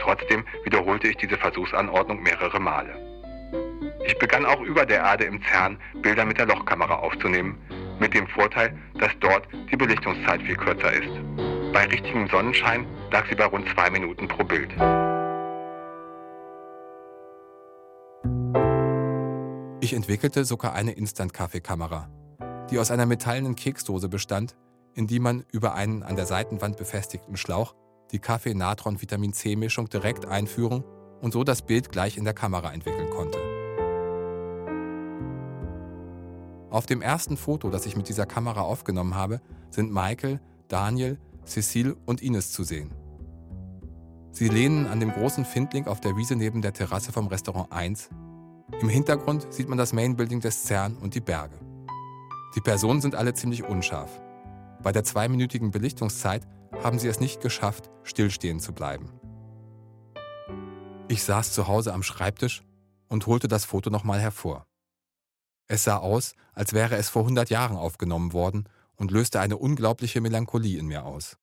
Trotzdem 0.00 0.44
wiederholte 0.64 1.08
ich 1.08 1.16
diese 1.16 1.36
Versuchsanordnung 1.36 2.22
mehrere 2.22 2.60
Male. 2.60 2.94
Ich 4.04 4.18
begann 4.18 4.44
auch 4.44 4.60
über 4.60 4.84
der 4.84 4.98
Erde 4.98 5.24
im 5.24 5.40
CERN 5.42 5.78
Bilder 6.02 6.24
mit 6.24 6.38
der 6.38 6.46
Lochkamera 6.46 6.96
aufzunehmen, 6.96 7.58
mit 8.00 8.14
dem 8.14 8.26
Vorteil, 8.26 8.76
dass 8.98 9.12
dort 9.20 9.46
die 9.70 9.76
Belichtungszeit 9.76 10.42
viel 10.42 10.56
kürzer 10.56 10.92
ist. 10.92 11.10
Bei 11.72 11.86
richtigem 11.86 12.28
Sonnenschein 12.28 12.86
lag 13.12 13.26
sie 13.28 13.36
bei 13.36 13.44
rund 13.44 13.68
zwei 13.68 13.90
Minuten 13.90 14.26
pro 14.26 14.42
Bild. 14.44 14.70
Ich 19.80 19.94
entwickelte 19.94 20.44
sogar 20.44 20.74
eine 20.74 20.92
Instant-Kaffeekamera, 20.92 22.08
die 22.70 22.78
aus 22.78 22.90
einer 22.90 23.06
metallenen 23.06 23.56
Keksdose 23.56 24.08
bestand, 24.08 24.56
in 24.94 25.06
die 25.06 25.20
man 25.20 25.44
über 25.52 25.74
einen 25.74 26.02
an 26.02 26.16
der 26.16 26.26
Seitenwand 26.26 26.76
befestigten 26.76 27.36
Schlauch 27.36 27.74
die 28.10 28.18
Kaffee-Natron-Vitamin-C-Mischung 28.18 29.88
direkt 29.88 30.26
einführen 30.26 30.84
und 31.20 31.32
so 31.32 31.44
das 31.44 31.62
Bild 31.62 31.90
gleich 31.90 32.18
in 32.18 32.24
der 32.24 32.34
Kamera 32.34 32.72
entwickeln 32.72 33.08
konnte. 33.08 33.61
Auf 36.72 36.86
dem 36.86 37.02
ersten 37.02 37.36
Foto, 37.36 37.68
das 37.68 37.84
ich 37.84 37.96
mit 37.96 38.08
dieser 38.08 38.24
Kamera 38.24 38.62
aufgenommen 38.62 39.14
habe, 39.14 39.42
sind 39.68 39.92
Michael, 39.92 40.40
Daniel, 40.68 41.18
Cecile 41.44 41.94
und 42.06 42.22
Ines 42.22 42.50
zu 42.50 42.64
sehen. 42.64 42.94
Sie 44.30 44.48
lehnen 44.48 44.86
an 44.86 44.98
dem 44.98 45.12
großen 45.12 45.44
Findling 45.44 45.86
auf 45.86 46.00
der 46.00 46.16
Wiese 46.16 46.34
neben 46.34 46.62
der 46.62 46.72
Terrasse 46.72 47.12
vom 47.12 47.26
Restaurant 47.26 47.70
1. 47.70 48.08
Im 48.80 48.88
Hintergrund 48.88 49.52
sieht 49.52 49.68
man 49.68 49.76
das 49.76 49.92
Main 49.92 50.16
Building 50.16 50.40
des 50.40 50.64
CERN 50.64 50.96
und 50.96 51.14
die 51.14 51.20
Berge. 51.20 51.58
Die 52.56 52.62
Personen 52.62 53.02
sind 53.02 53.16
alle 53.16 53.34
ziemlich 53.34 53.64
unscharf. 53.64 54.22
Bei 54.82 54.92
der 54.92 55.04
zweiminütigen 55.04 55.72
Belichtungszeit 55.72 56.48
haben 56.82 56.98
sie 56.98 57.08
es 57.08 57.20
nicht 57.20 57.42
geschafft, 57.42 57.90
stillstehen 58.02 58.60
zu 58.60 58.72
bleiben. 58.72 59.10
Ich 61.08 61.22
saß 61.22 61.52
zu 61.52 61.68
Hause 61.68 61.92
am 61.92 62.02
Schreibtisch 62.02 62.62
und 63.10 63.26
holte 63.26 63.46
das 63.46 63.66
Foto 63.66 63.90
nochmal 63.90 64.20
hervor. 64.20 64.64
Es 65.72 65.84
sah 65.84 65.96
aus, 65.96 66.34
als 66.52 66.74
wäre 66.74 66.96
es 66.96 67.08
vor 67.08 67.22
100 67.22 67.48
Jahren 67.48 67.78
aufgenommen 67.78 68.34
worden 68.34 68.68
und 68.96 69.10
löste 69.10 69.40
eine 69.40 69.56
unglaubliche 69.56 70.20
Melancholie 70.20 70.78
in 70.78 70.84
mir 70.84 71.06
aus. 71.06 71.38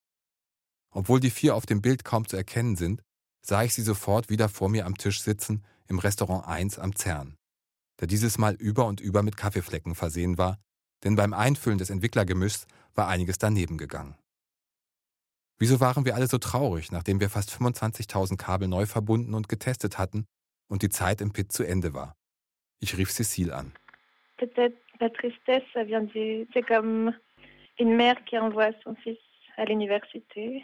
Obwohl 0.92 1.20
die 1.20 1.32
vier 1.32 1.56
auf 1.56 1.66
dem 1.66 1.82
Bild 1.82 2.06
kaum 2.06 2.28
zu 2.28 2.38
erkennen 2.38 2.76
sind, 2.76 3.02
sah 3.42 3.64
ich 3.64 3.74
sie 3.74 3.82
sofort 3.82 4.30
wieder 4.30 4.48
vor 4.48 4.70
mir 4.70 4.86
am 4.86 4.96
Tisch 4.96 5.24
sitzen 5.24 5.66
im 5.88 5.98
Restaurant 5.98 6.48
1 6.48 6.78
am 6.78 6.96
Zern, 6.96 7.38
der 8.00 8.06
dieses 8.06 8.38
Mal 8.38 8.54
über 8.54 8.86
und 8.86 9.02
über 9.02 9.24
mit 9.24 9.36
Kaffeeflecken 9.36 9.96
versehen 9.96 10.38
war, 10.38 10.60
denn 11.04 11.16
beim 11.16 11.34
Einfüllen 11.34 11.80
des 11.80 11.90
Entwicklergemischs 11.90 12.68
war 12.94 13.08
einiges 13.08 13.40
daneben 13.40 13.80
gegangen. 13.80 14.16
Wieso 15.58 15.80
waren 15.80 16.06
wir 16.06 16.14
alle 16.14 16.28
so 16.28 16.38
traurig, 16.38 16.92
nachdem 16.92 17.20
wir 17.20 17.32
fast 17.32 17.50
25.000 17.50 18.38
Kabel 18.38 18.68
neu 18.68 18.86
verbunden 18.86 19.34
und 19.34 19.50
getestet 19.50 19.98
hatten 19.98 20.26
und 20.68 20.84
die 20.84 20.90
Zeit 20.90 21.20
im 21.20 21.34
Pit 21.34 21.52
zu 21.52 21.64
Ende 21.64 21.96
war? 21.96 22.14
Ich 22.80 22.96
rief 22.96 23.10
Cécile 23.10 23.54
an. 23.54 23.74
Peut-être 24.40 24.78
la 25.02 25.10
tristesse, 25.10 25.64
ça 25.74 25.84
vient 25.84 26.02
du. 26.02 26.48
C'est 26.54 26.62
comme 26.62 27.14
une 27.78 27.96
mère 27.96 28.24
qui 28.26 28.38
envoie 28.38 28.70
son 28.84 28.96
fils 28.96 29.18
à 29.58 29.66
l'université. 29.66 30.64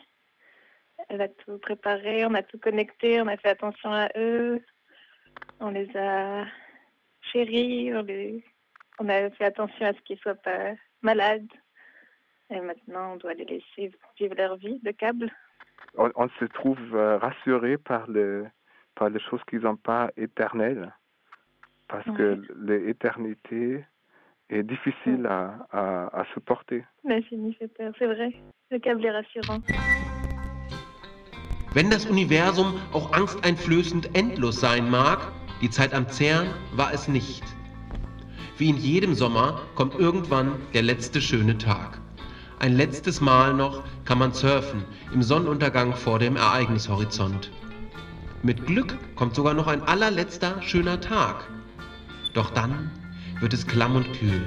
Elle 1.09 1.21
a 1.21 1.28
tout 1.28 1.57
préparé, 1.57 2.26
on 2.26 2.34
a 2.34 2.41
tout 2.41 2.57
connecté, 2.57 3.21
on 3.21 3.28
a 3.28 3.38
fait 3.38 3.49
attention 3.49 3.91
à 3.91 4.07
eux, 4.15 4.63
on 5.59 5.69
les 5.69 5.89
a 5.97 6.45
chéris, 7.34 7.91
on, 8.99 9.09
a 9.09 9.30
fait 9.32 9.43
attention 9.43 9.86
à 9.86 9.93
ce 9.93 10.01
qu'ils 10.01 10.19
soient 10.19 10.36
pas 10.36 10.73
malades. 11.01 11.51
Et 12.49 12.61
maintenant, 12.61 13.13
on 13.13 13.15
doit 13.17 13.34
les 13.34 13.45
laisser 13.45 13.91
vivre 14.17 14.36
leur 14.36 14.55
vie 14.55 14.80
de 14.80 14.91
câble. 14.91 15.30
On, 15.97 16.30
se 16.39 16.45
trouve 16.45 16.95
euh, 16.95 17.17
rassuré 17.17 17.78
par, 17.78 18.07
le, 18.07 18.45
par 18.95 19.09
les 19.09 19.19
choses 19.19 19.41
qui 19.49 19.55
ne 19.57 19.61
sont 19.61 19.78
pas 19.78 20.11
éternelles, 20.15 20.93
parce 21.88 22.05
que 22.17 22.41
l'éternité 22.65 23.86
est 24.49 24.63
difficile 24.63 25.25
à, 25.25 25.67
à, 25.71 26.21
à 26.21 26.25
supporter. 26.33 26.83
Fait 27.07 27.67
peur, 27.77 27.93
c'est 27.97 28.07
vrai. 28.07 28.33
Le 28.71 28.79
câble 28.79 29.05
est 29.05 29.11
rassurant. 29.11 29.61
Wenn 31.73 31.89
das 31.89 32.05
Universum 32.05 32.73
auch 32.93 33.11
angsteinflößend 33.11 34.15
endlos 34.15 34.59
sein 34.61 34.89
mag, 34.89 35.19
die 35.61 35.69
Zeit 35.69 35.93
am 35.93 36.07
CERN 36.07 36.47
war 36.73 36.93
es 36.93 37.07
nicht. 37.07 37.43
Wie 38.57 38.69
in 38.69 38.77
jedem 38.77 39.13
Sommer 39.13 39.59
kommt 39.75 39.95
irgendwann 39.95 40.53
der 40.73 40.83
letzte 40.83 41.19
schöne 41.19 41.57
Tag. 41.57 41.99
Ein 42.59 42.77
letztes 42.77 43.19
Mal 43.19 43.53
noch 43.53 43.83
kann 44.05 44.19
man 44.19 44.31
surfen 44.31 44.86
im 45.13 45.21
Sonnenuntergang 45.21 45.93
vor 45.93 46.19
dem 46.19 46.38
Ereignishorizont. 46.38 47.51
Mit 48.43 48.65
Glück 48.65 48.97
kommt 49.15 49.36
sogar 49.36 49.53
noch 49.53 49.67
ein 49.67 49.81
allerletzter 49.81 50.61
schöner 50.61 51.01
Tag. 51.01 51.45
Doch 52.36 52.51
dann 52.51 52.91
wird 53.39 53.53
es 53.53 53.65
klamm 53.65 53.95
und 53.95 54.11
kühl. 54.11 54.43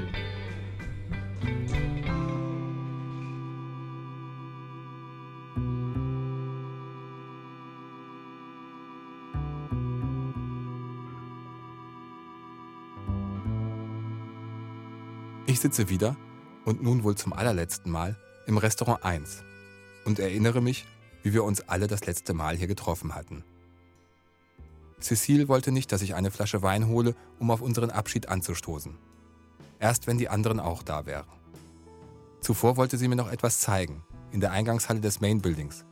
Ich 15.46 15.60
sitze 15.60 15.88
wieder 15.88 16.14
und 16.66 16.82
nun 16.82 17.04
wohl 17.04 17.16
zum 17.16 17.32
allerletzten 17.32 17.90
Mal 17.90 18.16
im 18.46 18.58
Restaurant 18.58 19.02
1 19.02 19.44
und 20.04 20.18
erinnere 20.18 20.60
mich, 20.60 20.84
wie 21.22 21.32
wir 21.32 21.42
uns 21.42 21.62
alle 21.62 21.86
das 21.86 22.04
letzte 22.04 22.34
Mal 22.34 22.54
hier 22.54 22.66
getroffen 22.66 23.14
hatten. 23.14 23.44
Cécile 25.00 25.48
wollte 25.48 25.72
nicht, 25.72 25.92
dass 25.92 26.02
ich 26.02 26.14
eine 26.14 26.30
Flasche 26.30 26.62
Wein 26.62 26.88
hole, 26.88 27.14
um 27.38 27.50
auf 27.50 27.60
unseren 27.60 27.90
Abschied 27.90 28.28
anzustoßen. 28.28 28.96
Erst 29.78 30.06
wenn 30.06 30.18
die 30.18 30.28
anderen 30.28 30.60
auch 30.60 30.82
da 30.82 31.06
wären. 31.06 31.26
Zuvor 32.40 32.76
wollte 32.76 32.96
sie 32.96 33.08
mir 33.08 33.16
noch 33.16 33.30
etwas 33.30 33.60
zeigen, 33.60 34.02
in 34.32 34.40
der 34.40 34.52
Eingangshalle 34.52 35.00
des 35.00 35.20
Main 35.20 35.40
Buildings, 35.40 35.84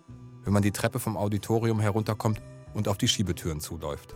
wenn 0.44 0.52
man 0.52 0.62
die 0.62 0.72
Treppe 0.72 0.98
vom 0.98 1.16
Auditorium 1.16 1.80
herunterkommt 1.80 2.42
und 2.74 2.88
auf 2.88 2.98
die 2.98 3.08
Schiebetüren 3.08 3.60
zuläuft. 3.60 4.14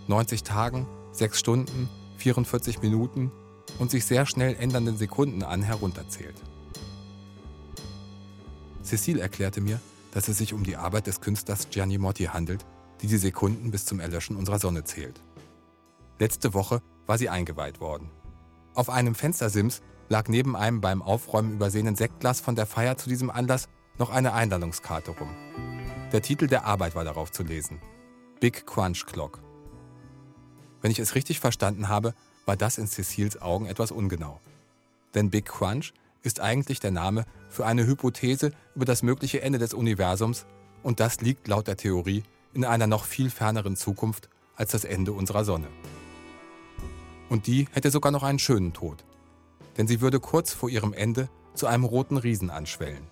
90 0.07 0.43
Tagen, 0.43 0.87
6 1.11 1.39
Stunden, 1.39 1.89
44 2.17 2.81
Minuten 2.81 3.31
und 3.79 3.91
sich 3.91 4.05
sehr 4.05 4.25
schnell 4.25 4.55
ändernden 4.55 4.97
Sekunden 4.97 5.43
an 5.43 5.61
herunterzählt. 5.61 6.41
Cécile 8.83 9.19
erklärte 9.19 9.61
mir, 9.61 9.79
dass 10.11 10.27
es 10.27 10.37
sich 10.37 10.53
um 10.53 10.63
die 10.63 10.75
Arbeit 10.75 11.07
des 11.07 11.21
Künstlers 11.21 11.69
Gianni 11.69 11.97
Motti 11.97 12.25
handelt, 12.25 12.65
die 13.01 13.07
die 13.07 13.17
Sekunden 13.17 13.71
bis 13.71 13.85
zum 13.85 13.99
Erlöschen 13.99 14.35
unserer 14.35 14.59
Sonne 14.59 14.83
zählt. 14.83 15.21
Letzte 16.19 16.53
Woche 16.53 16.81
war 17.07 17.17
sie 17.17 17.29
eingeweiht 17.29 17.79
worden. 17.79 18.11
Auf 18.73 18.89
einem 18.89 19.15
Fenstersims 19.15 19.81
lag 20.09 20.27
neben 20.27 20.55
einem 20.55 20.81
beim 20.81 21.01
Aufräumen 21.01 21.53
übersehenen 21.53 21.95
Sektglas 21.95 22.41
von 22.41 22.55
der 22.55 22.65
Feier 22.65 22.97
zu 22.97 23.09
diesem 23.09 23.29
Anlass 23.29 23.69
noch 23.97 24.09
eine 24.09 24.33
Einladungskarte 24.33 25.11
rum. 25.11 25.29
Der 26.11 26.21
Titel 26.21 26.47
der 26.47 26.65
Arbeit 26.65 26.93
war 26.93 27.05
darauf 27.05 27.31
zu 27.31 27.41
lesen. 27.41 27.79
Big 28.41 28.65
Crunch 28.67 29.05
Clock. 29.05 29.39
Wenn 30.81 30.91
ich 30.91 30.99
es 30.99 31.15
richtig 31.15 31.39
verstanden 31.39 31.87
habe, 31.87 32.13
war 32.45 32.57
das 32.57 32.77
in 32.77 32.87
Cecils 32.87 33.41
Augen 33.41 33.65
etwas 33.65 33.91
ungenau. 33.91 34.41
Denn 35.15 35.29
Big 35.29 35.45
Crunch 35.45 35.93
ist 36.21 36.41
eigentlich 36.41 36.81
der 36.81 36.91
Name 36.91 37.25
für 37.49 37.65
eine 37.65 37.85
Hypothese 37.85 38.51
über 38.75 38.83
das 38.83 39.03
mögliche 39.03 39.41
Ende 39.41 39.57
des 39.57 39.73
Universums 39.73 40.45
und 40.83 40.99
das 40.99 41.21
liegt 41.21 41.47
laut 41.47 41.67
der 41.67 41.77
Theorie 41.77 42.23
in 42.53 42.65
einer 42.65 42.87
noch 42.87 43.05
viel 43.05 43.29
ferneren 43.29 43.77
Zukunft 43.77 44.29
als 44.57 44.71
das 44.71 44.83
Ende 44.83 45.13
unserer 45.13 45.45
Sonne. 45.45 45.67
Und 47.29 47.47
die 47.47 47.69
hätte 47.71 47.89
sogar 47.89 48.11
noch 48.11 48.23
einen 48.23 48.39
schönen 48.39 48.73
Tod. 48.73 49.05
Denn 49.77 49.87
sie 49.87 50.01
würde 50.01 50.19
kurz 50.19 50.53
vor 50.53 50.69
ihrem 50.69 50.91
Ende 50.91 51.29
zu 51.53 51.67
einem 51.67 51.85
roten 51.85 52.17
Riesen 52.17 52.49
anschwellen. 52.49 53.07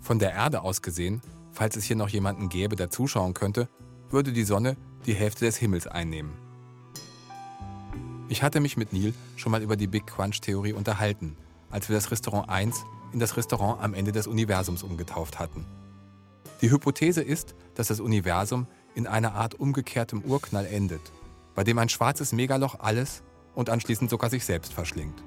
Von 0.00 0.18
der 0.18 0.32
Erde 0.32 0.62
aus 0.62 0.82
gesehen, 0.82 1.22
falls 1.54 1.76
es 1.76 1.84
hier 1.84 1.96
noch 1.96 2.08
jemanden 2.08 2.48
gäbe, 2.48 2.76
der 2.76 2.90
zuschauen 2.90 3.32
könnte, 3.32 3.68
würde 4.10 4.32
die 4.32 4.44
Sonne 4.44 4.76
die 5.06 5.14
Hälfte 5.14 5.44
des 5.46 5.56
Himmels 5.56 5.86
einnehmen. 5.86 6.32
Ich 8.28 8.42
hatte 8.42 8.60
mich 8.60 8.76
mit 8.76 8.92
Neil 8.92 9.14
schon 9.36 9.52
mal 9.52 9.62
über 9.62 9.76
die 9.76 9.86
Big 9.86 10.06
Crunch-Theorie 10.06 10.72
unterhalten, 10.72 11.36
als 11.70 11.88
wir 11.88 11.94
das 11.94 12.10
Restaurant 12.10 12.48
1 12.48 12.84
in 13.12 13.20
das 13.20 13.36
Restaurant 13.36 13.82
am 13.82 13.94
Ende 13.94 14.12
des 14.12 14.26
Universums 14.26 14.82
umgetauft 14.82 15.38
hatten. 15.38 15.66
Die 16.60 16.70
Hypothese 16.70 17.22
ist, 17.22 17.54
dass 17.74 17.88
das 17.88 18.00
Universum 18.00 18.66
in 18.94 19.06
einer 19.06 19.34
Art 19.34 19.54
umgekehrtem 19.54 20.22
Urknall 20.22 20.66
endet, 20.66 21.12
bei 21.54 21.62
dem 21.62 21.78
ein 21.78 21.88
schwarzes 21.88 22.32
Megaloch 22.32 22.80
alles 22.80 23.22
und 23.54 23.70
anschließend 23.70 24.10
sogar 24.10 24.30
sich 24.30 24.44
selbst 24.44 24.72
verschlingt. 24.72 25.22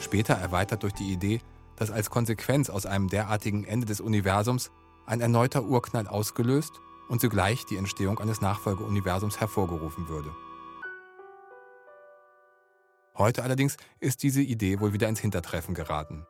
Später 0.00 0.34
erweitert 0.34 0.82
durch 0.82 0.94
die 0.94 1.12
Idee, 1.12 1.40
dass 1.76 1.90
als 1.90 2.10
Konsequenz 2.10 2.70
aus 2.70 2.86
einem 2.86 3.08
derartigen 3.08 3.64
Ende 3.64 3.86
des 3.86 4.00
Universums 4.00 4.70
ein 5.06 5.20
erneuter 5.20 5.64
Urknall 5.64 6.06
ausgelöst 6.06 6.80
und 7.08 7.20
zugleich 7.20 7.64
die 7.66 7.76
Entstehung 7.76 8.18
eines 8.18 8.40
Nachfolgeuniversums 8.40 9.40
hervorgerufen 9.40 10.08
würde. 10.08 10.34
Heute 13.16 13.42
allerdings 13.42 13.76
ist 14.00 14.22
diese 14.22 14.40
Idee 14.40 14.80
wohl 14.80 14.92
wieder 14.92 15.08
ins 15.08 15.20
Hintertreffen 15.20 15.74
geraten. 15.74 16.26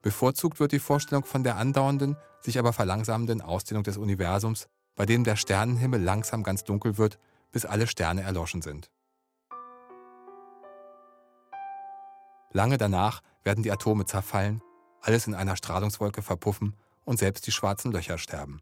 Bevorzugt 0.00 0.60
wird 0.60 0.72
die 0.72 0.78
Vorstellung 0.78 1.24
von 1.24 1.42
der 1.42 1.56
andauernden, 1.56 2.16
sich 2.40 2.58
aber 2.58 2.72
verlangsamenden 2.72 3.42
Ausdehnung 3.42 3.82
des 3.82 3.98
Universums, 3.98 4.68
bei 4.94 5.04
dem 5.04 5.24
der 5.24 5.36
Sternenhimmel 5.36 6.00
langsam 6.00 6.42
ganz 6.42 6.64
dunkel 6.64 6.98
wird, 6.98 7.18
bis 7.52 7.66
alle 7.66 7.86
Sterne 7.86 8.22
erloschen 8.22 8.62
sind. 8.62 8.90
Lange 12.52 12.78
danach 12.78 13.22
werden 13.44 13.62
die 13.62 13.70
Atome 13.70 14.06
zerfallen, 14.06 14.62
alles 15.02 15.26
in 15.26 15.34
einer 15.34 15.56
Strahlungswolke 15.56 16.22
verpuffen 16.22 16.74
und 17.08 17.18
selbst 17.18 17.46
die 17.46 17.52
schwarzen 17.52 17.90
Löcher 17.90 18.18
sterben. 18.18 18.60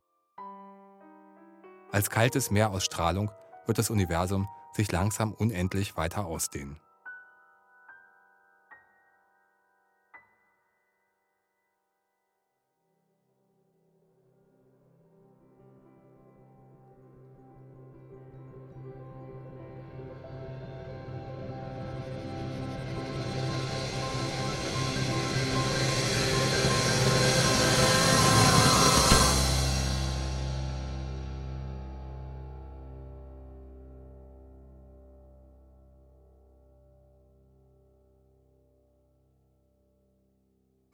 Als 1.90 2.10
kaltes 2.10 2.52
Meer 2.52 2.70
aus 2.70 2.84
Strahlung 2.84 3.32
wird 3.66 3.78
das 3.78 3.90
Universum 3.90 4.48
sich 4.72 4.92
langsam 4.92 5.32
unendlich 5.32 5.96
weiter 5.96 6.26
ausdehnen. 6.26 6.80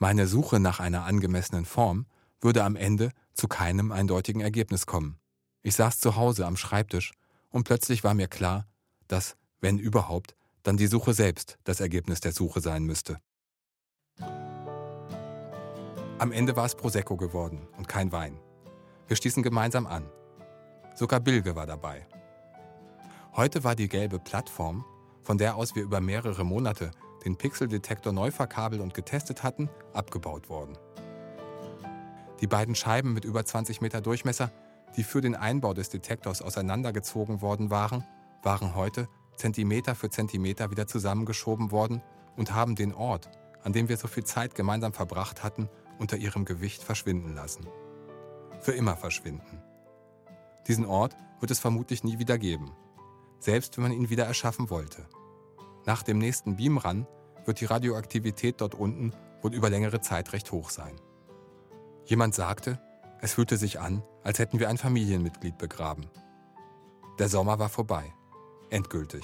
Meine 0.03 0.27
Suche 0.27 0.59
nach 0.59 0.81
einer 0.81 1.05
angemessenen 1.05 1.65
Form 1.65 2.07
würde 2.41 2.65
am 2.65 2.75
Ende 2.75 3.13
zu 3.35 3.47
keinem 3.47 3.93
eindeutigen 3.93 4.41
Ergebnis 4.41 4.85
kommen. 4.85 5.21
Ich 5.63 5.77
saß 5.77 6.01
zu 6.01 6.17
Hause 6.17 6.45
am 6.45 6.57
Schreibtisch 6.57 7.13
und 7.51 7.63
plötzlich 7.63 8.03
war 8.03 8.13
mir 8.13 8.27
klar, 8.27 8.67
dass, 9.07 9.37
wenn 9.61 9.79
überhaupt, 9.79 10.35
dann 10.65 10.77
die 10.77 10.89
Suche 10.89 11.15
selbst 11.15 11.57
das 11.63 11.79
Ergebnis 11.79 12.19
der 12.19 12.33
Suche 12.33 12.61
sein 12.61 12.83
müsste. 12.83 13.19
Am 16.19 16.33
Ende 16.33 16.57
war 16.57 16.65
es 16.65 16.75
Prosecco 16.75 17.17
geworden 17.17 17.69
und 17.79 17.87
kein 17.87 18.11
Wein. 18.11 18.41
Wir 19.07 19.15
stießen 19.15 19.45
gemeinsam 19.45 19.87
an. 19.87 20.11
Sogar 20.97 21.21
Bilge 21.21 21.55
war 21.55 21.69
dabei. 21.69 22.09
Heute 23.37 23.63
war 23.63 23.77
die 23.77 23.89
gelbe 23.89 24.19
Plattform, 24.19 24.85
von 25.21 25.39
der 25.39 25.55
aus 25.55 25.77
wir 25.77 25.85
über 25.85 26.01
mehrere 26.01 26.43
Monate 26.45 26.91
den 27.25 27.37
Pixeldetektor 27.37 28.13
neu 28.13 28.31
verkabelt 28.31 28.81
und 28.81 28.95
getestet 28.95 29.43
hatten, 29.43 29.69
abgebaut 29.93 30.49
worden. 30.49 30.77
Die 32.41 32.47
beiden 32.47 32.75
Scheiben 32.75 33.13
mit 33.13 33.25
über 33.25 33.45
20 33.45 33.81
Meter 33.81 34.01
Durchmesser, 34.01 34.51
die 34.97 35.05
für 35.05 35.21
den 35.21 35.37
Einbau 35.37 35.75
des 35.75 35.89
Detektors 35.91 36.43
auseinandergezogen 36.43 37.41
worden 37.41 37.71
waren, 37.71 38.05
waren 38.43 38.75
heute 38.75 39.09
Zentimeter 39.37 39.95
für 39.95 40.11
Zentimeter 40.11 40.71
wieder 40.71 40.87
zusammengeschoben 40.87 41.71
worden 41.71 42.03
und 42.37 42.53
haben 42.53 42.75
den 42.75 42.93
Ort, 42.93 43.31
an 43.63 43.73
dem 43.73 43.89
wir 43.89 43.97
so 43.97 44.09
viel 44.09 44.25
Zeit 44.25 44.55
gemeinsam 44.55 44.93
verbracht 44.93 45.43
hatten, 45.43 45.69
unter 45.99 46.17
ihrem 46.17 46.45
Gewicht 46.45 46.83
verschwinden 46.83 47.35
lassen. 47.35 47.67
Für 48.61 48.73
immer 48.73 48.97
verschwinden. 48.97 49.63
Diesen 50.67 50.85
Ort 50.85 51.17
wird 51.41 51.51
es 51.51 51.61
vermutlich 51.61 52.05
nie 52.05 52.19
wieder 52.19 52.39
geben, 52.39 52.73
selbst 53.39 53.77
wenn 53.77 53.83
man 53.85 53.93
ihn 53.93 54.11
wieder 54.11 54.25
erschaffen 54.25 54.71
wollte. 54.71 55.07
Nach 55.85 56.03
dem 56.03 56.19
nächsten 56.19 56.57
Beamrun 56.57 57.07
wird 57.45 57.61
die 57.61 57.65
Radioaktivität 57.65 58.61
dort 58.61 58.75
unten 58.75 59.13
wohl 59.43 59.55
über 59.55 59.69
längere 59.69 60.01
Zeit 60.01 60.33
recht 60.33 60.53
hoch 60.53 60.71
sein. 60.71 61.01
Jemand 62.05 62.35
sagte, 62.35 62.81
es 63.21 63.35
fühlte 63.35 63.57
sich 63.57 63.81
an, 63.81 64.03
als 64.23 64.39
hätten 64.39 64.59
wir 64.59 64.69
ein 64.69 64.79
Familienmitglied 64.79 65.59
begraben. 65.59 66.09
Der 67.19 67.29
Sommer 67.29 67.59
war 67.59 67.69
vorbei. 67.69 68.13
Endgültig. 68.71 69.23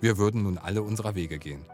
Wir 0.00 0.18
würden 0.18 0.42
nun 0.42 0.58
alle 0.58 0.82
unserer 0.82 1.14
Wege 1.14 1.38
gehen. 1.38 1.64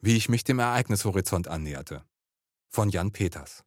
Wie 0.00 0.16
ich 0.16 0.28
mich 0.28 0.42
dem 0.42 0.58
Ereignishorizont 0.58 1.46
annäherte. 1.46 2.04
Von 2.70 2.88
Jan 2.88 3.12
Peters. 3.12 3.64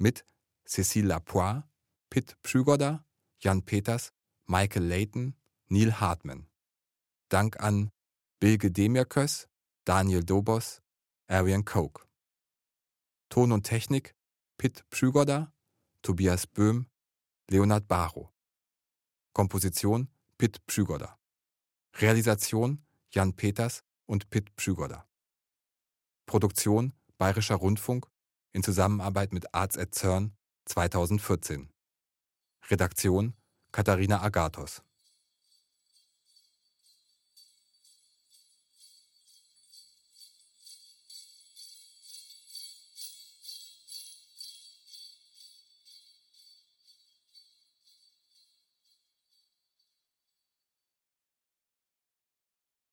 Mit 0.00 0.24
Cécile 0.66 1.08
Lapoire, 1.08 1.68
Pitt 2.08 2.38
Pschügoda, 2.42 3.04
Jan 3.38 3.62
Peters, 3.62 4.14
Michael 4.46 4.84
Layton, 4.84 5.34
Neil 5.68 6.00
Hartman. 6.00 6.48
Dank 7.28 7.60
an 7.60 7.90
Bilge 8.40 8.70
Demirkös, 8.70 9.46
Daniel 9.84 10.24
Dobos, 10.24 10.80
Arian 11.28 11.66
Koch. 11.66 12.06
Ton 13.28 13.52
und 13.52 13.64
Technik 13.64 14.16
Pitt 14.56 14.88
Pschügoda, 14.88 15.52
Tobias 16.00 16.46
Böhm, 16.46 16.86
Leonard 17.50 17.86
Baro. 17.86 18.32
Komposition 19.34 20.08
Pitt 20.38 20.64
Pschügoda. 20.66 21.18
Realisation 21.96 22.86
Jan 23.10 23.36
Peters 23.36 23.84
und 24.06 24.30
Pitt 24.30 24.56
Pschügoda. 24.56 25.06
Produktion 26.24 26.94
Bayerischer 27.18 27.56
Rundfunk 27.56 28.10
in 28.52 28.62
Zusammenarbeit 28.62 29.32
mit 29.32 29.54
Arts 29.54 29.78
at 29.78 29.94
CERN 29.94 30.32
2014. 30.66 31.68
Redaktion 32.70 33.34
Katharina 33.72 34.22
Agathos 34.22 34.82